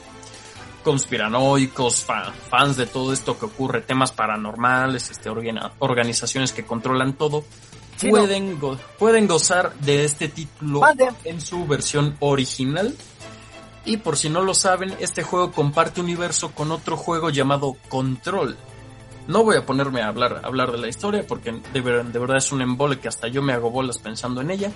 conspiranoicos, 0.84 2.04
fa- 2.04 2.32
fans 2.48 2.76
de 2.76 2.86
todo 2.86 3.12
esto 3.12 3.38
que 3.38 3.44
ocurre, 3.46 3.80
temas 3.82 4.12
paranormales, 4.12 5.10
este, 5.10 5.28
organa- 5.28 5.72
organizaciones 5.78 6.52
que 6.52 6.64
controlan 6.64 7.14
todo, 7.14 7.44
Sí, 7.96 8.06
no. 8.10 8.18
pueden, 8.20 8.58
go- 8.58 8.78
pueden 8.98 9.26
gozar 9.26 9.74
de 9.80 10.04
este 10.04 10.28
título 10.28 10.80
en 11.24 11.40
su 11.40 11.66
versión 11.66 12.16
original. 12.20 12.94
Y 13.84 13.98
por 13.98 14.16
si 14.16 14.28
no 14.28 14.42
lo 14.42 14.54
saben, 14.54 14.94
este 15.00 15.22
juego 15.22 15.52
comparte 15.52 16.00
universo 16.00 16.52
con 16.52 16.70
otro 16.70 16.96
juego 16.96 17.30
llamado 17.30 17.76
Control. 17.88 18.56
No 19.30 19.44
voy 19.44 19.56
a 19.56 19.64
ponerme 19.64 20.02
a 20.02 20.08
hablar, 20.08 20.40
a 20.42 20.46
hablar 20.46 20.72
de 20.72 20.78
la 20.78 20.88
historia 20.88 21.24
porque 21.26 21.52
de, 21.72 21.80
ver- 21.80 22.04
de 22.04 22.18
verdad 22.18 22.36
es 22.38 22.50
un 22.52 22.62
embole 22.62 22.98
que 22.98 23.08
hasta 23.08 23.28
yo 23.28 23.42
me 23.42 23.52
hago 23.52 23.70
bolas 23.70 23.98
pensando 23.98 24.40
en 24.40 24.50
ella. 24.50 24.72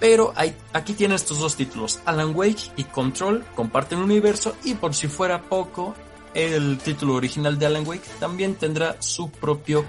Pero 0.00 0.32
hay, 0.34 0.56
aquí 0.72 0.94
tiene 0.94 1.14
estos 1.14 1.38
dos 1.38 1.56
títulos, 1.56 2.00
Alan 2.06 2.32
Wake 2.34 2.72
y 2.76 2.84
Control, 2.84 3.44
comparten 3.54 3.98
un 3.98 4.04
universo 4.04 4.56
y 4.64 4.74
por 4.74 4.94
si 4.94 5.08
fuera 5.08 5.42
poco, 5.42 5.94
el 6.34 6.78
título 6.78 7.14
original 7.14 7.58
de 7.58 7.66
Alan 7.66 7.86
Wake 7.86 8.08
también 8.18 8.54
tendrá 8.54 8.96
su 9.00 9.30
propio 9.30 9.84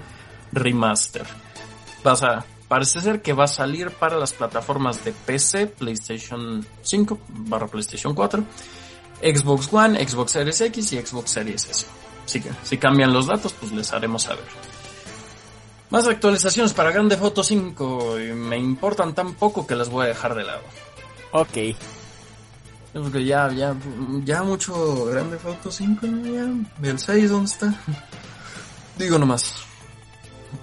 remaster. 0.52 1.26
Vas 2.02 2.22
a, 2.22 2.44
parece 2.68 3.00
ser 3.00 3.22
que 3.22 3.32
va 3.32 3.44
a 3.44 3.48
salir 3.48 3.90
para 3.90 4.18
las 4.18 4.32
plataformas 4.34 5.02
de 5.04 5.12
PC, 5.12 5.66
PlayStation 5.68 6.64
5 6.82 7.18
barra 7.28 7.66
PlayStation 7.66 8.14
4, 8.14 8.44
Xbox 9.22 9.72
One, 9.72 10.06
Xbox 10.06 10.32
Series 10.32 10.60
X 10.60 10.92
y 10.92 11.00
Xbox 11.00 11.30
Series 11.30 11.64
S. 11.70 11.86
Que 12.26 12.42
si 12.62 12.78
cambian 12.78 13.12
los 13.12 13.26
datos, 13.26 13.52
pues 13.52 13.72
les 13.72 13.92
haremos 13.92 14.22
saber. 14.22 14.44
Más 15.90 16.06
actualizaciones 16.08 16.72
para 16.72 16.90
Grande 16.90 17.16
Foto 17.16 17.44
5 17.44 18.18
y 18.20 18.32
me 18.32 18.58
importan 18.58 19.14
tan 19.14 19.34
poco 19.34 19.66
que 19.66 19.76
las 19.76 19.90
voy 19.90 20.06
a 20.06 20.08
dejar 20.08 20.34
de 20.34 20.44
lado. 20.44 20.62
Ok. 21.32 21.76
Porque 22.92 23.24
ya, 23.24 23.50
ya, 23.52 23.76
ya 24.24 24.42
mucho 24.42 25.06
Grande 25.06 25.38
Foto 25.38 25.70
5, 25.70 26.06
¿no? 26.06 26.34
ya. 26.82 26.88
El 26.88 26.98
6, 26.98 27.30
¿dónde 27.30 27.50
está? 27.50 27.74
Digo 28.98 29.18
nomás. 29.18 29.54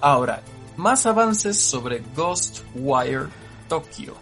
Ahora, 0.00 0.42
más 0.76 1.06
avances 1.06 1.60
sobre 1.60 2.02
Ghostwire 2.16 3.28
Tokyo. 3.68 4.14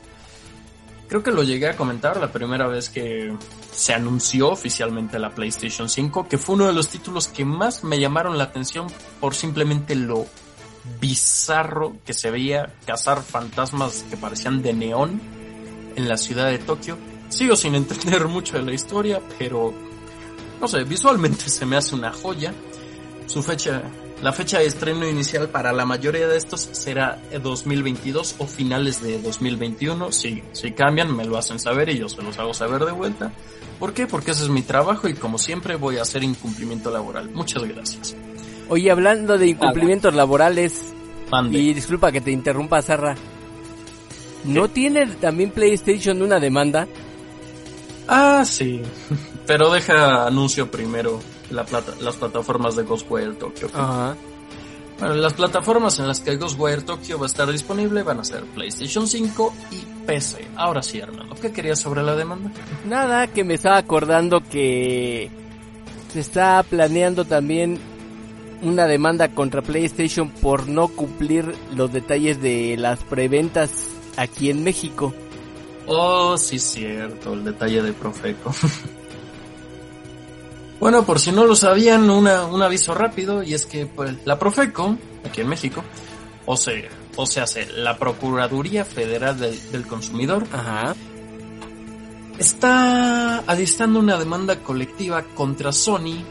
Creo 1.09 1.23
que 1.23 1.31
lo 1.31 1.43
llegué 1.43 1.69
a 1.69 1.77
comentar 1.77 2.19
la 2.19 2.31
primera 2.31 2.67
vez 2.67 2.89
que 2.89 3.33
se 3.81 3.95
anunció 3.95 4.51
oficialmente 4.51 5.19
la 5.19 5.31
PlayStation 5.31 5.89
5, 5.89 6.29
que 6.29 6.37
fue 6.37 6.55
uno 6.57 6.67
de 6.67 6.75
los 6.75 6.89
títulos 6.89 7.29
que 7.29 7.47
más 7.47 7.83
me 7.83 7.99
llamaron 7.99 8.37
la 8.37 8.45
atención 8.45 8.89
por 9.21 9.35
simplemente 9.35 9.95
lo 9.95 10.27
bizarro 11.01 11.97
que 12.05 12.13
se 12.13 12.31
veía 12.31 12.75
cazar 12.85 13.23
fantasmas 13.23 14.05
que 14.11 14.19
parecían 14.19 14.61
de 14.61 14.75
neón 14.75 15.19
en 15.97 16.09
la 16.11 16.19
ciudad 16.19 16.51
de 16.51 16.59
Tokio. 16.59 16.99
Sigo 17.31 17.57
sin 17.57 17.75
entender 17.75 18.29
mucho 18.29 18.59
de 18.59 18.65
la 18.65 18.75
historia, 18.75 19.23
pero 19.39 19.73
no 20.61 20.69
sé, 20.69 20.85
visualmente 20.85 21.45
se 21.49 21.65
me 21.65 21.79
hace 21.79 21.95
una 21.95 22.13
joya. 22.13 22.53
Su 23.25 23.43
fecha, 23.43 23.81
la 24.23 24.33
fecha 24.33 24.59
de 24.59 24.67
estreno 24.67 25.09
inicial 25.09 25.49
para 25.49 25.73
la 25.73 25.87
mayoría 25.87 26.29
de 26.29 26.37
estos 26.37 26.61
será 26.73 27.19
2022 27.43 28.37
o 28.39 28.47
finales 28.47 29.03
de 29.03 29.21
2021. 29.21 30.13
Si, 30.13 30.43
si 30.53 30.73
cambian, 30.73 31.17
me 31.17 31.25
lo 31.25 31.39
hacen 31.39 31.59
saber 31.59 31.89
y 31.89 31.99
yo 31.99 32.09
se 32.09 32.21
los 32.21 32.39
hago 32.39 32.53
saber 32.53 32.85
de 32.85 32.93
vuelta. 32.93 33.33
¿Por 33.79 33.95
qué? 33.95 34.07
Porque 34.07 34.33
ese 34.33 34.43
es 34.43 34.51
mi 34.51 34.61
trabajo 34.61 35.09
y 35.09 35.15
como 35.15 35.39
siempre 35.39 35.77
voy 35.77 35.97
a 35.97 36.03
hacer 36.03 36.23
incumplimiento 36.23 36.91
laboral. 36.91 37.31
Muchas 37.31 37.65
gracias. 37.65 38.15
Oye, 38.69 38.91
hablando 38.91 39.39
de 39.39 39.49
incumplimientos 39.49 40.15
laborales, 40.15 40.81
Mande. 41.31 41.59
y 41.59 41.73
disculpa 41.73 42.13
que 42.13 42.21
te 42.21 42.31
interrumpa, 42.31 42.83
Zarra. 42.83 43.17
¿No 44.45 44.69
tiene 44.69 45.07
también 45.07 45.51
PlayStation 45.51 46.21
una 46.21 46.39
demanda? 46.39 46.87
Ah, 48.07 48.45
sí. 48.45 48.83
Pero 49.47 49.71
deja 49.71 50.27
anuncio 50.27 50.71
primero 50.71 51.21
la 51.51 51.65
plata, 51.65 51.93
las 52.01 52.17
plataformas 52.17 52.77
de 52.77 52.85
Ghostwire 52.85 53.35
Tokyo. 53.35 53.69
Ajá. 53.75 54.17
Bueno, 54.99 55.15
las 55.15 55.33
plataformas 55.33 55.99
en 55.99 56.07
las 56.07 56.21
que 56.21 56.37
Ghostwire 56.37 56.83
Tokyo 56.83 57.19
va 57.19 57.25
a 57.25 57.27
estar 57.27 57.51
disponible 57.51 58.03
van 58.03 58.21
a 58.21 58.25
ser 58.25 58.45
PlayStation 58.45 59.09
5 59.09 59.55
y 59.71 60.07
PC. 60.07 60.47
Ahora 60.57 60.83
sí, 60.83 61.01
Armando, 61.01 61.35
¿qué 61.37 61.53
querías 61.53 61.81
sobre 61.81 62.03
la 62.03 62.15
demanda? 62.15 62.51
Nada, 62.87 63.27
que 63.27 63.43
me 63.43 63.55
estaba 63.55 63.79
acordando 63.79 64.43
que 64.43 65.31
se 66.13 66.21
está 66.21 66.63
planeando 66.69 67.25
también 67.25 67.79
una 68.61 68.87
demanda 68.87 69.29
contra 69.29 69.63
PlayStation 69.63 70.29
por 70.29 70.69
no 70.69 70.89
cumplir 70.89 71.55
los 71.75 71.91
detalles 71.91 72.43
de 72.43 72.77
las 72.77 73.03
preventas 73.03 73.71
aquí 74.19 74.51
en 74.51 74.63
México. 74.63 75.15
Oh, 75.87 76.37
sí, 76.37 76.59
cierto, 76.59 77.33
el 77.33 77.45
detalle 77.45 77.83
de 77.83 77.93
Profeco. 77.95 78.53
Bueno, 80.81 81.05
por 81.05 81.21
si 81.21 81.31
no 81.31 81.45
lo 81.45 81.55
sabían, 81.55 82.09
una, 82.09 82.47
un 82.47 82.63
aviso 82.63 82.95
rápido, 82.95 83.43
y 83.43 83.53
es 83.53 83.67
que 83.67 83.85
pues, 83.85 84.15
la 84.25 84.39
Profeco, 84.39 84.97
aquí 85.29 85.43
en 85.43 85.49
México, 85.49 85.85
o 86.47 86.57
sea, 86.57 86.75
o 87.17 87.27
sea, 87.27 87.45
la 87.77 87.99
Procuraduría 87.99 88.87
Federal 88.87 89.39
del, 89.39 89.71
del 89.71 89.87
Consumidor, 89.87 90.47
Ajá. 90.51 90.97
está 92.39 93.41
alistando 93.41 93.99
una 93.99 94.19
demanda 94.19 94.61
colectiva 94.61 95.23
contra 95.35 95.71
Sony 95.71 96.25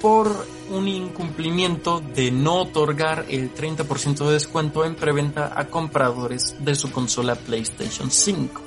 por 0.00 0.30
un 0.70 0.86
incumplimiento 0.86 2.00
de 2.00 2.30
no 2.30 2.62
otorgar 2.62 3.26
el 3.28 3.52
30% 3.52 4.26
de 4.26 4.32
descuento 4.32 4.84
en 4.84 4.94
preventa 4.94 5.52
a 5.56 5.66
compradores 5.66 6.54
de 6.60 6.76
su 6.76 6.92
consola 6.92 7.34
PlayStation 7.34 8.12
5. 8.12 8.62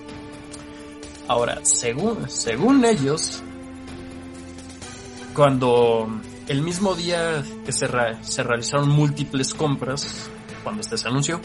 Ahora, 1.29 1.59
según, 1.63 2.29
según 2.29 2.83
ellos, 2.83 3.41
cuando 5.35 6.07
el 6.47 6.61
mismo 6.61 6.95
día 6.95 7.43
que 7.65 7.71
se, 7.71 7.87
se 8.21 8.43
realizaron 8.43 8.89
múltiples 8.89 9.53
compras, 9.53 10.29
cuando 10.63 10.81
este 10.81 10.97
se 10.97 11.07
anunció, 11.07 11.39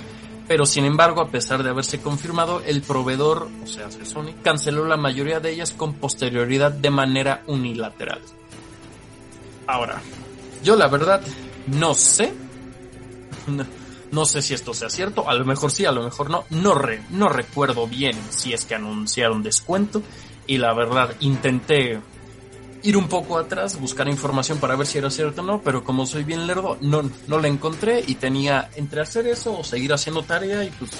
pero 0.49 0.65
sin 0.67 0.85
embargo, 0.85 1.21
a 1.21 1.29
pesar 1.29 1.63
de 1.63 1.71
haberse 1.71 2.01
confirmado, 2.01 2.63
el 2.67 2.83
proveedor, 2.83 3.49
o 3.65 3.67
sea, 3.67 3.89
Sony, 3.91 4.33
canceló 4.43 4.85
la 4.87 4.97
mayoría 4.97 5.41
de 5.41 5.51
ellas 5.53 5.73
con 5.73 5.95
posterioridad 5.95 6.71
de 6.71 6.91
manera 6.91 7.43
unilateral. 7.47 8.21
Ahora, 9.67 10.01
yo 10.63 10.77
la 10.77 10.87
verdad 10.89 11.21
no 11.67 11.95
sé, 11.95 12.33
no, 13.49 13.65
no 14.13 14.25
sé 14.25 14.41
si 14.43 14.55
esto 14.55 14.73
sea 14.73 14.89
cierto, 14.89 15.29
a 15.29 15.35
lo 15.35 15.45
mejor 15.45 15.73
sí, 15.73 15.85
a 15.85 15.91
lo 15.93 16.05
mejor 16.05 16.31
no, 16.31 16.45
no, 16.51 16.75
re- 16.75 17.03
no 17.11 17.29
recuerdo 17.29 17.89
bien 17.89 18.17
si 18.31 18.53
es 18.53 18.65
que 18.65 18.77
anunciaron 18.77 19.43
descuento 19.43 20.03
y 20.47 20.59
la 20.59 20.73
verdad 20.75 21.11
intenté 21.19 22.01
ir 22.89 22.97
un 22.97 23.09
poco 23.09 23.39
atrás, 23.39 23.79
buscar 23.81 24.09
información 24.09 24.59
para 24.59 24.77
ver 24.77 24.87
si 24.87 24.99
era 24.99 25.11
cierto 25.11 25.41
o 25.43 25.45
no, 25.45 25.61
pero 25.63 25.83
como 25.85 26.07
soy 26.07 26.25
bien 26.25 26.47
lerdo, 26.47 26.79
no, 26.81 27.09
no 27.27 27.39
la 27.41 27.49
encontré 27.49 28.03
y 28.07 28.15
tenía 28.15 28.71
entre 28.77 29.01
hacer 29.01 29.27
eso 29.27 29.59
o 29.59 29.65
seguir 29.65 29.93
haciendo 29.93 30.23
tarea 30.23 30.65
y 30.65 30.71
pues 30.71 30.91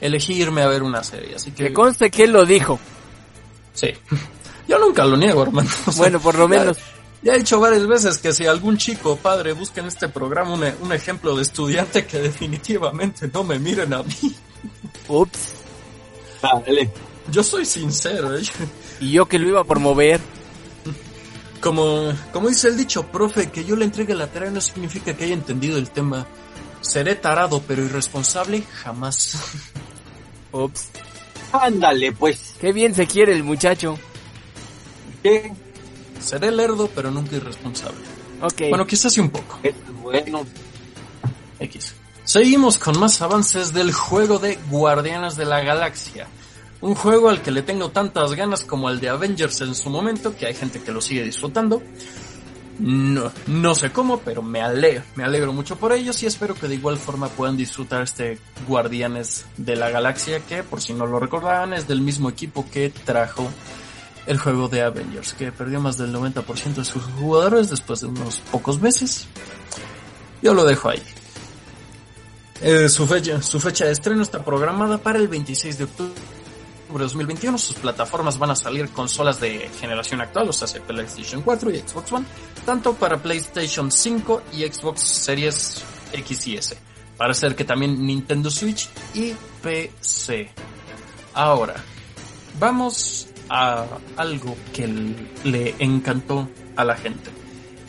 elegí 0.00 0.34
irme 0.34 0.62
a 0.62 0.68
ver 0.68 0.82
una 0.82 1.02
serie, 1.04 1.34
así 1.36 1.50
que... 1.52 1.64
Que 1.68 1.72
conste 1.72 2.10
que 2.10 2.24
él 2.24 2.32
lo 2.32 2.44
dijo. 2.46 2.78
Sí. 3.74 3.88
Yo 4.66 4.78
nunca 4.78 5.04
lo 5.04 5.16
niego, 5.16 5.42
hermano. 5.42 5.68
O 5.86 5.92
sea, 5.92 6.02
Bueno, 6.02 6.20
por 6.20 6.34
lo 6.36 6.48
ya- 6.48 6.58
menos. 6.60 6.76
Ya 7.20 7.32
he 7.34 7.38
dicho 7.38 7.58
varias 7.58 7.84
veces 7.86 8.18
que 8.18 8.32
si 8.32 8.46
algún 8.46 8.76
chico 8.78 9.12
o 9.12 9.16
padre 9.16 9.52
busca 9.52 9.80
en 9.80 9.88
este 9.88 10.08
programa 10.08 10.52
un, 10.54 10.64
un 10.82 10.92
ejemplo 10.92 11.34
de 11.34 11.42
estudiante 11.42 12.06
que 12.06 12.18
definitivamente 12.18 13.28
no 13.34 13.42
me 13.42 13.58
miren 13.58 13.92
a 13.92 14.02
mí. 14.04 14.36
Ups. 15.08 15.54
Dale. 16.40 16.90
Yo 17.30 17.42
soy 17.42 17.64
sincero, 17.66 18.36
¿eh? 18.36 18.42
Y 19.00 19.10
yo 19.12 19.26
que 19.26 19.38
lo 19.40 19.48
iba 19.48 19.60
a 19.60 19.64
promover. 19.64 20.20
Como, 21.60 22.12
como 22.32 22.48
dice 22.48 22.68
el 22.68 22.76
dicho, 22.76 23.06
profe, 23.06 23.50
que 23.50 23.64
yo 23.64 23.74
le 23.76 23.84
entregue 23.84 24.14
la 24.14 24.28
tarea 24.28 24.50
no 24.50 24.60
significa 24.60 25.14
que 25.14 25.24
haya 25.24 25.34
entendido 25.34 25.78
el 25.78 25.90
tema. 25.90 26.26
Seré 26.80 27.16
tarado 27.16 27.62
pero 27.66 27.84
irresponsable 27.84 28.62
jamás. 28.82 29.36
Ups. 30.52 30.88
Ándale, 31.52 32.12
pues. 32.12 32.54
Qué 32.60 32.72
bien 32.72 32.94
se 32.94 33.06
quiere 33.06 33.32
el 33.32 33.42
muchacho. 33.42 33.98
¿Qué? 35.22 35.52
Seré 36.20 36.50
lerdo 36.50 36.88
pero 36.94 37.10
nunca 37.10 37.36
irresponsable. 37.36 38.00
Ok. 38.40 38.62
Bueno, 38.68 38.86
quizás 38.86 39.12
sí 39.12 39.20
un 39.20 39.30
poco. 39.30 39.58
Es 39.62 39.74
bueno. 40.02 40.46
X. 41.58 41.94
Seguimos 42.24 42.78
con 42.78 42.98
más 42.98 43.20
avances 43.22 43.72
del 43.72 43.92
juego 43.92 44.38
de 44.38 44.58
Guardianes 44.70 45.36
de 45.36 45.46
la 45.46 45.60
Galaxia. 45.60 46.28
Un 46.80 46.94
juego 46.94 47.28
al 47.28 47.42
que 47.42 47.50
le 47.50 47.62
tengo 47.62 47.90
tantas 47.90 48.34
ganas 48.34 48.62
como 48.62 48.88
el 48.88 49.00
de 49.00 49.08
Avengers 49.08 49.60
en 49.62 49.74
su 49.74 49.90
momento, 49.90 50.36
que 50.36 50.46
hay 50.46 50.54
gente 50.54 50.80
que 50.80 50.92
lo 50.92 51.00
sigue 51.00 51.24
disfrutando. 51.24 51.82
No, 52.78 53.32
no 53.48 53.74
sé 53.74 53.90
cómo, 53.90 54.20
pero 54.20 54.40
me 54.40 54.62
alegro, 54.62 55.02
me 55.16 55.24
alegro 55.24 55.52
mucho 55.52 55.74
por 55.74 55.92
ellos 55.92 56.22
y 56.22 56.26
espero 56.26 56.54
que 56.54 56.68
de 56.68 56.76
igual 56.76 56.96
forma 56.96 57.28
puedan 57.28 57.56
disfrutar 57.56 58.02
este 58.02 58.38
Guardianes 58.68 59.46
de 59.56 59.74
la 59.74 59.90
Galaxia, 59.90 60.38
que 60.40 60.62
por 60.62 60.80
si 60.80 60.92
no 60.94 61.04
lo 61.04 61.18
recordaban 61.18 61.72
es 61.72 61.88
del 61.88 62.00
mismo 62.00 62.28
equipo 62.28 62.64
que 62.70 62.90
trajo 62.90 63.48
el 64.26 64.38
juego 64.38 64.68
de 64.68 64.82
Avengers, 64.82 65.32
que 65.32 65.50
perdió 65.50 65.80
más 65.80 65.98
del 65.98 66.14
90% 66.14 66.74
de 66.74 66.84
sus 66.84 67.02
jugadores 67.18 67.68
después 67.68 68.00
de 68.02 68.06
unos 68.06 68.38
pocos 68.52 68.80
meses. 68.80 69.26
Yo 70.40 70.54
lo 70.54 70.64
dejo 70.64 70.90
ahí. 70.90 71.02
Eh, 72.60 72.88
su, 72.88 73.08
fecha, 73.08 73.42
su 73.42 73.58
fecha 73.58 73.86
de 73.86 73.92
estreno 73.92 74.22
está 74.22 74.44
programada 74.44 74.98
para 74.98 75.18
el 75.18 75.26
26 75.26 75.78
de 75.78 75.84
octubre 75.84 76.37
de 76.96 77.04
2021. 77.04 77.58
Sus 77.58 77.76
plataformas 77.76 78.38
van 78.38 78.50
a 78.50 78.56
salir 78.56 78.88
consolas 78.90 79.40
de 79.40 79.68
generación 79.80 80.20
actual, 80.20 80.48
o 80.48 80.52
sea, 80.52 80.68
PlayStation 80.82 81.42
4 81.42 81.70
y 81.70 81.78
Xbox 81.78 82.12
One, 82.12 82.26
tanto 82.64 82.94
para 82.94 83.18
PlayStation 83.18 83.90
5 83.90 84.42
y 84.52 84.62
Xbox 84.62 85.00
Series 85.00 85.82
X 86.12 86.46
y 86.46 86.56
S. 86.56 86.78
Parece 87.16 87.40
ser 87.40 87.56
que 87.56 87.64
también 87.64 88.06
Nintendo 88.06 88.50
Switch 88.50 88.88
y 89.14 89.34
PC. 89.62 90.50
Ahora, 91.34 91.74
vamos 92.58 93.28
a 93.48 93.86
algo 94.16 94.56
que 94.72 94.86
le 95.44 95.74
encantó 95.78 96.48
a 96.76 96.84
la 96.84 96.96
gente. 96.96 97.30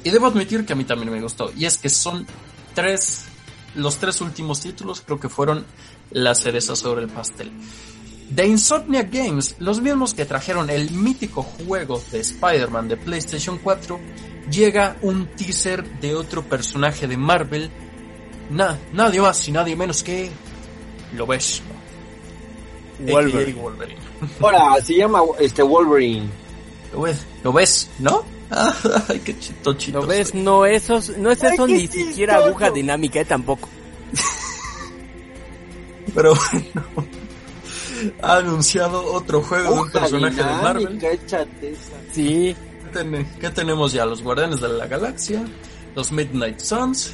Y 0.03 0.09
debo 0.09 0.27
admitir 0.27 0.65
que 0.65 0.73
a 0.73 0.75
mí 0.75 0.83
también 0.83 1.11
me 1.11 1.21
gustó. 1.21 1.51
Y 1.55 1.65
es 1.65 1.77
que 1.77 1.89
son 1.89 2.25
tres, 2.73 3.25
los 3.75 3.97
tres 3.97 4.21
últimos 4.21 4.61
títulos 4.61 5.01
creo 5.01 5.19
que 5.19 5.29
fueron 5.29 5.65
la 6.11 6.33
cereza 6.35 6.75
sobre 6.75 7.03
el 7.03 7.09
pastel. 7.09 7.51
De 8.29 8.45
Insomnia 8.45 9.03
Games, 9.03 9.55
los 9.59 9.81
mismos 9.81 10.13
que 10.13 10.25
trajeron 10.25 10.69
el 10.69 10.91
mítico 10.91 11.41
juego 11.41 12.01
de 12.11 12.19
Spider-Man 12.19 12.87
de 12.87 12.97
PlayStation 12.97 13.57
4, 13.63 13.99
llega 14.51 14.97
un 15.01 15.27
teaser 15.35 15.83
de 15.99 16.15
otro 16.15 16.43
personaje 16.43 17.07
de 17.07 17.17
Marvel, 17.17 17.71
na- 18.51 18.77
nadie 18.93 19.21
más 19.21 19.47
y 19.47 19.51
nadie 19.51 19.75
menos 19.75 20.03
que 20.03 20.29
lo 21.15 21.25
ves. 21.25 21.61
Wolverine. 22.99 23.59
Wolverine. 23.59 23.99
Ahora, 24.41 24.79
se 24.83 24.95
llama 24.95 25.21
este 25.39 25.63
Wolverine. 25.63 26.27
Lo 26.93 27.01
ves, 27.01 27.25
lo 27.43 27.53
ves, 27.53 27.89
¿no? 27.99 28.23
Ay, 29.09 29.19
qué 29.19 29.37
chito, 29.39 29.73
chito. 29.73 30.01
¿Lo 30.01 30.07
ves? 30.07 30.29
soy. 30.29 30.41
No, 30.41 30.65
esos, 30.65 31.17
no 31.17 31.31
es 31.31 31.41
eso 31.43 31.65
ni 31.67 31.87
siquiera 31.87 32.33
chistoso. 32.35 32.49
aguja 32.49 32.69
dinámica, 32.71 33.19
eh, 33.21 33.25
tampoco. 33.25 33.69
Pero 36.13 36.33
bueno. 36.51 37.09
Ha 38.21 38.37
anunciado 38.37 39.03
otro 39.13 39.41
juego 39.41 39.73
de 39.73 39.79
un 39.81 39.91
personaje 39.91 40.35
de 40.35 40.43
Marvel. 40.63 40.99
Sí. 42.11 42.55
¿Qué 42.85 42.89
ten- 42.93 43.27
¿Qué 43.39 43.49
tenemos 43.51 43.91
ya? 43.93 44.05
Los 44.05 44.21
Guardianes 44.23 44.61
de 44.61 44.69
la 44.69 44.87
Galaxia, 44.87 45.43
los 45.95 46.11
Midnight 46.11 46.59
Suns 46.59 47.11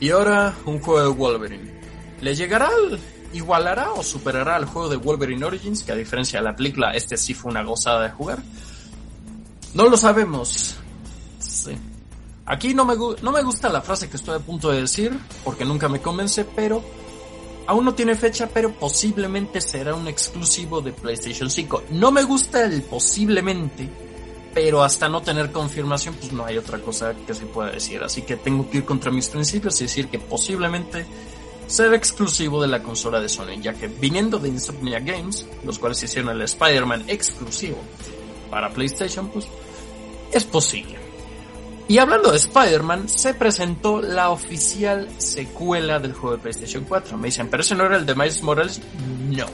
y 0.00 0.10
ahora 0.10 0.54
un 0.64 0.80
juego 0.80 1.02
de 1.02 1.08
Wolverine. 1.08 1.78
¿Le 2.20 2.34
llegará, 2.34 2.66
al- 2.68 2.98
igualará 3.32 3.92
o 3.92 4.02
superará 4.02 4.56
al 4.56 4.64
juego 4.64 4.88
de 4.88 4.96
Wolverine 4.96 5.44
Origins? 5.44 5.82
Que 5.82 5.92
a 5.92 5.96
diferencia 5.96 6.38
de 6.40 6.44
la 6.44 6.54
película, 6.56 6.92
este 6.92 7.16
sí 7.16 7.34
fue 7.34 7.50
una 7.50 7.62
gozada 7.64 8.02
de 8.04 8.10
jugar. 8.10 8.42
No 9.74 9.88
lo 9.88 9.96
sabemos. 9.96 10.76
Sí. 11.38 11.76
Aquí 12.46 12.72
no 12.74 12.84
me, 12.84 12.94
no 12.96 13.30
me 13.32 13.42
gusta 13.42 13.68
la 13.68 13.82
frase 13.82 14.08
que 14.08 14.16
estoy 14.16 14.36
a 14.36 14.38
punto 14.38 14.70
de 14.70 14.80
decir, 14.82 15.12
porque 15.44 15.64
nunca 15.64 15.88
me 15.88 16.00
convence, 16.00 16.44
pero 16.56 16.82
aún 17.68 17.84
no 17.84 17.94
tiene 17.94 18.14
fecha, 18.14 18.48
pero 18.48 18.72
posiblemente 18.72 19.60
será 19.60 19.94
un 19.94 20.08
exclusivo 20.08 20.80
de 20.80 20.92
PlayStation 20.92 21.50
5. 21.50 21.84
No 21.90 22.10
me 22.10 22.22
gusta 22.22 22.64
el 22.64 22.82
posiblemente, 22.82 23.86
pero 24.54 24.82
hasta 24.82 25.06
no 25.06 25.20
tener 25.20 25.52
confirmación, 25.52 26.14
pues 26.14 26.32
no 26.32 26.46
hay 26.46 26.56
otra 26.56 26.80
cosa 26.80 27.14
que 27.26 27.34
se 27.34 27.44
pueda 27.44 27.70
decir. 27.70 28.02
Así 28.02 28.22
que 28.22 28.36
tengo 28.36 28.70
que 28.70 28.78
ir 28.78 28.84
contra 28.86 29.10
mis 29.10 29.28
principios 29.28 29.78
y 29.82 29.84
decir 29.84 30.08
que 30.08 30.18
posiblemente 30.18 31.04
será 31.66 31.94
exclusivo 31.94 32.62
de 32.62 32.68
la 32.68 32.82
consola 32.82 33.20
de 33.20 33.28
Sony, 33.28 33.60
ya 33.60 33.74
que 33.74 33.86
viniendo 33.86 34.38
de 34.38 34.48
Insomnia 34.48 35.00
Games, 35.00 35.46
los 35.62 35.78
cuales 35.78 36.02
hicieron 36.02 36.30
el 36.30 36.40
Spider-Man 36.40 37.04
exclusivo 37.06 37.76
para 38.50 38.70
PlayStation, 38.70 39.28
pues 39.28 39.46
es 40.32 40.44
posible. 40.44 41.07
Y 41.88 41.96
hablando 41.98 42.30
de 42.30 42.36
Spider-Man, 42.36 43.08
se 43.08 43.32
presentó 43.32 44.02
la 44.02 44.28
oficial 44.30 45.08
secuela 45.16 45.98
del 45.98 46.12
juego 46.12 46.36
de 46.36 46.42
PlayStation 46.42 46.84
4. 46.84 47.16
Me 47.16 47.28
dicen, 47.28 47.48
¿pero 47.48 47.62
ese 47.62 47.74
no 47.74 47.86
era 47.86 47.96
el 47.96 48.04
de 48.04 48.14
Miles 48.14 48.42
Morales? 48.42 48.80
No. 49.30 49.46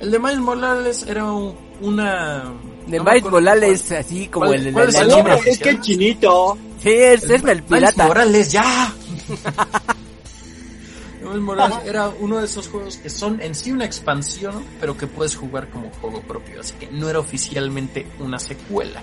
El 0.00 0.10
de 0.10 0.18
Miles 0.18 0.38
Morales 0.38 1.04
era 1.06 1.24
un- 1.30 1.54
una... 1.82 2.44
De 2.86 2.96
no 2.98 3.04
Miles 3.04 3.24
Morales, 3.24 3.92
así 3.92 4.28
como 4.28 4.46
¿Cuál- 4.46 4.58
el 4.58 4.64
de 4.64 4.72
cuál 4.72 4.84
la, 4.84 4.88
es 4.90 5.06
la 5.06 5.34
el 5.36 5.48
es 5.48 5.58
que 5.58 5.80
chinito. 5.80 6.58
Sí, 6.82 6.90
es, 6.90 7.24
es 7.24 7.30
el 7.30 7.42
Miles 7.42 7.62
pirata. 7.68 8.06
Morales, 8.06 8.50
ya. 8.52 8.92
Miles 11.22 11.40
Morales 11.40 11.76
era 11.86 12.08
uno 12.20 12.38
de 12.38 12.44
esos 12.44 12.68
juegos 12.68 12.96
que 12.98 13.08
son 13.10 13.40
en 13.40 13.54
sí 13.54 13.72
una 13.72 13.84
expansión, 13.86 14.62
pero 14.80 14.96
que 14.96 15.06
puedes 15.06 15.36
jugar 15.36 15.68
como 15.70 15.90
juego 16.00 16.20
propio, 16.22 16.60
así 16.60 16.74
que 16.78 16.88
no 16.88 17.08
era 17.08 17.18
oficialmente 17.18 18.06
una 18.18 18.38
secuela. 18.38 19.02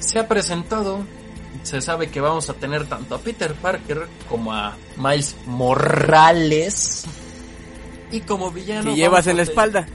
Se 0.00 0.18
ha 0.18 0.26
presentado, 0.28 1.04
se 1.62 1.80
sabe 1.80 2.10
que 2.10 2.20
vamos 2.20 2.50
a 2.50 2.54
tener 2.54 2.86
tanto 2.88 3.14
a 3.14 3.18
Peter 3.18 3.54
Parker 3.54 4.08
como 4.28 4.52
a 4.52 4.76
Miles 4.96 5.36
Morales 5.46 7.04
y 8.10 8.20
como 8.22 8.50
villano 8.50 8.90
Que 8.90 8.96
llevas 8.96 9.26
en 9.28 9.36
la 9.36 9.42
espalda. 9.42 9.86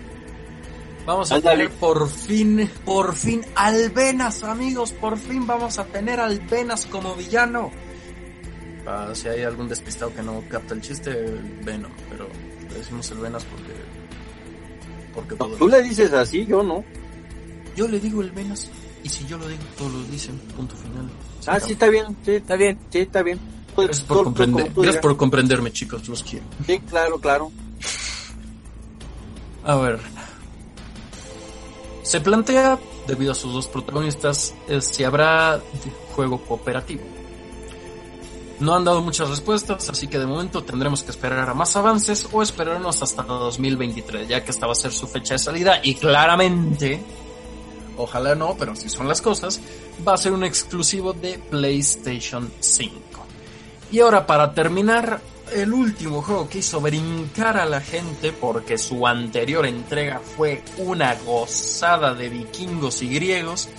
Vamos 1.05 1.31
a 1.31 1.39
tener 1.39 1.69
por 1.71 2.09
fin, 2.09 2.67
por 2.83 3.13
fin, 3.15 3.45
Alvenas, 3.55 4.41
amigos. 4.43 4.91
Por 4.93 5.17
fin 5.19 5.45
vamos 5.45 5.77
a 5.77 5.85
tener 5.85 6.19
Alvenas 6.19 6.87
como 6.87 7.13
villano. 7.15 7.69
Ah, 8.87 9.09
si 9.13 9.27
hay 9.27 9.43
algún 9.43 9.67
despistado 9.67 10.13
que 10.15 10.23
no 10.23 10.43
capta 10.49 10.73
el 10.73 10.81
chiste, 10.81 11.11
Venom. 11.63 11.91
Pero 12.09 12.27
le 12.69 12.75
decimos 12.75 13.09
el 13.11 13.17
Venas 13.19 13.43
porque. 13.43 13.73
Porque 15.13 15.31
No, 15.31 15.37
todo- 15.45 15.57
tú 15.57 15.67
le 15.67 15.81
dices 15.83 16.11
así, 16.13 16.45
yo 16.45 16.63
no. 16.63 16.83
Yo 17.75 17.87
le 17.87 17.99
digo 17.99 18.21
el 18.21 18.31
Venas. 18.31 18.69
Y 19.05 19.09
si 19.09 19.23
yo 19.27 19.37
lo 19.37 19.47
digo, 19.47 19.61
todos 19.77 19.91
lo 19.93 20.03
dicen. 20.05 20.35
Punto 20.57 20.75
final. 20.75 21.07
Ah, 21.45 21.59
sí, 21.59 21.73
está 21.73 21.89
bien. 21.89 22.17
Sí, 22.25 22.31
Está 22.31 22.55
bien. 22.55 22.79
sí, 22.89 22.97
está 22.97 23.21
bien. 23.21 23.39
Pues, 23.75 23.87
Gracias 23.87 24.07
por, 24.07 24.17
tú 24.17 24.23
comprender, 24.23 24.71
gracias 24.73 24.97
por 24.97 25.15
comprenderme, 25.15 25.71
chicos. 25.71 26.07
Los 26.09 26.23
quiero. 26.23 26.43
Sí, 26.65 26.79
claro, 26.79 27.19
claro. 27.19 27.51
A 29.63 29.75
ver. 29.75 29.99
Se 32.01 32.19
plantea, 32.19 32.79
debido 33.05 33.33
a 33.33 33.35
sus 33.35 33.53
dos 33.53 33.67
protagonistas, 33.67 34.55
eh, 34.67 34.81
si 34.81 35.03
habrá 35.03 35.61
juego 36.15 36.41
cooperativo. 36.41 37.03
No 38.59 38.73
han 38.73 38.85
dado 38.85 39.03
muchas 39.03 39.29
respuestas, 39.29 39.87
así 39.87 40.07
que 40.07 40.17
de 40.17 40.25
momento 40.25 40.63
tendremos 40.63 41.03
que 41.03 41.11
esperar 41.11 41.47
a 41.47 41.53
más 41.53 41.75
avances 41.75 42.27
o 42.31 42.41
esperarnos 42.41 43.03
hasta 43.03 43.21
2023, 43.21 44.27
ya 44.27 44.43
que 44.43 44.49
esta 44.49 44.65
va 44.65 44.71
a 44.71 44.75
ser 44.75 44.91
su 44.91 45.05
fecha 45.07 45.35
de 45.35 45.39
salida 45.39 45.79
y 45.83 45.93
claramente, 45.93 47.03
ojalá 47.97 48.35
no, 48.35 48.55
pero 48.57 48.75
si 48.75 48.89
son 48.89 49.07
las 49.07 49.21
cosas, 49.21 49.59
va 50.07 50.13
a 50.13 50.17
ser 50.17 50.31
un 50.33 50.43
exclusivo 50.43 51.13
de 51.13 51.39
PlayStation 51.39 52.51
5. 52.59 52.95
Y 53.91 53.99
ahora 53.99 54.25
para 54.25 54.53
terminar, 54.53 55.21
el 55.53 55.73
último 55.73 56.21
juego 56.21 56.49
que 56.49 56.59
hizo 56.59 56.81
brincar 56.81 57.57
a 57.57 57.65
la 57.65 57.81
gente 57.81 58.33
porque 58.33 58.77
su 58.77 59.05
anterior 59.05 59.65
entrega 59.65 60.19
fue 60.19 60.63
una 60.77 61.13
gozada 61.15 62.13
de 62.13 62.29
vikingos 62.29 63.01
y 63.01 63.09
griegos, 63.09 63.69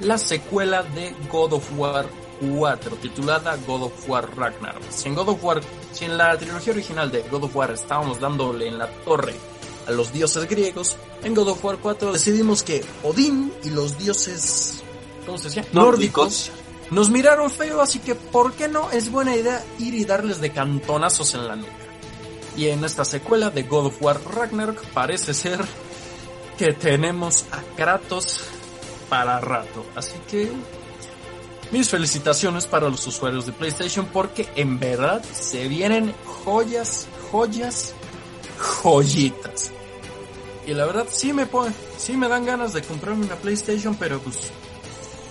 la 0.00 0.16
secuela 0.16 0.82
de 0.82 1.14
God 1.30 1.52
of 1.54 1.70
War 1.76 2.06
4 2.40 2.96
titulada 2.96 3.56
God 3.66 3.82
of 3.82 4.08
War 4.08 4.28
Ragnarok. 4.34 4.82
Si 4.88 5.08
en 5.08 5.14
God 5.14 5.28
of 5.28 5.44
War, 5.44 5.60
si 5.92 6.06
en 6.06 6.16
la 6.16 6.36
trilogía 6.38 6.72
original 6.72 7.10
de 7.10 7.22
God 7.30 7.44
of 7.44 7.56
War 7.56 7.70
estábamos 7.70 8.18
dándole 8.18 8.66
en 8.66 8.78
la 8.78 8.86
torre 9.04 9.34
a 9.86 9.90
los 9.92 10.12
dioses 10.12 10.48
griegos, 10.48 10.96
en 11.22 11.34
God 11.34 11.48
of 11.48 11.64
War 11.64 11.78
4 11.78 12.12
decidimos 12.12 12.62
que 12.62 12.84
Odín 13.02 13.52
y 13.64 13.70
los 13.70 13.98
dioses, 13.98 14.82
¿cómo 15.26 15.38
se 15.38 15.44
decía? 15.44 15.66
Nórdicos. 15.72 16.50
Nos 16.90 17.08
miraron 17.08 17.50
feo, 17.50 17.80
así 17.80 18.00
que 18.00 18.16
¿por 18.16 18.52
qué 18.54 18.66
no? 18.66 18.90
Es 18.90 19.12
buena 19.12 19.36
idea 19.36 19.64
ir 19.78 19.94
y 19.94 20.04
darles 20.04 20.40
de 20.40 20.50
cantonazos 20.50 21.34
en 21.34 21.46
la 21.46 21.56
nuca. 21.56 21.70
Y 22.56 22.66
en 22.66 22.84
esta 22.84 23.04
secuela 23.04 23.50
de 23.50 23.62
God 23.62 23.86
of 23.86 24.02
War 24.02 24.20
Ragnarok 24.34 24.84
parece 24.86 25.32
ser 25.34 25.60
que 26.58 26.72
tenemos 26.72 27.44
a 27.52 27.62
Kratos 27.76 28.40
para 29.08 29.40
rato. 29.40 29.86
Así 29.94 30.18
que 30.28 30.50
mis 31.70 31.88
felicitaciones 31.88 32.66
para 32.66 32.88
los 32.88 33.06
usuarios 33.06 33.46
de 33.46 33.52
PlayStation 33.52 34.06
porque 34.06 34.48
en 34.56 34.80
verdad 34.80 35.22
se 35.32 35.68
vienen 35.68 36.12
joyas, 36.24 37.06
joyas, 37.30 37.94
joyitas. 38.60 39.70
Y 40.66 40.74
la 40.74 40.84
verdad 40.86 41.06
sí 41.10 41.32
me 41.32 41.46
pone, 41.46 41.72
sí 41.96 42.16
me 42.16 42.28
dan 42.28 42.44
ganas 42.44 42.72
de 42.72 42.82
comprarme 42.82 43.24
una 43.26 43.36
PlayStation, 43.36 43.94
pero 43.96 44.20
pues 44.20 44.36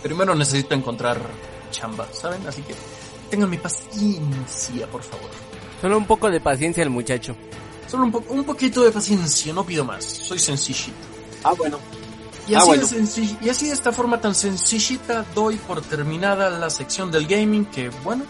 primero 0.04 0.36
necesito 0.36 0.74
encontrar 0.76 1.20
chamba, 1.72 2.08
¿saben? 2.12 2.46
Así 2.48 2.62
que 2.64 2.74
tengan 3.30 3.50
mi 3.50 3.58
paciencia, 3.58 4.88
por 4.88 5.04
favor. 5.04 5.30
Solo 5.82 5.98
un 5.98 6.06
poco 6.08 6.30
de 6.30 6.42
paciencia 6.42 6.84
el 6.84 6.90
muchacho. 6.90 7.36
Solo 7.88 8.04
un, 8.06 8.12
po- 8.12 8.24
un 8.30 8.44
poquito 8.44 8.82
de 8.84 8.92
paciencia, 8.92 9.54
no 9.54 9.64
pido 9.64 9.86
más. 9.86 10.04
Soy 10.04 10.40
sencillito. 10.40 10.98
Ah, 11.44 11.54
bueno. 11.54 11.80
Y 12.48 12.56
Ah, 12.56 12.64
bueno. 12.66 12.86
de 12.86 13.38
y 13.42 13.50
así 13.50 13.68
de 13.68 13.74
esta 13.74 13.92
forma 13.92 14.20
tan 14.20 14.34
sencillita 14.34 15.24
doy 15.36 15.56
por 15.58 15.82
terminada 15.82 16.50
la 16.50 16.70
sección 16.72 17.12
del 17.12 17.28
gaming 17.28 17.66
que, 17.66 17.90
bueno, 18.04 18.26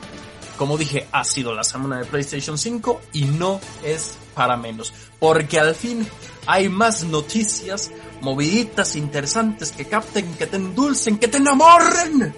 como 0.57 0.77
dije, 0.77 1.07
ha 1.13 1.23
sido 1.23 1.55
la 1.55 1.63
semana 1.63 1.99
de 1.99 2.05
PlayStation 2.05 2.57
5 2.57 3.01
y 3.13 3.23
no 3.25 3.61
es 3.83 4.15
para 4.39 4.55
menos. 4.55 4.93
Porque 5.19 5.59
al 5.59 5.75
fin 5.75 6.07
hay 6.45 6.69
más 6.69 7.03
noticias 7.03 7.91
moviditas, 8.21 8.95
interesantes, 8.95 9.71
que 9.73 9.83
capten, 9.83 10.33
que 10.35 10.47
te 10.47 10.55
endulcen, 10.55 11.17
que 11.17 11.27
te 11.27 11.37
enamoren. 11.39 12.33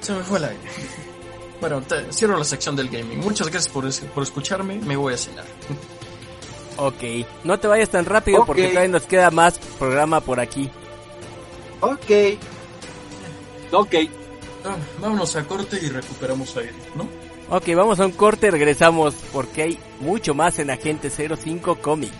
Se 0.00 0.12
me 0.12 0.22
fue 0.22 0.38
el 0.38 0.44
aire. 0.44 0.60
Bueno, 1.60 1.82
te- 1.82 2.12
cierro 2.12 2.38
la 2.38 2.44
sección 2.44 2.76
del 2.76 2.88
gaming. 2.88 3.18
Muchas 3.18 3.48
gracias 3.50 3.72
por, 3.72 3.84
por 4.14 4.22
escucharme. 4.22 4.76
Me 4.78 4.94
voy 4.96 5.14
a 5.14 5.18
cenar. 5.18 5.44
Ok. 6.76 7.02
No 7.42 7.58
te 7.58 7.66
vayas 7.66 7.88
tan 7.90 8.04
rápido 8.04 8.42
Ok. 8.42 8.46
porque 8.46 8.68
todavía 8.68 8.92
nos 8.92 9.02
queda 9.02 9.32
más 9.32 9.58
programa 9.76 10.20
por 10.20 10.38
aquí. 10.38 10.70
Ok. 11.80 12.38
Ok. 13.72 13.94
Ah, 14.64 14.76
vámonos 15.00 15.34
a 15.34 15.42
corte 15.44 15.80
y 15.82 15.88
recuperamos 15.88 16.56
aire, 16.56 16.74
¿no? 16.94 17.08
Ok, 17.50 17.64
vamos 17.74 17.98
a 17.98 18.04
un 18.04 18.12
corte, 18.12 18.50
regresamos 18.50 19.14
porque 19.32 19.62
hay 19.62 19.78
mucho 20.00 20.34
más 20.34 20.58
en 20.58 20.70
Agente 20.70 21.08
05 21.08 21.76
Comics. 21.76 22.12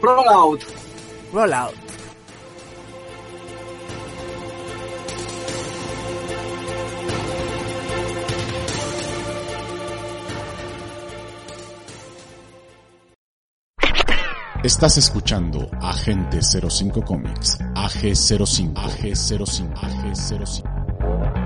Rollout. 0.00 0.60
Rollout. 1.32 1.74
Estás 14.62 14.96
escuchando 14.96 15.68
Agente 15.82 16.38
05 16.40 17.02
Comics, 17.02 17.58
AG05, 17.74 18.74
AG05, 18.74 19.74
AG05. 19.74 21.43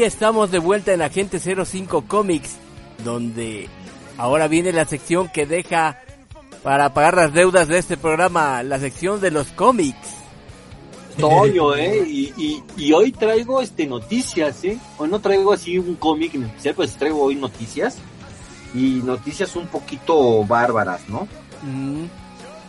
Y 0.00 0.04
estamos 0.04 0.50
de 0.50 0.58
vuelta 0.60 0.94
en 0.94 1.02
Agente 1.02 1.38
05 1.38 2.06
Comics, 2.08 2.56
donde 3.04 3.68
ahora 4.16 4.48
viene 4.48 4.72
la 4.72 4.86
sección 4.86 5.28
que 5.28 5.44
deja 5.44 5.98
para 6.62 6.94
pagar 6.94 7.18
las 7.18 7.34
deudas 7.34 7.68
de 7.68 7.76
este 7.76 7.98
programa, 7.98 8.62
la 8.62 8.78
sección 8.78 9.20
de 9.20 9.30
los 9.30 9.48
cómics. 9.48 10.08
Toño, 11.18 11.76
eh. 11.76 12.02
Y, 12.08 12.32
y, 12.38 12.64
y 12.78 12.92
hoy 12.94 13.12
traigo 13.12 13.60
este 13.60 13.86
noticias, 13.86 14.64
eh. 14.64 14.78
Hoy 14.96 15.10
no 15.10 15.20
traigo 15.20 15.52
así 15.52 15.76
un 15.76 15.96
cómic 15.96 16.34
en 16.34 16.44
especial, 16.44 16.76
pues 16.76 16.96
traigo 16.96 17.22
hoy 17.22 17.34
noticias. 17.34 17.98
Y 18.74 19.02
noticias 19.04 19.54
un 19.54 19.66
poquito 19.66 20.46
bárbaras, 20.46 21.06
¿no? 21.10 21.28
Mm, 21.60 22.06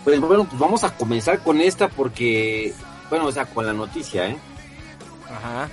Pues 0.03 0.19
bueno, 0.19 0.43
pues 0.43 0.59
vamos 0.59 0.83
a 0.83 0.97
comenzar 0.97 1.41
con 1.41 1.61
esta 1.61 1.87
porque, 1.87 2.73
bueno, 3.09 3.27
o 3.27 3.31
sea, 3.31 3.45
con 3.45 3.65
la 3.65 3.71
noticia, 3.71 4.27
¿eh? 4.27 4.37
ajá. 5.33 5.69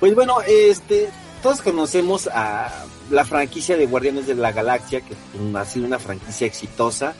Pues 0.00 0.14
bueno, 0.14 0.38
este, 0.46 1.08
todos 1.42 1.60
conocemos 1.60 2.28
a 2.32 2.84
la 3.10 3.24
franquicia 3.24 3.76
de 3.76 3.86
Guardianes 3.86 4.26
de 4.26 4.34
la 4.34 4.52
Galaxia, 4.52 5.00
que 5.00 5.14
ha 5.56 5.64
sido 5.64 5.86
una 5.86 5.98
franquicia 5.98 6.46
exitosa. 6.46 7.14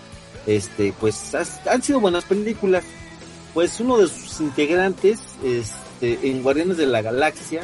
Este, 0.46 0.92
pues 0.98 1.34
has- 1.34 1.66
han 1.66 1.82
sido 1.82 2.00
buenas 2.00 2.24
películas. 2.24 2.84
Pues 3.54 3.80
uno 3.80 3.98
de 3.98 4.06
sus 4.08 4.40
integrantes, 4.40 5.18
este, 5.42 6.30
en 6.30 6.42
Guardianes 6.42 6.76
de 6.76 6.86
la 6.86 7.02
Galaxia, 7.02 7.62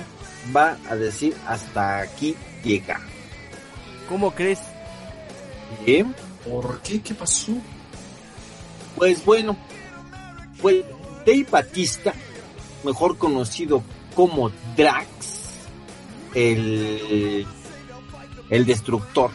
va 0.55 0.77
a 0.89 0.97
decir 0.97 1.35
hasta 1.47 1.99
aquí 2.01 2.35
llega. 2.65 3.01
¿Cómo 4.09 4.35
crees? 4.35 4.59
¿Eh? 5.87 6.05
¿Por 6.49 6.81
qué? 6.81 7.01
¿Qué 7.01 7.15
pasó? 7.15 7.53
Pues 8.97 9.25
bueno, 9.25 9.57
pues 10.61 10.85
Dave 11.27 11.47
Batista, 11.51 12.13
mejor 12.85 13.17
conocido 13.17 13.83
como 14.15 14.51
Drax, 14.77 15.07
el, 16.35 17.47
el 18.51 18.67
destructor, 18.67 19.31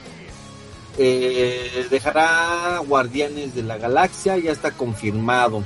eh, 0.97 1.87
dejará 1.89 2.79
Guardianes 2.85 3.55
de 3.55 3.63
la 3.63 3.77
Galaxia, 3.77 4.37
ya 4.37 4.51
está 4.51 4.71
confirmado. 4.71 5.63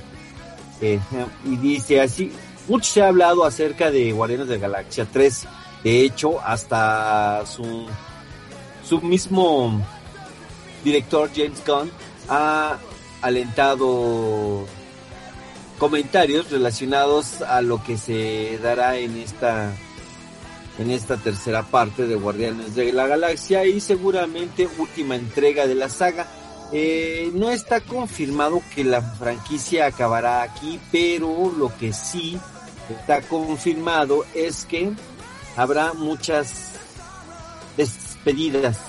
Eh, 0.81 0.99
y 1.45 1.55
dice 1.57 2.01
así, 2.01 2.31
mucho 2.67 2.91
se 2.91 3.01
ha 3.01 3.07
hablado 3.07 3.45
acerca 3.45 3.89
de 3.89 4.11
Guardianes 4.11 4.47
de 4.47 4.55
la 4.55 4.67
Galaxia 4.67 5.07
3, 5.11 5.47
de 5.83 6.01
hecho, 6.01 6.39
hasta 6.41 7.45
su, 7.45 7.85
su 8.87 9.01
mismo 9.01 9.81
director 10.83 11.29
James 11.35 11.61
Gunn 11.65 11.91
ha 12.29 12.77
alentado 13.21 14.65
comentarios 15.83 16.49
relacionados 16.49 17.41
a 17.41 17.61
lo 17.61 17.83
que 17.83 17.97
se 17.97 18.57
dará 18.59 18.97
en 18.97 19.17
esta 19.17 19.69
en 20.79 20.89
esta 20.89 21.17
tercera 21.17 21.63
parte 21.63 22.07
de 22.07 22.15
Guardianes 22.15 22.73
de 22.73 22.93
la 22.93 23.05
Galaxia 23.05 23.65
y 23.65 23.81
seguramente 23.81 24.69
última 24.77 25.17
entrega 25.17 25.67
de 25.67 25.75
la 25.75 25.89
saga. 25.89 26.25
Eh, 26.71 27.31
no 27.33 27.51
está 27.51 27.81
confirmado 27.81 28.61
que 28.73 28.85
la 28.85 29.01
franquicia 29.01 29.87
acabará 29.87 30.41
aquí, 30.43 30.79
pero 30.89 31.51
lo 31.51 31.77
que 31.77 31.91
sí 31.91 32.39
está 32.89 33.21
confirmado 33.21 34.23
es 34.33 34.63
que 34.63 34.89
habrá 35.57 35.91
muchas 35.91 36.71
despedidas 37.75 38.79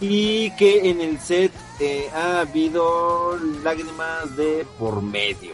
y 0.00 0.52
que 0.52 0.88
en 0.88 1.00
el 1.00 1.18
set 1.18 1.50
eh, 1.80 2.08
ha 2.14 2.40
habido 2.40 3.38
lágrimas 3.62 4.36
de 4.36 4.66
por 4.78 5.02
medio. 5.02 5.52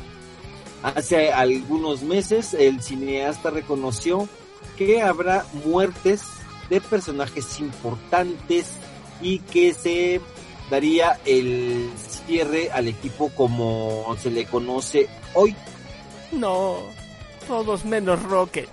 Hace 0.82 1.32
algunos 1.32 2.02
meses 2.02 2.54
el 2.54 2.82
cineasta 2.82 3.50
reconoció 3.50 4.28
que 4.76 5.02
habrá 5.02 5.46
muertes 5.64 6.22
de 6.68 6.80
personajes 6.80 7.60
importantes 7.60 8.72
y 9.20 9.38
que 9.38 9.72
se 9.74 10.20
daría 10.70 11.20
el 11.24 11.90
cierre 12.26 12.70
al 12.72 12.88
equipo 12.88 13.30
como 13.30 14.16
se 14.20 14.30
le 14.30 14.46
conoce 14.46 15.08
hoy. 15.34 15.54
No, 16.32 16.78
todos 17.46 17.84
menos 17.84 18.22
Rocket. 18.22 18.68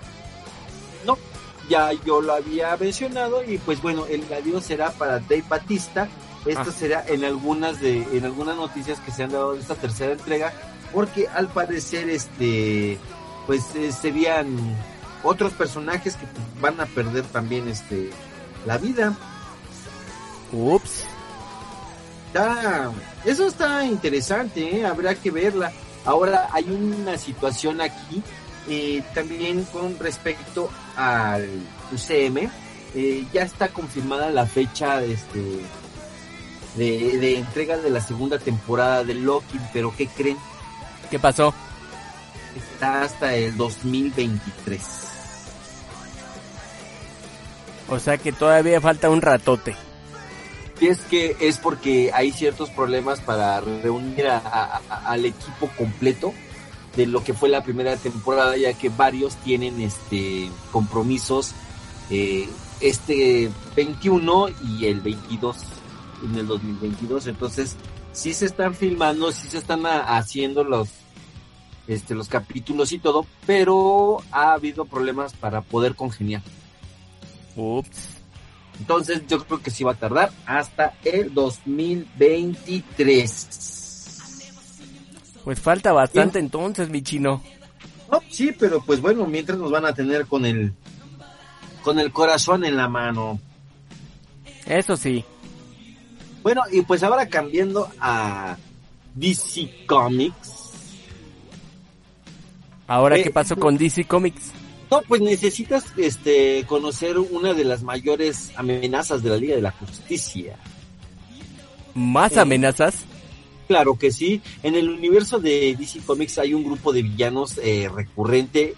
No, 1.06 1.16
ya 1.68 1.92
yo 2.04 2.20
lo 2.20 2.34
había 2.34 2.76
mencionado 2.76 3.44
y 3.44 3.58
pues 3.58 3.80
bueno, 3.82 4.06
el 4.06 4.24
adiós 4.32 4.64
será 4.64 4.90
para 4.90 5.18
Dave 5.20 5.44
Batista. 5.48 6.08
Esto 6.46 6.70
Ah. 6.70 6.74
será 6.76 7.04
en 7.06 7.24
algunas 7.24 7.80
de 7.80 8.02
en 8.16 8.24
algunas 8.24 8.56
noticias 8.56 8.98
que 9.00 9.12
se 9.12 9.22
han 9.22 9.30
dado 9.30 9.54
de 9.54 9.60
esta 9.60 9.74
tercera 9.76 10.12
entrega 10.12 10.52
porque 10.92 11.28
al 11.28 11.48
parecer 11.48 12.10
este 12.10 12.98
pues 13.46 13.74
eh, 13.76 13.92
serían 13.92 14.56
otros 15.22 15.52
personajes 15.52 16.16
que 16.16 16.26
van 16.60 16.80
a 16.80 16.86
perder 16.86 17.24
también 17.24 17.68
este 17.68 18.10
la 18.66 18.78
vida. 18.78 19.14
Ups. 20.52 21.04
Está, 22.28 22.90
eso 23.24 23.46
está 23.46 23.84
interesante, 23.84 24.78
¿eh? 24.78 24.86
habrá 24.86 25.14
que 25.14 25.30
verla. 25.30 25.70
Ahora 26.04 26.48
hay 26.52 26.64
una 26.64 27.16
situación 27.18 27.80
aquí 27.80 28.22
eh, 28.68 29.02
también 29.14 29.64
con 29.64 29.98
respecto 29.98 30.70
al 30.96 31.46
UCM. 31.92 32.48
eh, 32.94 33.26
ya 33.32 33.42
está 33.42 33.68
confirmada 33.68 34.30
la 34.30 34.44
fecha 34.46 35.02
este, 35.02 35.60
de, 36.76 37.18
de 37.18 37.38
entrega 37.38 37.76
de 37.78 37.90
la 37.90 38.00
segunda 38.00 38.38
temporada 38.38 39.04
de 39.04 39.14
Loki, 39.14 39.58
pero 39.72 39.92
¿qué 39.96 40.06
creen? 40.06 40.36
¿Qué 41.10 41.18
pasó? 41.18 41.54
Está 42.56 43.02
hasta 43.02 43.34
el 43.34 43.56
2023. 43.56 44.80
O 47.88 47.98
sea 47.98 48.16
que 48.18 48.32
todavía 48.32 48.80
falta 48.80 49.10
un 49.10 49.20
ratote. 49.20 49.76
Y 50.80 50.88
es 50.88 50.98
que 51.02 51.36
es 51.40 51.58
porque 51.58 52.10
hay 52.12 52.32
ciertos 52.32 52.70
problemas 52.70 53.20
para 53.20 53.60
reunir 53.60 54.26
a- 54.26 54.38
a- 54.38 54.80
a- 54.88 55.06
al 55.10 55.24
equipo 55.26 55.68
completo 55.78 56.32
de 56.96 57.06
lo 57.06 57.22
que 57.22 57.34
fue 57.34 57.48
la 57.48 57.62
primera 57.62 57.96
temporada, 57.96 58.56
ya 58.56 58.72
que 58.74 58.88
varios 58.88 59.36
tienen 59.36 59.80
este 59.80 60.50
compromisos 60.72 61.52
eh, 62.10 62.48
este 62.80 63.50
21 63.76 64.48
y 64.66 64.86
el 64.86 65.00
22 65.00 65.56
en 66.26 66.36
el 66.36 66.46
2022. 66.46 67.26
Entonces, 67.26 67.76
sí 68.12 68.32
se 68.34 68.46
están 68.46 68.74
filmando, 68.74 69.32
sí 69.32 69.48
se 69.48 69.58
están 69.58 69.84
a- 69.86 70.16
haciendo 70.16 70.64
los 70.64 70.88
este 71.88 72.14
los 72.14 72.28
capítulos 72.28 72.92
y 72.92 72.98
todo, 73.00 73.26
pero 73.44 74.22
ha 74.30 74.52
habido 74.52 74.84
problemas 74.84 75.32
para 75.34 75.62
poder 75.62 75.96
congeniar. 75.96 76.42
Ups. 77.56 78.08
Entonces 78.78 79.22
yo 79.28 79.44
creo 79.44 79.60
que 79.60 79.70
sí 79.70 79.84
va 79.84 79.92
a 79.92 79.96
tardar 79.96 80.32
hasta 80.46 80.94
el 81.04 81.34
2023. 81.34 83.48
Pues 85.44 85.60
falta 85.60 85.92
bastante 85.92 86.38
entonces, 86.38 86.88
mi 86.88 87.02
chino. 87.02 87.42
No, 88.10 88.20
sí, 88.30 88.52
pero 88.58 88.80
pues 88.82 89.00
bueno, 89.00 89.26
mientras 89.26 89.58
nos 89.58 89.70
van 89.70 89.84
a 89.84 89.94
tener 89.94 90.26
con 90.26 90.46
el 90.46 90.72
con 91.82 91.98
el 91.98 92.12
corazón 92.12 92.64
en 92.64 92.76
la 92.76 92.88
mano. 92.88 93.40
Eso 94.66 94.96
sí. 94.96 95.24
Bueno, 96.42 96.62
y 96.70 96.82
pues 96.82 97.02
ahora 97.02 97.28
cambiando 97.28 97.88
a 98.00 98.56
DC 99.14 99.86
Comics. 99.86 100.72
Ahora, 102.86 103.16
Eh, 103.16 103.22
¿qué 103.22 103.30
pasó 103.30 103.56
con 103.56 103.76
DC 103.78 104.04
Comics? 104.04 104.50
No, 104.90 105.00
pues 105.08 105.22
necesitas 105.22 105.86
este 105.96 106.64
conocer 106.66 107.18
una 107.18 107.54
de 107.54 107.64
las 107.64 107.82
mayores 107.82 108.50
amenazas 108.56 109.22
de 109.22 109.30
la 109.30 109.36
Liga 109.36 109.54
de 109.54 109.62
la 109.62 109.70
Justicia. 109.70 110.56
¿Más 111.94 112.36
eh, 112.36 112.40
amenazas? 112.40 113.04
Claro 113.68 113.96
que 113.96 114.10
sí. 114.10 114.42
En 114.62 114.74
el 114.74 114.90
universo 114.90 115.38
de 115.38 115.74
DC 115.78 116.00
Comics 116.00 116.38
hay 116.38 116.52
un 116.52 116.64
grupo 116.64 116.92
de 116.92 117.02
villanos 117.02 117.58
eh, 117.62 117.88
recurrente 117.88 118.74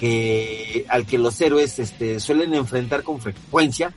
que 0.00 0.84
al 0.88 1.06
que 1.06 1.18
los 1.18 1.40
héroes 1.40 1.78
este, 1.78 2.18
suelen 2.20 2.54
enfrentar 2.54 3.02
con 3.02 3.20
frecuencia. 3.20 3.94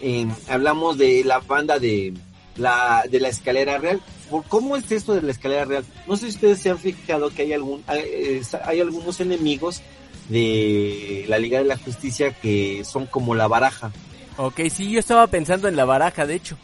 Eh, 0.00 0.26
hablamos 0.48 0.96
de 0.96 1.24
la 1.24 1.40
banda 1.40 1.78
de 1.78 2.14
la 2.58 3.04
de 3.10 3.20
la 3.20 3.28
escalera 3.28 3.78
real. 3.78 4.00
¿Por 4.30 4.44
¿Cómo 4.44 4.76
es 4.76 4.90
esto 4.92 5.14
de 5.14 5.22
la 5.22 5.32
escalera 5.32 5.64
real? 5.64 5.84
No 6.06 6.16
sé 6.16 6.26
si 6.26 6.36
ustedes 6.36 6.58
se 6.58 6.70
han 6.70 6.78
fijado 6.78 7.30
que 7.30 7.42
hay 7.42 7.52
algún 7.52 7.82
hay, 7.86 8.42
hay 8.64 8.80
algunos 8.80 9.20
enemigos 9.20 9.82
de 10.28 11.24
la 11.28 11.38
Liga 11.38 11.58
de 11.58 11.64
la 11.64 11.78
Justicia 11.78 12.32
que 12.32 12.84
son 12.84 13.06
como 13.06 13.34
la 13.34 13.48
baraja. 13.48 13.92
Ok, 14.36 14.60
sí, 14.70 14.90
yo 14.90 15.00
estaba 15.00 15.26
pensando 15.26 15.68
en 15.68 15.76
la 15.76 15.84
baraja, 15.84 16.26
de 16.26 16.34
hecho. 16.34 16.56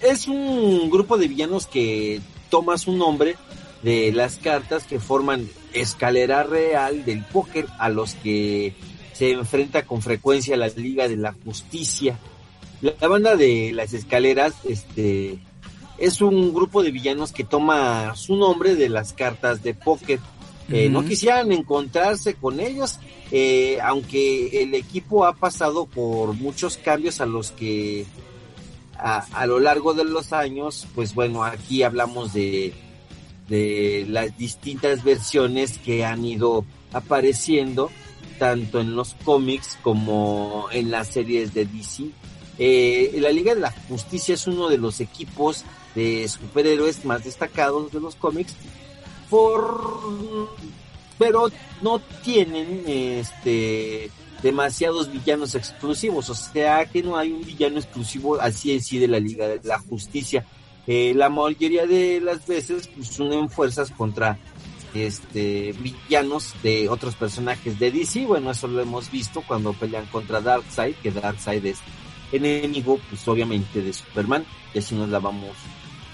Es 0.00 0.26
un 0.26 0.90
grupo 0.90 1.16
de 1.16 1.28
villanos 1.28 1.66
que 1.66 2.20
toma 2.50 2.76
su 2.78 2.92
nombre 2.92 3.36
de 3.82 4.12
las 4.12 4.36
cartas 4.36 4.84
que 4.84 4.98
forman 4.98 5.48
escalera 5.72 6.42
real 6.42 7.04
del 7.04 7.24
póker 7.24 7.66
a 7.78 7.88
los 7.88 8.14
que 8.14 8.74
se 9.12 9.30
enfrenta 9.30 9.84
con 9.84 10.02
frecuencia 10.02 10.56
la 10.56 10.68
Liga 10.68 11.08
de 11.08 11.16
la 11.16 11.34
Justicia. 11.44 12.18
La, 12.80 13.08
banda 13.08 13.36
de 13.36 13.72
las 13.72 13.92
escaleras, 13.92 14.54
este, 14.64 15.38
es 15.98 16.20
un 16.20 16.54
grupo 16.54 16.82
de 16.82 16.90
villanos 16.90 17.32
que 17.32 17.44
toma 17.44 18.14
su 18.14 18.36
nombre 18.36 18.76
de 18.76 18.88
las 18.88 19.12
cartas 19.12 19.62
de 19.62 19.74
póker. 19.74 20.20
Eh, 20.70 20.88
No 20.90 21.04
quisieran 21.04 21.50
encontrarse 21.50 22.34
con 22.34 22.60
ellos, 22.60 22.98
eh, 23.32 23.78
aunque 23.82 24.62
el 24.62 24.74
equipo 24.74 25.24
ha 25.24 25.34
pasado 25.34 25.86
por 25.86 26.34
muchos 26.34 26.76
cambios 26.76 27.20
a 27.20 27.26
los 27.26 27.52
que 27.52 28.04
a, 28.98 29.18
a 29.32 29.46
lo 29.46 29.60
largo 29.60 29.94
de 29.94 30.04
los 30.04 30.32
años, 30.32 30.86
pues 30.94 31.14
bueno, 31.14 31.42
aquí 31.42 31.82
hablamos 31.82 32.34
de, 32.34 32.74
de 33.48 34.06
las 34.08 34.36
distintas 34.36 35.02
versiones 35.04 35.78
que 35.78 36.04
han 36.04 36.24
ido 36.24 36.64
apareciendo, 36.92 37.90
tanto 38.38 38.80
en 38.80 38.94
los 38.94 39.14
cómics 39.24 39.78
como 39.82 40.66
en 40.70 40.90
las 40.90 41.08
series 41.08 41.54
de 41.54 41.64
DC. 41.64 42.10
Eh, 42.58 43.16
la 43.20 43.30
Liga 43.30 43.54
de 43.54 43.60
la 43.60 43.70
Justicia 43.88 44.34
es 44.34 44.46
uno 44.46 44.68
de 44.68 44.78
los 44.78 45.00
equipos 45.00 45.64
de 45.94 46.26
superhéroes 46.28 47.04
más 47.04 47.24
destacados 47.24 47.92
de 47.92 48.00
los 48.00 48.16
cómics, 48.16 48.54
pero 51.18 51.50
no 51.82 52.00
tienen 52.22 52.84
este 52.86 54.10
demasiados 54.42 55.10
villanos 55.10 55.54
exclusivos, 55.54 56.30
o 56.30 56.34
sea 56.34 56.86
que 56.86 57.02
no 57.02 57.16
hay 57.16 57.32
un 57.32 57.44
villano 57.44 57.78
exclusivo 57.78 58.40
así 58.40 58.72
en 58.72 58.82
sí 58.82 58.98
de 58.98 59.08
la 59.08 59.18
Liga 59.18 59.48
de 59.48 59.60
la 59.64 59.78
Justicia. 59.78 60.44
Eh, 60.86 61.12
la 61.14 61.28
mayoría 61.28 61.86
de 61.86 62.20
las 62.20 62.46
veces 62.46 62.88
pues, 62.88 63.18
unen 63.18 63.50
fuerzas 63.50 63.90
contra 63.90 64.38
este 64.94 65.74
villanos 65.80 66.54
de 66.62 66.88
otros 66.88 67.14
personajes 67.14 67.78
de 67.78 67.90
DC. 67.90 68.24
Bueno, 68.26 68.52
eso 68.52 68.68
lo 68.68 68.80
hemos 68.80 69.10
visto 69.10 69.42
cuando 69.46 69.72
pelean 69.72 70.06
contra 70.06 70.40
Darkseid, 70.40 70.94
que 70.96 71.10
Darkseid 71.10 71.66
es 71.66 71.78
enemigo, 72.32 72.98
pues 73.08 73.26
obviamente 73.28 73.82
de 73.82 73.92
Superman, 73.92 74.44
y 74.74 74.78
así 74.78 74.94
nos 74.94 75.08
la 75.08 75.18
vamos 75.18 75.56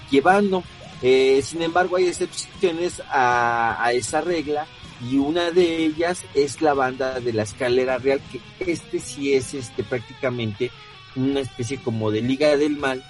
llevando. 0.09 0.63
Eh, 1.01 1.41
sin 1.43 1.61
embargo, 1.61 1.97
hay 1.97 2.07
excepciones 2.07 3.01
a, 3.09 3.91
esa 3.93 4.21
regla 4.21 4.65
y 5.09 5.17
una 5.17 5.51
de 5.51 5.85
ellas 5.85 6.23
es 6.33 6.61
la 6.61 6.73
banda 6.73 7.19
de 7.19 7.33
la 7.33 7.43
escalera 7.43 7.97
real, 7.97 8.21
que 8.31 8.71
este 8.71 8.99
sí 8.99 9.33
es 9.33 9.53
este 9.53 9.83
prácticamente 9.83 10.71
una 11.15 11.41
especie 11.41 11.77
como 11.77 12.11
de 12.11 12.21
liga 12.21 12.55
del 12.57 12.77
mal, 12.77 13.03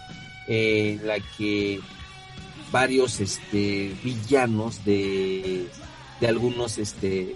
eh, 0.47 0.97
en 0.99 1.07
la 1.07 1.19
que 1.37 1.79
varios 2.71 3.19
este 3.19 3.95
villanos 4.03 4.83
de, 4.83 5.67
de 6.19 6.27
algunos 6.27 6.77
este 6.77 7.35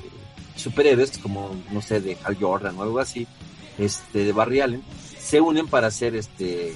superhéroes 0.56 1.18
como 1.18 1.56
no 1.72 1.82
sé 1.82 2.02
de 2.02 2.18
Hal 2.24 2.38
Jordan 2.40 2.78
o 2.78 2.84
algo 2.84 3.00
así 3.00 3.26
este 3.78 4.26
de 4.26 4.32
Barry 4.34 4.60
Allen 4.60 4.84
se 5.30 5.42
unen 5.42 5.68
para 5.68 5.88
hacer 5.88 6.16
este 6.16 6.74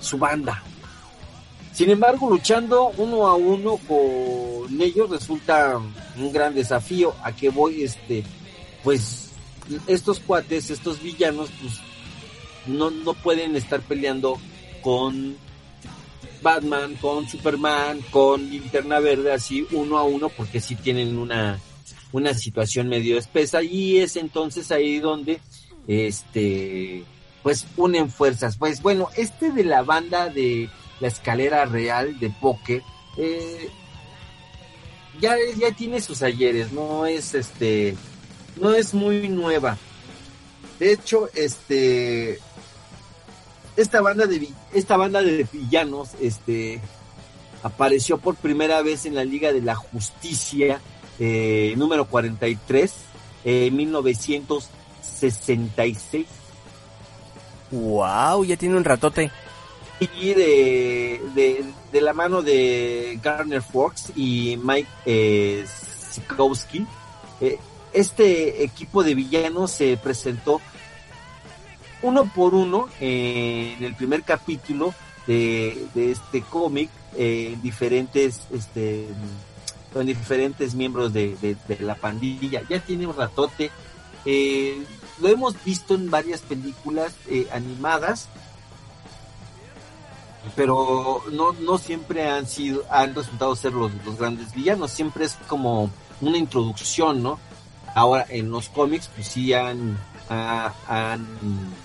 su 0.00 0.16
banda 0.16 0.62
sin 1.72 1.90
embargo 1.90 2.30
luchando 2.30 2.92
uno 2.96 3.26
a 3.26 3.34
uno 3.34 3.78
con 3.88 4.80
ellos 4.80 5.10
resulta 5.10 5.80
un 6.16 6.32
gran 6.32 6.54
desafío. 6.54 7.14
¿A 7.22 7.34
qué 7.34 7.48
voy? 7.48 7.82
Este, 7.82 8.24
pues 8.82 9.30
estos 9.86 10.20
cuates, 10.20 10.70
estos 10.70 11.02
villanos, 11.02 11.50
pues 11.60 11.74
no, 12.66 12.90
no 12.90 13.14
pueden 13.14 13.56
estar 13.56 13.80
peleando 13.80 14.38
con 14.82 15.36
Batman, 16.42 16.94
con 16.96 17.28
Superman, 17.28 18.00
con 18.10 18.48
Linterna 18.50 18.98
Verde, 19.00 19.32
así 19.32 19.66
uno 19.72 19.98
a 19.98 20.04
uno, 20.04 20.28
porque 20.30 20.60
sí 20.60 20.74
tienen 20.74 21.18
una, 21.18 21.60
una 22.12 22.34
situación 22.34 22.88
medio 22.88 23.18
espesa, 23.18 23.62
y 23.62 23.98
es 23.98 24.16
entonces 24.16 24.70
ahí 24.72 24.98
donde 24.98 25.40
este 25.86 27.04
pues 27.42 27.66
unen 27.76 28.10
fuerzas. 28.10 28.56
Pues 28.56 28.82
bueno, 28.82 29.08
este 29.16 29.52
de 29.52 29.64
la 29.64 29.82
banda 29.82 30.28
de 30.28 30.68
la 31.00 31.08
escalera 31.08 31.64
real 31.64 32.18
de 32.18 32.30
Poke, 32.30 32.82
eh, 33.16 33.68
ya, 35.20 35.36
ya 35.56 35.72
tiene 35.72 36.00
sus 36.00 36.22
ayeres, 36.22 36.72
no 36.72 37.06
es 37.06 37.34
este, 37.34 37.96
no 38.56 38.74
es 38.74 38.94
muy 38.94 39.28
nueva. 39.28 39.76
De 40.78 40.92
hecho, 40.92 41.28
este, 41.34 42.38
esta 43.76 44.00
banda 44.00 44.26
de 44.26 44.48
esta 44.72 44.96
banda 44.96 45.20
de 45.22 45.46
villanos, 45.52 46.10
este, 46.20 46.80
apareció 47.62 48.18
por 48.18 48.36
primera 48.36 48.82
vez 48.82 49.06
en 49.06 49.14
la 49.14 49.24
Liga 49.24 49.52
de 49.52 49.62
la 49.62 49.74
Justicia 49.74 50.80
eh, 51.18 51.74
número 51.76 52.06
43 52.06 52.92
eh, 53.44 53.66
en 53.66 53.76
1966 53.76 56.26
Wow, 57.70 58.44
ya 58.44 58.56
tiene 58.56 58.76
un 58.76 58.84
ratote. 58.84 59.30
y 60.20 60.32
de, 60.34 61.20
de, 61.92 62.00
la 62.00 62.12
mano 62.14 62.40
de 62.42 63.18
Garner 63.22 63.62
Fox 63.62 64.12
y 64.16 64.58
Mike 64.62 64.88
eh, 65.04 65.64
Sikowski, 66.10 66.86
eh, 67.40 67.58
este 67.92 68.64
equipo 68.64 69.02
de 69.04 69.14
villanos 69.14 69.70
se 69.72 69.96
presentó 69.96 70.60
uno 72.02 72.24
por 72.34 72.54
uno 72.54 72.88
en 72.98 73.82
el 73.84 73.94
primer 73.94 74.22
capítulo 74.22 74.94
de, 75.26 75.84
de 75.94 76.12
este 76.12 76.40
cómic 76.42 76.88
eh, 77.16 77.56
diferentes 77.62 78.42
este 78.54 79.06
con 79.92 80.06
diferentes 80.06 80.74
miembros 80.74 81.12
de, 81.12 81.36
de- 81.42 81.56
de 81.68 81.80
la 81.84 81.94
pandilla 81.96 82.62
ya 82.68 82.78
tiene 82.80 83.06
un 83.06 83.14
ratote 83.16 83.70
eh, 84.24 84.78
lo 85.20 85.28
hemos 85.28 85.54
visto 85.64 85.94
en 85.94 86.10
varias 86.10 86.40
películas 86.40 87.12
eh, 87.28 87.48
animadas 87.52 88.28
pero 90.56 91.22
no, 91.32 91.52
no 91.52 91.78
siempre 91.78 92.28
han 92.28 92.46
sido, 92.46 92.82
han 92.90 93.14
resultado 93.14 93.54
ser 93.54 93.72
los, 93.72 93.92
los 94.04 94.16
grandes 94.16 94.52
villanos, 94.54 94.90
siempre 94.90 95.24
es 95.26 95.36
como 95.46 95.90
una 96.20 96.38
introducción, 96.38 97.22
¿no? 97.22 97.38
Ahora 97.94 98.24
en 98.28 98.50
los 98.50 98.68
cómics, 98.70 99.10
pues 99.14 99.28
sí 99.28 99.52
han, 99.52 99.98
ha- 100.30 100.72
han 100.88 101.26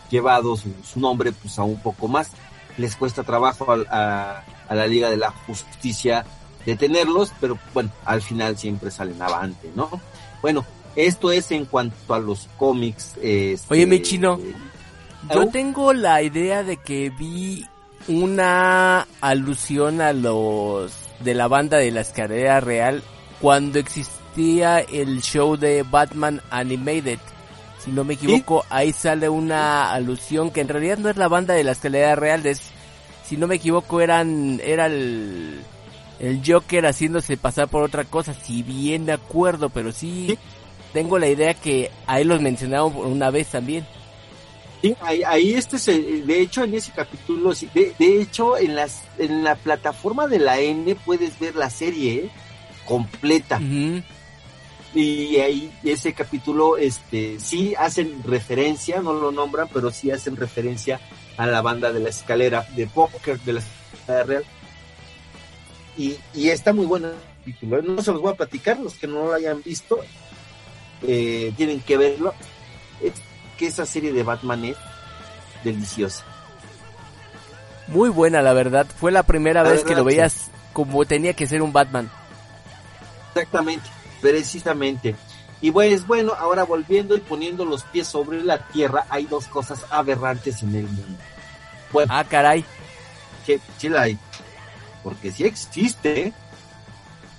llevado 0.09 0.55
su, 0.55 0.71
nombre 0.99 1.31
pues 1.33 1.59
a 1.59 1.63
un 1.63 1.79
poco 1.81 2.07
más. 2.07 2.29
Les 2.77 2.95
cuesta 2.95 3.23
trabajo 3.23 3.67
a, 3.89 4.43
a 4.69 4.75
la 4.75 4.87
Liga 4.87 5.09
de 5.09 5.17
la 5.17 5.31
Justicia 5.31 6.25
detenerlos, 6.65 7.31
pero 7.41 7.57
bueno, 7.73 7.91
al 8.05 8.21
final 8.21 8.57
siempre 8.57 8.89
salen 8.89 9.21
avante, 9.21 9.71
¿no? 9.75 9.89
Bueno, 10.41 10.65
esto 10.95 11.31
es 11.31 11.51
en 11.51 11.65
cuanto 11.65 12.13
a 12.13 12.19
los 12.19 12.47
cómics. 12.57 13.13
este, 13.21 13.73
Oye, 13.73 13.85
mi 13.85 14.01
chino. 14.01 14.39
eh, 14.41 14.53
Yo 15.33 15.47
tengo 15.47 15.93
la 15.93 16.21
idea 16.21 16.63
de 16.63 16.77
que 16.77 17.09
vi 17.09 17.65
una 18.07 19.07
alusión 19.21 20.01
a 20.01 20.13
los 20.13 20.91
de 21.19 21.33
la 21.33 21.47
banda 21.47 21.77
de 21.77 21.91
la 21.91 22.01
escalera 22.01 22.59
real 22.59 23.01
cuando 23.41 23.79
existía 23.79 24.79
el 24.79 25.21
show 25.21 25.57
de 25.57 25.83
Batman 25.83 26.41
Animated. 26.49 27.19
Si 27.83 27.91
no 27.91 28.03
me 28.03 28.15
equivoco, 28.15 28.65
ahí 28.69 28.91
sale 28.93 29.29
una 29.29 29.91
alusión 29.93 30.49
que 30.51 30.61
en 30.61 30.67
realidad 30.69 30.97
no 30.97 31.09
es 31.09 31.17
la 31.17 31.27
banda 31.27 31.53
de 31.53 31.63
la 31.63 31.71
escalera 31.73 32.15
real, 32.15 32.45
es, 32.45 32.61
si 33.23 33.37
no 33.37 33.47
me 33.47 33.55
equivoco, 33.55 34.01
eran, 34.01 34.59
era 34.63 34.87
el, 34.87 35.59
el 36.19 36.41
Joker 36.45 36.85
haciéndose 36.87 37.37
pasar 37.37 37.67
por 37.67 37.83
otra 37.83 38.03
cosa, 38.03 38.33
si 38.33 38.63
bien 38.63 39.05
me 39.05 39.11
acuerdo, 39.13 39.69
pero 39.69 39.91
sí, 39.91 40.27
Sí. 40.29 40.37
Tengo 40.95 41.19
la 41.19 41.27
idea 41.27 41.53
que 41.53 41.91
ahí 42.07 42.23
los 42.23 42.39
mencionaron 42.39 42.95
una 42.95 43.29
vez 43.29 43.49
también. 43.49 43.85
Sí, 44.81 44.95
ahí, 45.01 45.23
ahí 45.23 45.53
este 45.53 45.77
se, 45.77 45.99
de 46.01 46.39
hecho 46.39 46.63
en 46.63 46.73
ese 46.73 46.93
capítulo, 46.93 47.53
sí, 47.53 47.69
de, 47.73 47.93
de 47.99 48.21
hecho 48.21 48.57
en 48.57 48.77
las 48.77 49.03
en 49.17 49.43
la 49.43 49.55
plataforma 49.55 50.25
de 50.27 50.39
la 50.39 50.57
N 50.57 50.95
puedes 50.95 51.37
ver 51.37 51.55
la 51.55 51.69
serie 51.69 52.29
completa 52.85 53.59
y 54.93 55.35
ahí 55.37 55.69
ese 55.83 56.13
capítulo 56.13 56.77
este 56.77 57.41
sí 57.41 57.75
hacen 57.77 58.23
referencia, 58.23 59.01
no 59.01 59.11
lo 59.11 59.33
nombran, 59.33 59.67
pero 59.73 59.91
sí 59.91 60.11
hacen 60.11 60.37
referencia 60.37 61.01
a 61.35 61.45
la 61.45 61.61
banda 61.61 61.91
de 61.91 61.99
la 61.99 62.09
escalera 62.09 62.65
de 62.73 62.87
póker 62.87 63.37
de 63.41 63.53
la 63.53 63.59
escalera 63.59 64.23
real. 64.23 64.45
Y, 65.97 66.15
y 66.33 66.49
está 66.49 66.71
muy 66.71 66.85
bueno 66.85 67.09
el 67.09 67.15
capítulo, 67.39 67.79
¿eh? 67.79 67.83
no 67.85 68.01
se 68.01 68.13
los 68.13 68.21
voy 68.21 68.31
a 68.31 68.37
platicar, 68.37 68.79
los 68.79 68.93
que 68.93 69.07
no 69.07 69.25
lo 69.25 69.33
hayan 69.33 69.61
visto 69.61 69.99
eh, 71.03 71.53
tienen 71.57 71.79
que 71.81 71.97
verlo. 71.97 72.33
Es 73.01 73.13
que 73.57 73.67
esa 73.67 73.85
serie 73.85 74.11
de 74.13 74.23
Batman 74.23 74.65
es 74.65 74.77
deliciosa. 75.63 76.23
Muy 77.87 78.09
buena, 78.09 78.41
la 78.41 78.53
verdad. 78.53 78.87
Fue 78.99 79.11
la 79.11 79.23
primera 79.23 79.63
La 79.63 79.69
vez 79.69 79.83
que 79.83 79.95
lo 79.95 80.03
veías 80.03 80.49
como 80.73 81.05
tenía 81.05 81.33
que 81.33 81.47
ser 81.47 81.61
un 81.61 81.71
Batman. 81.71 82.09
Exactamente, 83.33 83.87
precisamente. 84.21 85.15
Y 85.61 85.71
pues 85.71 86.05
bueno, 86.05 86.33
ahora 86.37 86.63
volviendo 86.63 87.15
y 87.15 87.19
poniendo 87.21 87.63
los 87.65 87.83
pies 87.83 88.07
sobre 88.07 88.43
la 88.43 88.59
tierra, 88.67 89.05
hay 89.09 89.25
dos 89.25 89.47
cosas 89.47 89.85
aberrantes 89.89 90.61
en 90.63 90.75
el 90.75 90.83
mundo. 90.83 91.17
Bueno, 91.91 92.13
Ah, 92.13 92.23
caray. 92.23 92.65
sí 93.77 93.89
la 93.89 94.01
hay, 94.03 94.17
porque 95.03 95.31
sí 95.31 95.45
existe. 95.45 96.33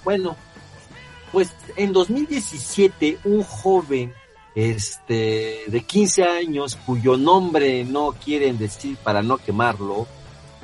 Bueno, 0.04 0.36
pues 1.32 1.52
en 1.76 1.92
2017 1.92 3.18
un 3.24 3.42
joven 3.42 4.14
este 4.54 5.64
de 5.66 5.84
15 5.84 6.24
años 6.24 6.78
cuyo 6.86 7.18
nombre 7.18 7.84
no 7.84 8.12
quieren 8.12 8.56
decir 8.56 8.96
para 8.96 9.22
no 9.22 9.36
quemarlo, 9.36 10.06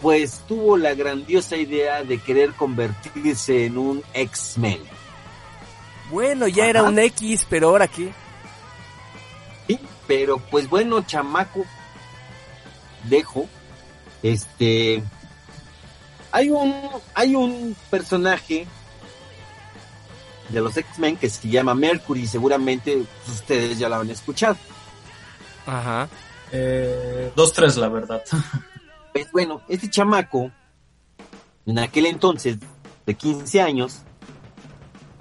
pues 0.00 0.40
tuvo 0.48 0.78
la 0.78 0.94
grandiosa 0.94 1.56
idea 1.56 2.02
de 2.02 2.18
querer 2.18 2.52
convertirse 2.52 3.66
en 3.66 3.76
un 3.76 4.02
X-Men. 4.14 4.80
Bueno, 6.10 6.48
ya 6.48 6.66
era 6.66 6.82
un 6.82 6.98
X, 6.98 7.46
pero 7.48 7.68
ahora 7.68 7.86
qué. 7.86 8.12
Sí, 9.66 9.78
pero 10.06 10.38
pues 10.38 10.68
bueno, 10.68 11.02
chamaco, 11.02 11.64
dejo, 13.04 13.46
este, 14.22 15.02
hay 16.30 16.50
un, 16.50 16.74
hay 17.14 17.34
un 17.34 17.76
personaje 17.90 18.66
de 20.48 20.60
los 20.60 20.76
X-Men 20.76 21.16
que 21.16 21.28
se 21.30 21.48
llama 21.48 21.74
Mercury, 21.74 22.26
seguramente 22.26 23.02
ustedes 23.28 23.78
ya 23.78 23.88
lo 23.88 23.96
han 23.96 24.10
escuchado. 24.10 24.56
Ajá. 25.66 26.08
Eh, 26.50 27.32
dos, 27.34 27.52
tres, 27.52 27.76
la 27.76 27.88
verdad. 27.88 28.22
Pues 29.12 29.30
bueno, 29.30 29.60
este 29.68 29.90
chamaco, 29.90 30.50
en 31.66 31.78
aquel 31.78 32.06
entonces, 32.06 32.56
de 33.04 33.14
15 33.14 33.60
años, 33.60 33.98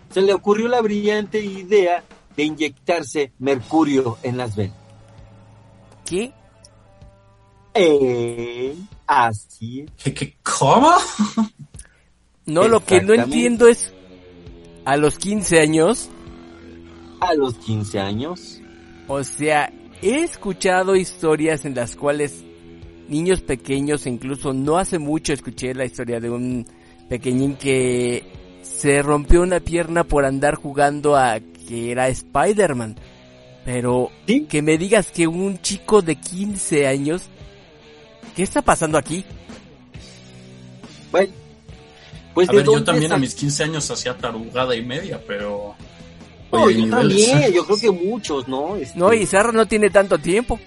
se 0.09 0.21
le 0.21 0.33
ocurrió 0.33 0.69
la 0.69 0.79
brillante 0.79 1.41
idea 1.41 2.01
de 2.37 2.43
inyectarse 2.43 3.33
mercurio 3.37 4.17
en 4.23 4.37
las 4.37 4.55
venas. 4.55 4.77
¿Qué? 6.05 6.31
Eh, 7.73 8.77
así 9.05 9.81
es. 9.81 9.91
¿Qué, 10.01 10.13
qué, 10.13 10.37
¿Cómo? 10.41 10.93
No, 12.45 12.67
lo 12.67 12.83
que 12.83 13.01
no 13.01 13.13
entiendo 13.13 13.67
es 13.67 13.93
a 14.85 14.97
los 14.97 15.17
15 15.17 15.59
años, 15.59 16.09
a 17.19 17.33
los 17.35 17.55
15 17.55 17.99
años. 17.99 18.61
o 19.07 19.23
sea, 19.23 19.71
he 20.01 20.23
escuchado 20.23 20.95
historias 20.95 21.65
en 21.65 21.75
las 21.75 21.95
cuales 21.95 22.43
niños 23.07 23.41
pequeños, 23.41 24.07
incluso 24.07 24.53
no 24.53 24.77
hace 24.77 24.97
mucho 24.97 25.33
escuché 25.33 25.73
la 25.73 25.85
historia 25.85 26.19
de 26.19 26.29
un 26.29 26.65
pequeñín 27.09 27.55
que 27.55 28.23
se 28.61 29.01
rompió 29.01 29.41
una 29.41 29.59
pierna 29.59 30.03
por 30.03 30.25
andar 30.25 30.55
jugando 30.55 31.15
a 31.15 31.39
que 31.67 31.91
era 31.91 32.07
Spider-Man. 32.07 32.95
Pero 33.65 34.09
Sí. 34.25 34.45
que 34.49 34.61
me 34.61 34.77
digas 34.77 35.11
que 35.11 35.27
un 35.27 35.61
chico 35.61 36.01
de 36.01 36.15
15 36.15 36.87
años, 36.87 37.23
¿qué 38.35 38.43
está 38.43 38.61
pasando 38.61 38.97
aquí? 38.97 39.23
Bueno, 41.11 41.33
pues 42.33 42.49
A 42.49 42.53
ver, 42.53 42.65
yo 42.65 42.83
también 42.83 43.11
a 43.11 43.17
mis 43.17 43.35
15 43.35 43.63
años 43.63 43.89
hacía 43.91 44.17
tarugada 44.17 44.75
y 44.75 44.83
media, 44.83 45.21
pero... 45.27 45.75
No, 46.51 46.63
Oye, 46.63 46.79
yo 46.79 46.85
niveles. 46.85 47.27
también, 47.31 47.53
yo 47.53 47.65
creo 47.65 47.77
que 47.77 47.91
muchos, 48.07 48.47
¿no? 48.47 48.75
Este, 48.75 48.99
No, 48.99 49.13
y 49.13 49.25
Sarra 49.25 49.51
no 49.51 49.65
tiene 49.65 49.89
tanto 49.89 50.17
tiempo. 50.17 50.59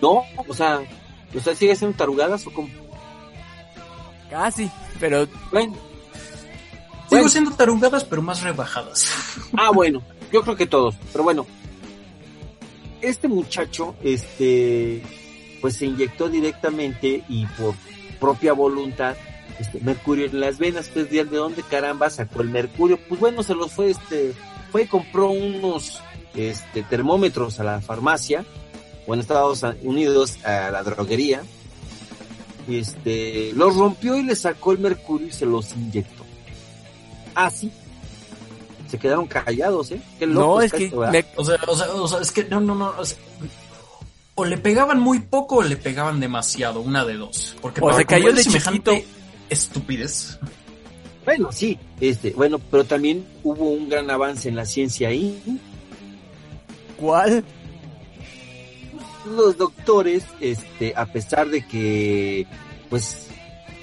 No, 0.00 0.24
o 0.48 0.54
sea, 0.54 0.80
sea, 1.42 1.54
sigue 1.54 1.76
siendo 1.76 1.96
tarugadas 1.96 2.46
o 2.46 2.52
como. 2.52 2.68
Casi, 4.30 4.70
pero 4.98 5.28
Bueno, 5.50 5.76
Sigo 7.08 7.28
siendo 7.28 7.50
tarugadas, 7.52 8.04
pero 8.04 8.22
más 8.22 8.42
rebajadas. 8.42 9.10
Ah, 9.54 9.70
bueno, 9.70 10.02
yo 10.32 10.42
creo 10.42 10.56
que 10.56 10.66
todos, 10.66 10.94
pero 11.12 11.24
bueno. 11.24 11.46
Este 13.02 13.28
muchacho, 13.28 13.94
este, 14.02 15.02
pues 15.60 15.76
se 15.76 15.86
inyectó 15.86 16.28
directamente 16.28 17.22
y 17.28 17.44
por 17.46 17.74
propia 18.18 18.54
voluntad, 18.54 19.14
este, 19.62 19.80
mercurio 19.80 20.26
en 20.26 20.40
las 20.40 20.58
venas, 20.58 20.88
pues 20.92 21.10
de 21.10 21.24
de 21.24 21.36
dónde 21.36 21.62
caramba 21.62 22.10
sacó 22.10 22.42
el 22.42 22.50
mercurio, 22.50 22.98
pues 23.08 23.20
bueno, 23.20 23.42
se 23.42 23.54
los 23.54 23.72
fue, 23.72 23.90
este, 23.90 24.32
fue 24.70 24.82
y 24.82 24.86
compró 24.86 25.30
unos, 25.30 26.00
este, 26.34 26.82
termómetros 26.82 27.58
a 27.60 27.64
la 27.64 27.80
farmacia, 27.80 28.44
o 29.06 29.14
en 29.14 29.20
Estados 29.20 29.62
Unidos 29.82 30.44
a 30.44 30.70
la 30.70 30.82
droguería, 30.82 31.42
y 32.68 32.78
este, 32.78 33.52
los 33.54 33.74
rompió 33.76 34.16
y 34.16 34.22
le 34.22 34.36
sacó 34.36 34.72
el 34.72 34.78
mercurio 34.78 35.26
y 35.28 35.32
se 35.32 35.46
los 35.46 35.72
inyectó. 35.74 36.24
Así. 37.34 37.70
Se 38.88 38.98
quedaron 38.98 39.26
callados, 39.26 39.90
¿eh? 39.90 40.00
Qué 40.18 40.26
loco 40.26 40.46
No, 40.56 40.60
es 40.60 40.70
que 40.72 40.84
esto, 40.84 40.98
¿verdad? 40.98 41.12
me- 41.12 41.24
O 41.36 41.44
sea, 41.44 41.56
o 41.66 41.76
sea, 41.76 41.86
o 41.94 42.08
sea, 42.08 42.20
es 42.20 42.30
que 42.30 42.44
no, 42.44 42.60
no, 42.60 42.74
no. 42.74 42.92
o 42.98 43.04
sea, 43.04 43.16
o 44.34 44.44
le 44.44 44.58
pegaban 44.58 45.00
muy 45.00 45.18
poco 45.20 45.56
o 45.56 45.62
le 45.62 45.76
pegaban 45.76 46.20
demasiado, 46.20 46.80
una 46.80 47.04
de 47.04 47.16
dos. 47.16 47.56
Porque 47.60 47.80
O 47.80 47.84
para 47.86 47.96
se 47.96 48.04
cayó 48.04 48.32
de 48.32 48.42
semejante 48.44 48.96
chiquito. 49.00 49.21
Estupidez. 49.52 50.38
Bueno, 51.24 51.52
sí, 51.52 51.78
este, 52.00 52.30
bueno, 52.30 52.58
pero 52.58 52.84
también 52.84 53.24
hubo 53.44 53.70
un 53.70 53.88
gran 53.88 54.10
avance 54.10 54.48
en 54.48 54.56
la 54.56 54.66
ciencia 54.66 55.08
ahí. 55.08 55.60
¿Cuál? 56.96 57.44
Los 59.36 59.56
doctores, 59.56 60.24
este, 60.40 60.94
a 60.96 61.06
pesar 61.06 61.48
de 61.48 61.64
que, 61.66 62.46
pues, 62.90 63.28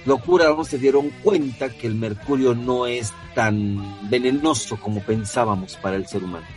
locura, 0.05 0.49
no 0.49 0.65
se 0.65 0.77
dieron 0.77 1.11
cuenta 1.23 1.69
que 1.69 1.87
el 1.87 1.95
mercurio 1.95 2.53
no 2.53 2.87
es 2.87 3.13
tan 3.35 4.09
venenoso 4.09 4.77
como 4.79 5.01
pensábamos 5.01 5.75
para 5.77 5.95
el 5.95 6.07
ser 6.07 6.23
humano. 6.23 6.47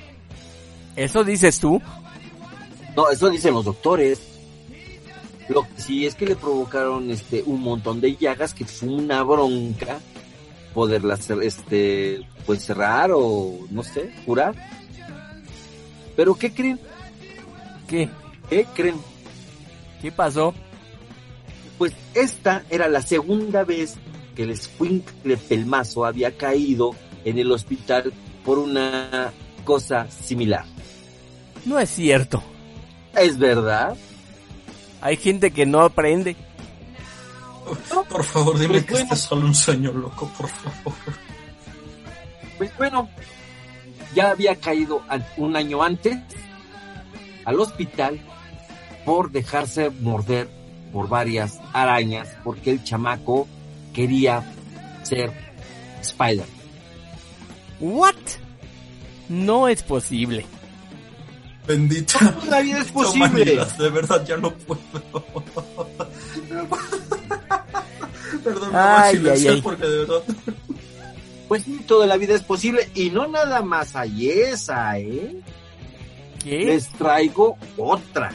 ¿Eso 0.96 1.22
dices 1.22 1.60
tú? 1.60 1.80
No, 2.96 3.08
eso 3.08 3.30
dicen 3.30 3.54
los 3.54 3.64
doctores. 3.64 4.31
Lo 5.48 5.62
que 5.62 5.80
sí 5.80 6.06
es 6.06 6.14
que 6.14 6.26
le 6.26 6.36
provocaron 6.36 7.10
este 7.10 7.42
un 7.44 7.60
montón 7.62 8.00
de 8.00 8.16
llagas 8.16 8.54
que 8.54 8.64
fue 8.64 8.88
una 8.88 9.22
bronca 9.22 10.00
poderlas 10.72 11.28
este 11.30 12.26
pues 12.46 12.64
cerrar 12.64 13.10
o 13.14 13.58
no 13.70 13.82
sé, 13.82 14.12
curar. 14.24 14.54
Pero 16.16 16.34
¿qué 16.34 16.52
creen? 16.52 16.80
¿Qué? 17.86 18.08
¿Qué 18.48 18.66
creen? 18.74 18.96
¿Qué 20.00 20.10
pasó? 20.10 20.54
Pues 21.78 21.92
esta 22.14 22.64
era 22.70 22.88
la 22.88 23.02
segunda 23.02 23.64
vez 23.64 23.96
que 24.34 24.44
el 24.44 24.50
escuincle 24.50 25.36
pelmazo 25.36 26.04
había 26.04 26.36
caído 26.36 26.94
en 27.24 27.38
el 27.38 27.50
hospital 27.52 28.12
por 28.44 28.58
una 28.58 29.32
cosa 29.64 30.10
similar. 30.10 30.64
No 31.64 31.78
es 31.78 31.90
cierto. 31.90 32.42
¿Es 33.14 33.38
verdad? 33.38 33.96
Hay 35.02 35.16
gente 35.16 35.50
que 35.50 35.66
no 35.66 35.80
aprende. 35.80 36.36
Por 38.08 38.24
favor, 38.24 38.58
dime 38.58 38.74
Pues 38.74 38.84
que 38.84 38.90
bueno. 38.92 39.02
este 39.04 39.14
es 39.14 39.20
solo 39.20 39.46
un 39.46 39.54
sueño 39.54 39.92
loco, 39.92 40.30
por 40.38 40.48
favor. 40.48 40.94
Pues 42.58 42.76
bueno, 42.76 43.08
ya 44.14 44.30
había 44.30 44.56
caído 44.56 45.02
un 45.36 45.56
año 45.56 45.82
antes 45.82 46.18
al 47.44 47.58
hospital 47.60 48.20
por 49.04 49.30
dejarse 49.32 49.90
morder 49.90 50.48
por 50.92 51.08
varias 51.08 51.58
arañas 51.72 52.28
porque 52.44 52.70
el 52.70 52.84
chamaco 52.84 53.48
quería 53.92 54.44
ser 55.02 55.32
Spider. 56.02 56.46
¿What? 57.80 58.14
No 59.28 59.66
es 59.68 59.82
posible. 59.82 60.44
Bendito. 61.66 62.18
La 62.48 62.60
vida 62.60 62.78
es 62.80 62.90
posible. 62.92 63.58
de 63.78 63.88
verdad 63.90 64.24
ya 64.26 64.36
no 64.36 64.52
puedo. 64.52 64.80
Perdón, 68.44 68.72
me 68.72 68.76
voy 68.76 68.76
a 68.76 69.02
Ay, 69.04 69.22
ay, 69.32 69.48
ay. 69.48 69.60
porque 69.62 69.86
de 69.86 69.98
verdad. 69.98 70.22
Pues 71.48 71.62
sí, 71.64 71.80
toda 71.86 72.06
la 72.06 72.16
vida 72.16 72.34
es 72.34 72.42
posible 72.42 72.88
y 72.94 73.10
no 73.10 73.26
nada 73.28 73.62
más 73.62 73.94
hay 73.94 74.30
esa, 74.30 74.98
¿eh? 74.98 75.36
¿Qué? 76.42 76.64
Les 76.64 76.88
traigo 76.88 77.56
otra. 77.76 78.32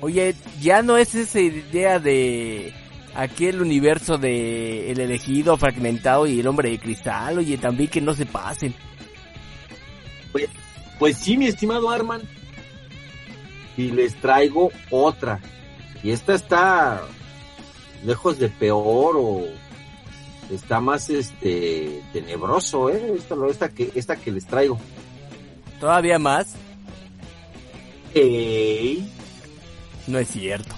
Oye, 0.00 0.34
ya 0.60 0.82
no 0.82 0.96
es 0.96 1.14
esa 1.14 1.40
idea 1.40 1.98
de 1.98 2.72
aquel 3.14 3.60
universo 3.60 4.16
de 4.16 4.90
el 4.92 5.00
elegido 5.00 5.56
fragmentado 5.56 6.26
y 6.26 6.40
el 6.40 6.46
hombre 6.46 6.70
de 6.70 6.78
cristal. 6.78 7.38
Oye, 7.38 7.58
también 7.58 7.90
que 7.90 8.00
no 8.00 8.14
se 8.14 8.26
pasen. 8.26 8.74
Pues 10.32 10.48
sí, 11.18 11.36
mi 11.36 11.46
estimado 11.46 11.90
Arman. 11.90 12.22
Y 13.76 13.90
les 13.90 14.14
traigo 14.20 14.70
otra. 14.90 15.40
Y 16.02 16.10
esta 16.10 16.34
está 16.34 17.02
lejos 18.04 18.38
de 18.38 18.48
peor 18.48 19.16
o 19.18 19.46
está 20.50 20.80
más 20.80 21.08
este 21.10 22.02
tenebroso, 22.12 22.90
eh. 22.90 23.14
Esta, 23.16 23.34
esta 23.50 23.68
que 23.70 23.90
esta 23.94 24.16
que 24.16 24.30
les 24.30 24.46
traigo. 24.46 24.78
Todavía 25.80 26.18
más. 26.18 26.54
Ey, 28.14 29.10
No 30.06 30.18
es 30.18 30.28
cierto. 30.28 30.74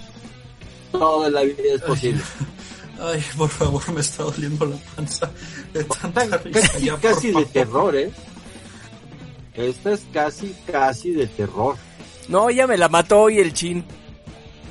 toda 0.91 1.29
la 1.29 1.41
vida 1.43 1.75
es 1.75 1.81
posible. 1.81 2.21
Ay, 2.99 3.23
por 3.37 3.49
favor, 3.49 3.91
me 3.93 4.01
está 4.01 4.23
doliendo 4.23 4.65
la 4.65 4.75
panza 4.95 5.29
de 5.71 5.83
tanta 5.83 6.25
risa. 6.37 6.61
Casi, 6.61 6.85
Ya, 6.85 6.97
casi 6.97 7.27
de 7.27 7.33
favor. 7.33 7.47
terror, 7.49 7.95
eh. 7.95 8.11
Esta 9.57 9.93
es 9.93 10.05
casi, 10.13 10.55
casi 10.71 11.11
de 11.11 11.25
terror. 11.27 11.75
No, 12.27 12.49
ya 12.51 12.67
me 12.67 12.77
la 12.77 12.87
mató 12.87 13.21
hoy 13.21 13.39
el 13.39 13.53
chin. 13.53 13.83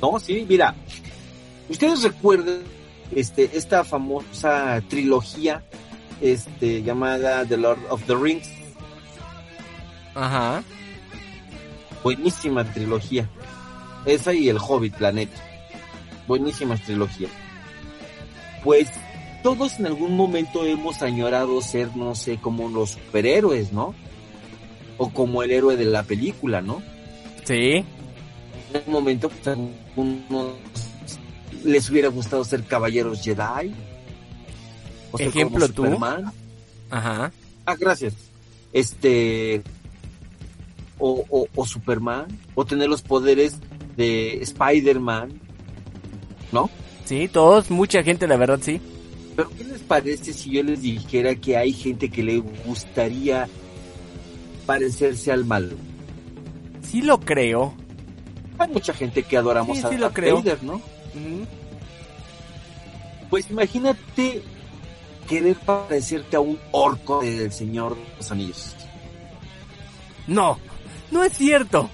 No, 0.01 0.19
sí, 0.19 0.45
mira. 0.47 0.73
Ustedes 1.69 2.03
recuerdan 2.03 2.61
este, 3.13 3.49
esta 3.53 3.83
famosa 3.83 4.81
trilogía 4.87 5.63
este, 6.21 6.81
llamada 6.83 7.45
The 7.45 7.57
Lord 7.57 7.79
of 7.89 8.03
the 8.05 8.15
Rings. 8.15 8.49
Ajá. 10.15 10.63
Buenísima 12.03 12.63
trilogía. 12.71 13.29
Esa 14.05 14.33
y 14.33 14.47
El 14.47 14.57
Hobbit, 14.57 14.95
Planeta. 14.95 15.37
Buenísima 16.27 16.77
trilogía. 16.77 17.27
Pues 18.63 18.89
todos 19.43 19.79
en 19.79 19.87
algún 19.87 20.15
momento 20.15 20.65
hemos 20.65 21.01
añorado 21.01 21.61
ser, 21.61 21.95
no 21.95 22.15
sé, 22.15 22.37
como 22.37 22.69
los 22.69 22.91
superhéroes, 22.91 23.73
¿no? 23.73 23.93
O 24.97 25.09
como 25.09 25.43
el 25.43 25.51
héroe 25.51 25.75
de 25.75 25.85
la 25.85 26.03
película, 26.03 26.61
¿no? 26.61 26.81
Sí. 27.43 27.83
en 28.73 28.83
un 28.85 28.91
momento 28.91 29.29
pues, 29.29 29.47
algunos 29.47 30.55
les 31.63 31.89
hubiera 31.89 32.09
gustado 32.09 32.43
ser 32.43 32.63
caballeros 32.63 33.21
Jedi. 33.21 33.73
O 35.11 35.17
ser 35.17 35.27
Ejemplo, 35.27 35.67
tú. 35.67 35.83
Superman. 35.83 36.31
Ajá. 36.89 37.31
Ah, 37.65 37.75
gracias. 37.75 38.13
Este. 38.73 39.61
O, 40.99 41.25
o, 41.29 41.47
o 41.55 41.65
Superman. 41.65 42.25
O 42.55 42.65
tener 42.65 42.89
los 42.89 43.01
poderes 43.01 43.57
de 43.95 44.41
Spider-Man. 44.41 45.39
¿No? 46.51 46.69
Sí, 47.05 47.27
todos, 47.27 47.69
mucha 47.69 48.03
gente, 48.03 48.27
la 48.27 48.37
verdad, 48.37 48.59
sí. 48.61 48.81
Pero 49.35 49.49
¿qué 49.57 49.63
les 49.63 49.81
parece 49.81 50.33
si 50.33 50.51
yo 50.51 50.63
les 50.63 50.81
dijera 50.81 51.35
que 51.35 51.57
hay 51.57 51.71
gente 51.71 52.09
que 52.09 52.23
le 52.23 52.37
gustaría 52.65 53.47
parecerse 54.67 55.31
al 55.31 55.45
malo? 55.45 55.75
Sí 56.83 57.01
lo 57.01 57.19
creo. 57.19 57.73
Hay 58.59 58.69
mucha 58.69 58.93
gente 58.93 59.23
que 59.23 59.37
adoramos 59.37 59.77
Sí, 59.77 59.83
a 59.85 59.89
sí 59.89 59.95
lo 59.95 60.01
Darth 60.03 60.15
creo. 60.15 60.35
Vader, 60.37 60.63
¿no? 60.63 60.81
Pues 63.29 63.49
imagínate 63.49 64.43
querer 65.27 65.55
parecerte 65.57 66.37
a 66.37 66.39
un 66.39 66.57
orco 66.71 67.21
del 67.21 67.51
Señor 67.51 67.95
de 67.95 68.03
los 68.17 68.31
Anillos. 68.31 68.75
No, 70.27 70.57
no 71.11 71.23
es 71.23 71.33
cierto. 71.33 71.89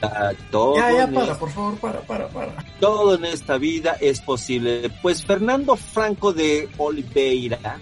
Ah, 0.00 0.30
Todo, 0.50 0.76
Ya, 0.76 0.92
ya, 0.92 1.02
en 1.04 1.14
para, 1.14 1.38
por 1.38 1.50
favor, 1.50 1.76
para, 1.78 2.00
para, 2.02 2.28
para. 2.28 2.52
todo 2.78 3.16
en 3.16 3.24
esta 3.24 3.58
vida 3.58 3.96
es 4.00 4.20
posible. 4.20 4.90
Pues 5.02 5.24
Fernando 5.24 5.74
Franco 5.76 6.32
de 6.32 6.68
Oliveira, 6.78 7.78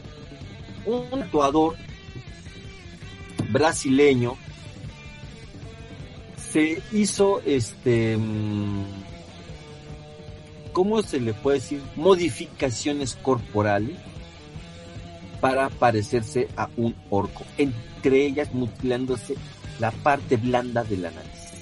un 0.86 1.22
actuador 1.22 1.76
brasileño, 3.50 4.36
se 6.36 6.82
hizo 6.92 7.40
este 7.44 8.16
mm, 8.16 8.84
¿cómo 10.72 11.02
se 11.02 11.20
le 11.20 11.34
puede 11.34 11.58
decir? 11.58 11.82
modificaciones 11.96 13.14
corporales 13.14 13.96
para 15.40 15.68
parecerse 15.68 16.48
a 16.56 16.68
un 16.76 16.94
orco, 17.10 17.44
entre 17.58 18.26
ellas 18.26 18.52
mutilándose 18.52 19.34
la 19.78 19.90
parte 19.90 20.36
blanda 20.36 20.82
de 20.82 20.96
la 20.96 21.10
nariz, 21.10 21.52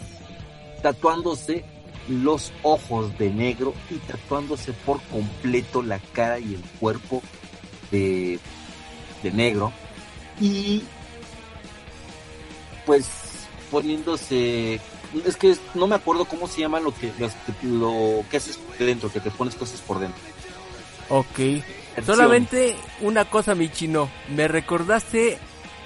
tatuándose 0.82 1.64
los 2.08 2.52
ojos 2.62 3.16
de 3.18 3.30
negro 3.30 3.74
y 3.90 3.94
tatuándose 4.06 4.72
por 4.72 5.00
completo 5.02 5.82
la 5.82 5.98
cara 5.98 6.38
y 6.38 6.54
el 6.54 6.62
cuerpo 6.78 7.22
de 7.90 8.38
de 9.24 9.32
negro 9.32 9.72
y 10.40 10.82
pues 12.86 13.06
poniéndose 13.70 14.80
es 15.24 15.36
que 15.36 15.56
no 15.74 15.86
me 15.86 15.94
acuerdo 15.94 16.24
cómo 16.24 16.48
se 16.48 16.60
llama 16.60 16.80
lo 16.80 16.92
que 16.94 17.12
lo, 17.62 18.24
que 18.30 18.36
haces 18.36 18.58
dentro, 18.78 19.12
que 19.12 19.20
te 19.20 19.30
pones 19.30 19.54
cosas 19.54 19.80
por 19.80 19.98
dentro. 20.00 20.20
Ok. 21.08 21.62
Solamente 22.04 22.76
una 23.00 23.24
cosa, 23.24 23.54
mi 23.54 23.68
chino. 23.68 24.10
Me 24.28 24.48
recordaste 24.48 25.38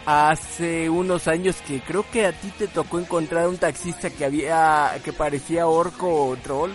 hace 0.06 0.88
unos 0.88 1.28
años 1.28 1.56
que 1.66 1.80
creo 1.80 2.08
que 2.10 2.24
a 2.24 2.32
ti 2.32 2.50
te 2.56 2.66
tocó 2.66 2.98
encontrar 2.98 3.46
un 3.48 3.58
taxista 3.58 4.08
que 4.08 4.24
había 4.24 4.98
que 5.04 5.12
parecía 5.12 5.66
orco 5.66 6.28
o 6.28 6.36
troll. 6.36 6.70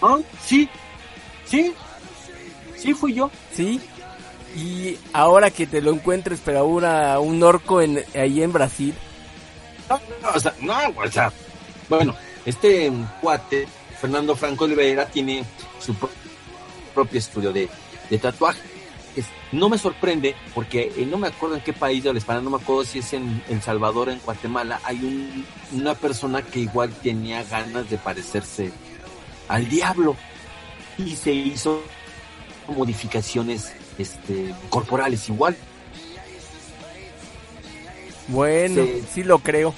Ah, 0.00 0.18
sí, 0.40 0.68
sí, 1.46 1.74
sí 2.76 2.94
fui 2.94 3.14
yo. 3.14 3.30
Sí. 3.52 3.80
Y 4.56 4.98
ahora 5.12 5.50
que 5.50 5.66
te 5.66 5.82
lo 5.82 5.92
encuentres, 5.92 6.40
pero 6.44 6.60
ahora 6.60 7.20
un 7.20 7.42
orco 7.42 7.82
en, 7.82 8.02
ahí 8.14 8.42
en 8.42 8.52
Brasil. 8.52 8.94
No, 9.88 10.00
o 10.34 10.40
sea, 10.40 10.54
no, 10.62 10.74
o 10.96 11.10
sea, 11.10 11.30
bueno, 11.88 12.14
este 12.46 12.90
cuate, 13.20 13.68
Fernando 14.00 14.34
Franco 14.34 14.64
Oliveira, 14.64 15.06
tiene 15.06 15.44
su 15.78 15.94
pro- 15.94 16.10
propio 16.94 17.18
estudio 17.18 17.52
de, 17.52 17.68
de 18.08 18.18
tatuaje. 18.18 18.60
No 19.52 19.68
me 19.68 19.78
sorprende 19.78 20.34
porque 20.54 20.92
eh, 20.96 21.06
no 21.08 21.18
me 21.18 21.28
acuerdo 21.28 21.54
en 21.56 21.62
qué 21.62 21.72
país 21.72 22.02
de 22.02 22.12
la 22.12 22.18
España, 22.18 22.40
no 22.40 22.50
me 22.50 22.56
acuerdo 22.56 22.84
si 22.84 22.98
es 22.98 23.12
en 23.12 23.42
El 23.48 23.62
Salvador 23.62 24.08
en 24.08 24.18
Guatemala, 24.18 24.80
hay 24.82 24.96
un, 24.96 25.46
una 25.72 25.94
persona 25.94 26.42
que 26.42 26.60
igual 26.60 26.90
tenía 27.02 27.44
ganas 27.44 27.88
de 27.88 27.96
parecerse 27.96 28.72
al 29.48 29.68
diablo 29.68 30.16
y 30.98 31.14
se 31.14 31.32
hizo 31.32 31.80
modificaciones 32.66 33.72
este, 33.98 34.54
corporales 34.70 35.28
igual. 35.28 35.56
Bueno, 38.28 38.82
Sí. 38.84 39.04
sí 39.14 39.22
lo 39.22 39.38
creo. 39.38 39.74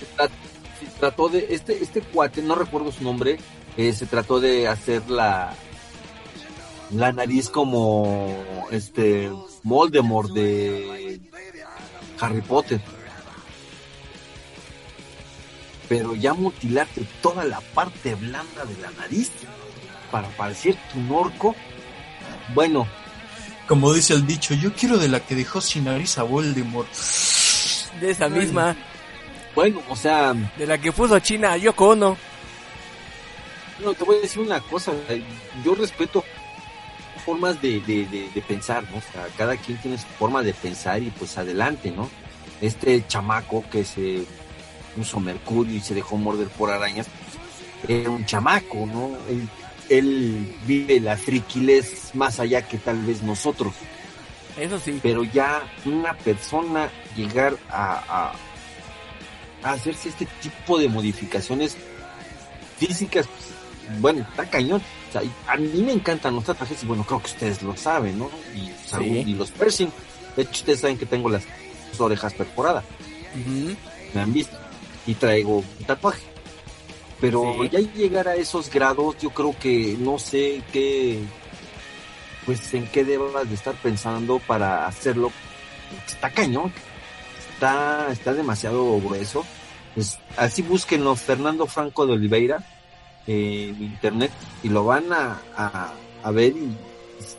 se 0.80 0.86
trató 1.00 1.28
de 1.28 1.46
este 1.50 1.82
este 1.82 2.00
cuate 2.00 2.40
no 2.42 2.54
recuerdo 2.54 2.90
su 2.92 3.02
nombre 3.04 3.38
eh, 3.76 3.92
se 3.92 4.06
trató 4.06 4.40
de 4.40 4.68
hacer 4.68 5.08
la 5.10 5.52
la 6.92 7.12
nariz 7.12 7.48
como 7.50 8.66
este 8.70 9.30
Voldemort 9.64 10.30
de 10.32 11.20
Harry 12.20 12.40
Potter 12.40 12.80
pero 15.88 16.14
ya 16.14 16.32
mutilarte 16.34 17.04
toda 17.22 17.44
la 17.44 17.60
parte 17.60 18.14
blanda 18.14 18.64
de 18.64 18.80
la 18.82 18.90
nariz 18.92 19.30
para 20.10 20.28
parecerte 20.28 20.80
un 20.96 21.10
orco 21.12 21.54
bueno 22.54 22.86
Como 23.68 23.92
dice 23.92 24.14
el 24.14 24.26
dicho, 24.26 24.54
yo 24.54 24.72
quiero 24.72 24.96
de 24.96 25.08
la 25.08 25.20
que 25.20 25.34
dejó 25.34 25.60
sin 25.60 25.84
nariz 25.84 26.16
a 26.16 26.22
Voldemort. 26.22 26.90
De 28.00 28.10
esa 28.10 28.28
misma, 28.28 28.74
bueno 29.54 29.82
o 29.88 29.96
sea 29.96 30.32
de 30.56 30.66
la 30.66 30.78
que 30.78 30.90
puso 30.90 31.18
China 31.18 31.56
Yoko 31.56 31.88
Ono. 31.88 32.16
No, 33.84 33.94
te 33.94 34.04
voy 34.04 34.16
a 34.16 34.20
decir 34.20 34.40
una 34.40 34.60
cosa. 34.60 34.92
Yo 35.64 35.74
respeto 35.74 36.24
formas 37.24 37.60
de, 37.60 37.80
de, 37.80 38.06
de, 38.06 38.30
de 38.30 38.42
pensar, 38.42 38.84
¿no? 38.90 38.96
O 38.96 39.12
sea, 39.12 39.26
cada 39.36 39.54
quien 39.56 39.76
tiene 39.78 39.98
su 39.98 40.06
forma 40.18 40.42
de 40.42 40.54
pensar 40.54 41.02
y 41.02 41.10
pues 41.10 41.36
adelante, 41.36 41.90
¿no? 41.90 42.08
Este 42.62 43.06
chamaco 43.06 43.64
que 43.70 43.84
se 43.84 44.24
puso 44.96 45.20
mercurio 45.20 45.76
y 45.76 45.80
se 45.80 45.94
dejó 45.94 46.16
morder 46.16 46.48
por 46.48 46.70
arañas, 46.70 47.06
pues, 47.06 47.98
era 47.98 48.10
un 48.10 48.24
chamaco, 48.24 48.86
¿no? 48.86 49.16
Él 49.88 50.54
vive 50.66 51.00
la 51.00 51.16
friquilez 51.16 52.14
más 52.14 52.40
allá 52.40 52.62
que 52.66 52.78
tal 52.78 52.98
vez 53.04 53.22
nosotros. 53.22 53.74
Eso 54.58 54.78
sí. 54.78 54.98
Pero 55.02 55.24
ya 55.24 55.62
una 55.84 56.14
persona 56.14 56.90
llegar 57.16 57.56
a, 57.70 58.32
a, 59.62 59.68
a 59.68 59.72
hacerse 59.72 60.08
este 60.08 60.26
tipo 60.42 60.78
de 60.78 60.88
modificaciones 60.88 61.76
físicas, 62.78 63.26
pues, 63.26 64.00
bueno, 64.00 64.26
está 64.28 64.48
cañón. 64.48 64.82
O 65.08 65.12
sea, 65.12 65.22
a 65.46 65.56
mí 65.56 65.80
me 65.82 65.92
encantan 65.92 66.34
los 66.34 66.44
tatuajes 66.44 66.82
y 66.82 66.86
bueno, 66.86 67.04
creo 67.04 67.20
que 67.20 67.26
ustedes 67.30 67.62
lo 67.62 67.76
saben, 67.76 68.18
¿no? 68.18 68.30
Y, 68.54 68.70
Sí. 68.86 69.04
y 69.26 69.34
los 69.34 69.50
piercing. 69.50 69.88
De 70.36 70.42
hecho, 70.42 70.52
ustedes 70.52 70.80
saben 70.80 70.98
que 70.98 71.06
tengo 71.06 71.28
las 71.30 71.44
orejas 71.98 72.34
perforadas. 72.34 72.84
Me 74.14 74.20
han 74.20 74.32
visto. 74.32 74.56
Y 75.06 75.14
traigo 75.14 75.58
un 75.58 75.84
tatuaje. 75.86 76.22
Pero 77.20 77.54
Sí. 77.62 77.68
ya 77.70 77.80
llegar 77.80 78.28
a 78.28 78.36
esos 78.36 78.70
grados, 78.70 79.16
yo 79.20 79.30
creo 79.30 79.54
que 79.58 79.96
no 79.98 80.18
sé 80.18 80.62
qué, 80.72 81.20
pues 82.46 82.72
en 82.74 82.86
qué 82.88 83.04
debas 83.04 83.48
de 83.48 83.54
estar 83.54 83.74
pensando 83.74 84.38
para 84.40 84.86
hacerlo. 84.86 85.32
Está 86.06 86.30
cañón. 86.30 86.72
Está, 87.54 88.08
está 88.12 88.32
demasiado 88.34 89.00
grueso. 89.00 89.44
Pues 89.94 90.18
así 90.36 90.62
búsquenlo, 90.62 91.16
Fernando 91.16 91.66
Franco 91.66 92.06
de 92.06 92.12
Oliveira, 92.12 92.64
eh, 93.26 93.74
en 93.76 93.82
internet, 93.82 94.30
y 94.62 94.68
lo 94.68 94.84
van 94.84 95.12
a, 95.12 95.40
a, 95.56 95.92
a 96.22 96.30
ver 96.30 96.52
y 96.56 96.70
es 97.18 97.36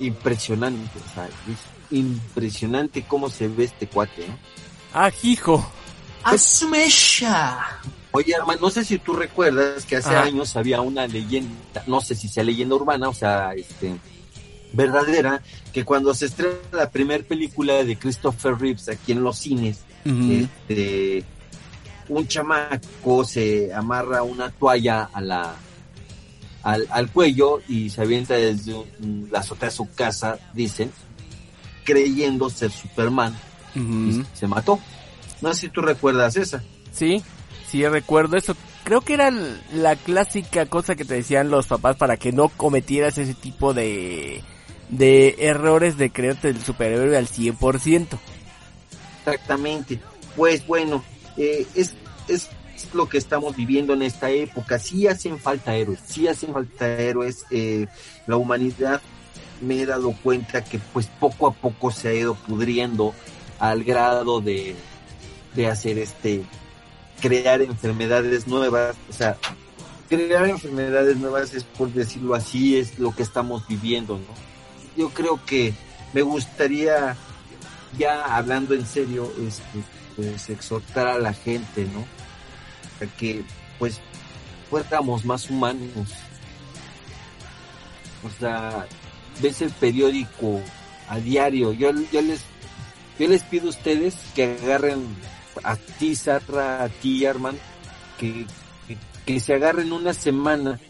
impresionante, 0.00 0.98
o 0.98 1.14
sea, 1.14 1.26
es 1.26 1.96
impresionante 1.96 3.04
cómo 3.06 3.28
se 3.30 3.46
ve 3.46 3.64
este 3.64 3.86
cuate, 3.86 4.22
¿eh? 4.22 4.36
Ah, 4.92 5.12
hijo. 5.22 5.64
¡Asumesha! 6.24 7.60
Oye, 8.16 8.32
hermano, 8.32 8.60
no 8.62 8.70
sé 8.70 8.82
si 8.84 8.98
tú 8.98 9.12
recuerdas 9.12 9.84
que 9.84 9.96
hace 9.96 10.08
Ajá. 10.08 10.22
años 10.22 10.56
había 10.56 10.80
una 10.80 11.06
leyenda, 11.06 11.82
no 11.86 12.00
sé 12.00 12.14
si 12.14 12.28
sea 12.28 12.42
leyenda 12.44 12.74
urbana, 12.74 13.08
o 13.10 13.14
sea, 13.14 13.52
este, 13.54 13.94
verdadera, 14.72 15.42
que 15.72 15.84
cuando 15.84 16.14
se 16.14 16.26
estrena 16.26 16.54
la 16.72 16.90
primera 16.90 17.22
película 17.22 17.84
de 17.84 17.96
Christopher 17.98 18.56
Reeves 18.58 18.88
aquí 18.88 19.12
en 19.12 19.22
los 19.22 19.38
cines, 19.38 19.80
este, 20.06 21.24
un 22.08 22.26
chamaco 22.26 23.24
se 23.24 23.74
amarra 23.74 24.22
una 24.22 24.50
toalla 24.50 25.10
a 25.12 25.20
la, 25.20 25.54
al, 26.62 26.86
al 26.90 27.10
cuello 27.10 27.60
y 27.68 27.90
se 27.90 28.00
avienta 28.00 28.34
desde 28.34 28.72
un- 28.74 29.28
la 29.30 29.40
azotea 29.40 29.68
de 29.68 29.74
su 29.74 29.92
casa, 29.94 30.38
dicen, 30.54 30.90
creyendo 31.84 32.48
ser 32.50 32.70
Superman, 32.70 33.36
y 33.74 34.22
se 34.32 34.46
mató. 34.46 34.80
No 35.42 35.52
sé 35.52 35.60
si 35.62 35.68
tú 35.68 35.82
recuerdas 35.82 36.34
esa. 36.36 36.62
Sí, 36.92 37.22
sí 37.68 37.86
recuerdo 37.86 38.36
eso. 38.36 38.56
Creo 38.84 39.00
que 39.00 39.14
era 39.14 39.30
la 39.72 39.96
clásica 39.96 40.66
cosa 40.66 40.94
que 40.94 41.04
te 41.04 41.14
decían 41.14 41.50
los 41.50 41.66
papás 41.66 41.96
para 41.96 42.16
que 42.16 42.32
no 42.32 42.48
cometieras 42.48 43.18
ese 43.18 43.34
tipo 43.34 43.74
de, 43.74 44.42
de 44.88 45.36
errores 45.40 45.96
de 45.96 46.10
creerte 46.10 46.48
el 46.48 46.62
superhéroe 46.62 47.16
al 47.16 47.26
100%. 47.26 48.18
Exactamente. 49.18 50.00
Pues 50.36 50.66
bueno, 50.66 51.02
eh, 51.36 51.66
es, 51.74 51.94
es 52.28 52.48
lo 52.92 53.08
que 53.08 53.18
estamos 53.18 53.56
viviendo 53.56 53.94
en 53.94 54.02
esta 54.02 54.30
época. 54.30 54.78
Sí 54.78 55.06
hacen 55.06 55.38
falta 55.38 55.74
héroes, 55.74 56.00
sí 56.06 56.28
hacen 56.28 56.52
falta 56.52 56.86
héroes. 56.86 57.44
Eh, 57.50 57.86
la 58.26 58.36
humanidad 58.36 59.00
me 59.60 59.80
he 59.80 59.86
dado 59.86 60.14
cuenta 60.22 60.62
que 60.64 60.78
pues 60.78 61.06
poco 61.06 61.46
a 61.46 61.52
poco 61.52 61.90
se 61.90 62.08
ha 62.08 62.14
ido 62.14 62.34
pudriendo 62.34 63.14
al 63.58 63.84
grado 63.84 64.40
de, 64.40 64.76
de 65.54 65.66
hacer 65.66 65.98
este, 65.98 66.42
crear 67.20 67.62
enfermedades 67.62 68.46
nuevas. 68.46 68.96
O 69.08 69.12
sea, 69.12 69.36
crear 70.08 70.48
enfermedades 70.48 71.16
nuevas 71.16 71.54
es 71.54 71.64
por 71.64 71.92
decirlo 71.92 72.34
así, 72.34 72.76
es 72.76 72.98
lo 72.98 73.14
que 73.14 73.22
estamos 73.22 73.66
viviendo, 73.68 74.18
¿no? 74.18 74.34
Yo 74.96 75.10
creo 75.10 75.40
que 75.44 75.74
me 76.12 76.22
gustaría 76.22 77.16
ya 77.98 78.36
hablando 78.36 78.74
en 78.74 78.86
serio, 78.86 79.32
este, 79.46 79.82
pues 80.16 80.48
exhortar 80.50 81.06
a 81.06 81.18
la 81.18 81.32
gente, 81.32 81.86
¿no? 81.92 82.04
A 83.04 83.10
que 83.16 83.44
pues 83.78 84.00
fuéramos 84.70 85.24
más 85.24 85.50
humanos. 85.50 86.12
O 88.24 88.40
sea, 88.40 88.86
ves 89.40 89.60
el 89.62 89.70
periódico 89.70 90.60
a 91.08 91.18
diario. 91.18 91.72
Yo, 91.72 91.90
yo 92.10 92.22
les 92.22 92.40
yo 93.18 93.28
les 93.28 93.42
pido 93.44 93.66
a 93.66 93.70
ustedes 93.70 94.14
que 94.34 94.58
agarren 94.62 95.06
a 95.62 95.76
ti, 95.76 96.14
Sarra, 96.14 96.84
a 96.84 96.88
ti, 96.88 97.26
Arman, 97.26 97.56
que, 98.18 98.46
que, 98.86 98.96
que 99.24 99.40
se 99.40 99.54
agarren 99.54 99.92
una 99.92 100.12
semana 100.12 100.80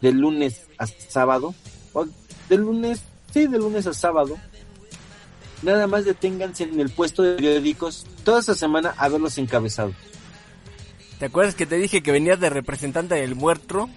de 0.00 0.12
lunes 0.12 0.66
a 0.78 0.86
sábado, 0.86 1.54
o 1.92 2.06
de 2.48 2.56
lunes, 2.56 3.02
sí, 3.32 3.46
de 3.46 3.58
lunes 3.58 3.86
a 3.86 3.94
sábado, 3.94 4.36
nada 5.62 5.86
más 5.86 6.04
deténganse 6.04 6.64
en 6.64 6.80
el 6.80 6.90
puesto 6.90 7.22
de 7.22 7.36
periódicos 7.36 8.06
toda 8.24 8.40
esa 8.40 8.54
semana 8.54 8.94
a 8.96 9.08
verlos 9.08 9.38
encabezados. 9.38 9.94
¿Te 11.18 11.26
acuerdas 11.26 11.54
que 11.54 11.66
te 11.66 11.76
dije 11.76 12.02
que 12.02 12.12
venías 12.12 12.38
de 12.40 12.50
representante 12.50 13.14
del 13.14 13.34
muerto? 13.34 13.88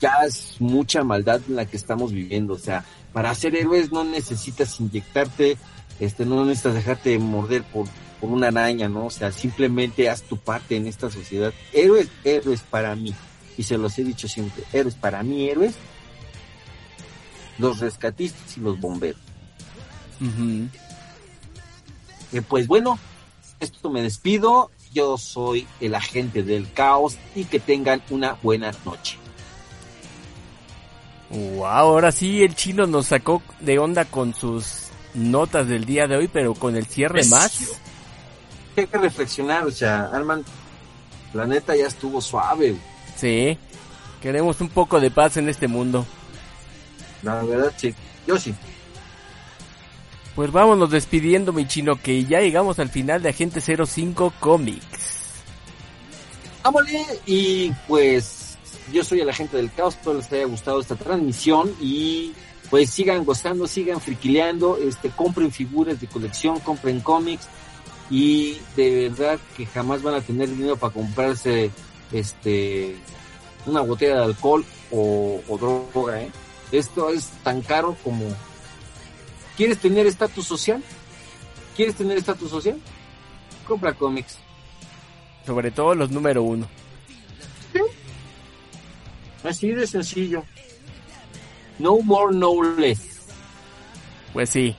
Ya 0.00 0.24
es 0.26 0.56
mucha 0.58 1.04
maldad 1.04 1.40
en 1.48 1.56
la 1.56 1.66
que 1.66 1.76
estamos 1.76 2.12
viviendo, 2.12 2.54
o 2.54 2.58
sea, 2.58 2.84
para 3.12 3.34
ser 3.34 3.54
héroes 3.54 3.92
no 3.92 4.02
necesitas 4.02 4.80
inyectarte, 4.80 5.56
este, 6.00 6.24
no 6.24 6.44
necesitas 6.44 6.74
dejarte 6.74 7.18
morder 7.18 7.62
por, 7.64 7.86
por 8.24 8.32
una 8.32 8.48
araña, 8.48 8.88
¿no? 8.88 9.04
O 9.06 9.10
sea, 9.10 9.30
simplemente 9.30 10.08
haz 10.08 10.22
tu 10.22 10.38
parte 10.38 10.76
en 10.76 10.86
esta 10.86 11.10
sociedad. 11.10 11.52
Héroes, 11.74 12.08
héroes 12.24 12.60
para 12.62 12.96
mí, 12.96 13.14
y 13.58 13.62
se 13.64 13.76
los 13.76 13.98
he 13.98 14.04
dicho 14.04 14.28
siempre, 14.28 14.64
héroes 14.72 14.94
para 14.94 15.22
mí, 15.22 15.50
héroes, 15.50 15.74
los 17.58 17.80
rescatistas 17.80 18.56
y 18.56 18.60
los 18.60 18.80
bomberos. 18.80 19.20
Eh, 22.32 22.40
pues 22.48 22.66
bueno, 22.66 22.98
esto 23.60 23.90
me 23.90 24.00
despido. 24.00 24.70
Yo 24.94 25.18
soy 25.18 25.66
el 25.80 25.94
agente 25.94 26.42
del 26.42 26.72
caos 26.72 27.16
y 27.34 27.44
que 27.44 27.60
tengan 27.60 28.00
una 28.08 28.38
buena 28.42 28.72
noche. 28.86 29.18
Wow, 31.28 31.66
ahora 31.66 32.10
sí 32.12 32.42
el 32.42 32.54
chino 32.54 32.86
nos 32.86 33.06
sacó 33.08 33.42
de 33.60 33.78
onda 33.78 34.04
con 34.06 34.34
sus 34.34 34.84
notas 35.14 35.68
del 35.68 35.84
día 35.84 36.06
de 36.06 36.16
hoy, 36.16 36.28
pero 36.28 36.54
con 36.54 36.74
el 36.76 36.86
cierre 36.86 37.20
Es- 37.20 37.28
más. 37.30 37.80
Hay 38.76 38.86
que 38.86 38.98
reflexionar, 38.98 39.64
o 39.64 39.70
sea, 39.70 40.10
Arman, 40.12 40.44
la 41.32 41.46
neta 41.46 41.76
ya 41.76 41.86
estuvo 41.86 42.20
suave. 42.20 42.70
güey. 42.70 42.80
Sí. 43.16 43.58
Queremos 44.20 44.60
un 44.60 44.68
poco 44.70 45.00
de 45.00 45.10
paz 45.10 45.36
en 45.36 45.48
este 45.48 45.68
mundo. 45.68 46.06
La 47.22 47.42
verdad, 47.42 47.72
sí. 47.76 47.94
Yo 48.26 48.38
sí. 48.38 48.54
Pues 50.34 50.50
vámonos 50.50 50.90
despidiendo, 50.90 51.52
mi 51.52 51.66
chino, 51.68 52.00
que 52.00 52.24
ya 52.24 52.40
llegamos 52.40 52.78
al 52.78 52.88
final 52.88 53.22
de 53.22 53.28
Agente 53.28 53.60
05 53.60 54.32
Comics. 54.40 55.42
Vámonos 56.64 56.90
y 57.26 57.70
pues 57.86 58.56
yo 58.92 59.04
soy 59.04 59.20
el 59.20 59.28
agente 59.28 59.58
del 59.58 59.72
caos, 59.72 59.94
espero 59.94 60.16
les 60.16 60.32
haya 60.32 60.46
gustado 60.46 60.80
esta 60.80 60.96
transmisión 60.96 61.74
y 61.80 62.32
pues 62.70 62.90
sigan 62.90 63.24
gozando, 63.24 63.66
sigan 63.66 64.00
friquileando, 64.00 64.78
este, 64.78 65.10
compren 65.10 65.52
figuras 65.52 66.00
de 66.00 66.06
colección, 66.06 66.58
compren 66.60 67.00
cómics 67.00 67.46
y 68.10 68.58
de 68.76 69.08
verdad 69.08 69.38
que 69.56 69.66
jamás 69.66 70.02
van 70.02 70.14
a 70.14 70.20
tener 70.20 70.48
dinero 70.48 70.76
para 70.76 70.92
comprarse 70.92 71.70
este 72.12 72.96
una 73.66 73.80
botella 73.80 74.16
de 74.16 74.24
alcohol 74.24 74.64
o, 74.90 75.40
o 75.48 75.58
droga, 75.58 76.20
¿eh? 76.20 76.30
Esto 76.70 77.10
es 77.10 77.28
tan 77.42 77.62
caro 77.62 77.96
como 78.04 78.26
¿Quieres 79.56 79.78
tener 79.78 80.06
estatus 80.06 80.46
social? 80.46 80.82
¿Quieres 81.76 81.94
tener 81.94 82.18
estatus 82.18 82.50
social? 82.50 82.76
Compra 83.66 83.94
cómics. 83.94 84.38
Sobre 85.46 85.70
todo 85.70 85.94
los 85.94 86.10
número 86.10 86.42
uno. 86.42 86.66
Así 89.44 89.68
de 89.68 89.86
sencillo. 89.86 90.42
No 91.78 91.98
more, 92.00 92.34
no 92.34 92.62
less. 92.76 93.28
Pues 94.32 94.50
sí. 94.50 94.76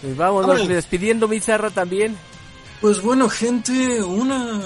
Pues 0.00 0.16
vámonos 0.16 0.48
Vámonos. 0.48 0.68
despidiendo, 0.68 1.28
mi 1.28 1.40
Zarra, 1.40 1.70
también. 1.70 2.16
Pues 2.80 3.02
bueno, 3.02 3.28
gente, 3.28 4.02
una 4.02 4.60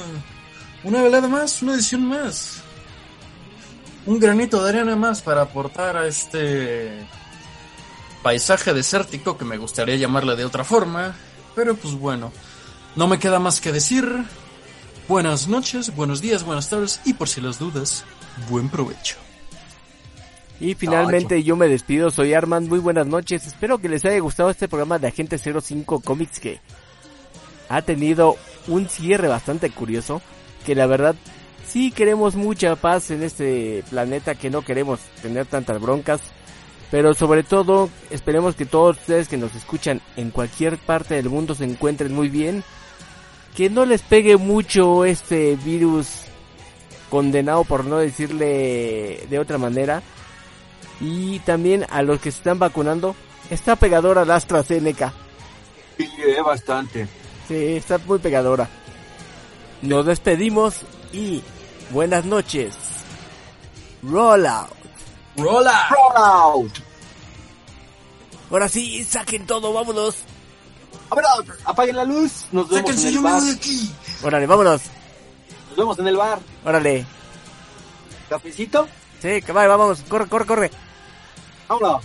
una 0.85 1.03
velada 1.03 1.29
más, 1.29 1.63
una 1.63 1.75
edición 1.75 2.07
más. 2.07 2.63
Un 4.05 4.19
granito 4.19 4.63
de 4.63 4.71
arena 4.71 4.97
más 4.97 5.23
para 5.23 5.43
aportar 5.43 5.97
a 5.97 6.07
este 6.07 7.07
paisaje 8.23 8.75
desértico 8.75 9.39
que 9.39 9.45
me 9.45 9.59
gustaría 9.59 9.97
llamarle 9.97 10.35
de 10.37 10.45
otra 10.45 10.65
forma, 10.65 11.15
pero 11.55 11.77
pues 11.77 11.95
bueno, 11.95 12.33
no 12.97 13.07
me 13.07 13.19
queda 13.19 13.39
más 13.39 13.61
que 13.61 13.73
decir 13.73 14.25
buenas 15.09 15.49
noches, 15.49 15.95
buenos 15.95 16.21
días, 16.21 16.45
buenas 16.45 16.69
tardes 16.69 17.01
y 17.05 17.15
por 17.15 17.29
si 17.29 17.41
las 17.41 17.59
dudas, 17.59 18.05
buen 18.49 18.69
provecho. 18.69 19.17
Y 20.63 20.77
finalmente 20.77 21.43
yo 21.43 21.57
me 21.57 21.67
despido, 21.67 22.13
soy 22.13 22.35
Arman, 22.35 22.69
muy 22.69 22.79
buenas 22.79 23.09
noches. 23.09 23.49
Espero 23.49 23.79
que 23.79 23.89
les 23.89 24.05
haya 24.05 24.21
gustado 24.21 24.49
este 24.49 24.69
programa 24.69 25.01
de 25.01 25.09
Agente 25.09 25.37
05 25.37 25.99
Comics 25.99 26.39
que 26.39 26.61
ha 27.69 27.83
tenido 27.83 28.37
un 28.69 28.89
cierre 28.89 29.27
bastante 29.27 29.71
curioso, 29.71 30.23
que 30.65 30.77
la 30.77 30.87
verdad 30.87 31.17
sí 31.67 31.91
queremos 31.91 32.37
mucha 32.37 32.77
paz 32.77 33.11
en 33.11 33.25
este 33.25 33.83
planeta, 33.91 34.37
que 34.37 34.51
no 34.51 34.63
queremos 34.63 35.01
tener 35.21 35.47
tantas 35.47 35.81
broncas, 35.81 36.21
pero 36.93 37.13
sobre 37.13 37.43
todo 37.43 37.91
esperemos 38.11 38.55
que 38.55 38.65
todos 38.65 38.99
ustedes 38.99 39.27
que 39.27 39.39
nos 39.39 39.57
escuchan 39.57 40.01
en 40.17 40.31
cualquier 40.31 40.79
parte 40.79 41.17
del 41.17 41.29
mundo 41.29 41.57
se 41.57 41.65
encuentren 41.65 42.15
muy 42.15 42.29
bien, 42.29 42.63
que 43.57 43.69
no 43.69 43.85
les 43.85 44.03
pegue 44.03 44.37
mucho 44.37 45.05
este 45.07 45.57
virus 45.57 46.27
condenado 47.11 47.65
por 47.65 47.85
no 47.85 47.99
decirle 47.99 49.27
de 49.29 49.39
otra 49.41 49.59
manera. 49.59 50.05
Y 51.03 51.41
también 51.41 51.85
a 51.91 52.01
los 52.03 52.21
que 52.21 52.31
se 52.31 52.39
están 52.39 52.59
vacunando, 52.61 53.17
está 53.51 53.75
pegadora 53.77 54.25
la 54.25 54.37
AstraZeneca. 54.37 55.13
Sí, 55.99 56.09
eh, 56.19 56.41
bastante. 56.41 57.09
Sí, 57.49 57.77
está 57.77 57.99
muy 57.99 58.21
pegadora. 58.21 58.69
Nos 59.83 60.07
despedimos 60.07 60.77
y 61.13 61.43
buenas 61.91 62.25
noches. 62.25 62.75
Roll 64.03 64.47
out. 64.47 64.71
¡Rola! 65.37 65.89
Roll 65.91 66.23
out. 66.25 66.73
Ahora 68.51 68.69
sí, 68.69 69.03
saquen 69.05 69.47
todo, 69.47 69.73
vámonos. 69.73 70.17
Apaguen 71.65 71.97
la 71.97 72.05
luz. 72.05 72.47
Nos 72.53 72.69
vemos 72.69 72.91
en 72.91 72.97
¡Sáquense 72.97 73.09
el 73.09 73.15
yo 73.15 73.23
bar. 73.23 73.35
mismo 73.35 73.49
de 73.49 73.57
aquí! 73.57 73.93
Órale, 74.23 74.47
vámonos. 74.47 74.83
Nos 75.71 75.77
vemos 75.77 75.99
en 75.99 76.07
el 76.07 76.17
bar. 76.17 76.39
Órale. 76.65 77.07
Cafecito. 78.29 78.87
Sí, 79.21 79.43
que 79.43 79.53
vaya, 79.53 79.69
vamos. 79.69 80.03
Corre, 80.09 80.27
corre, 80.29 80.47
corre. 80.47 80.71
Vámonos. 81.69 82.05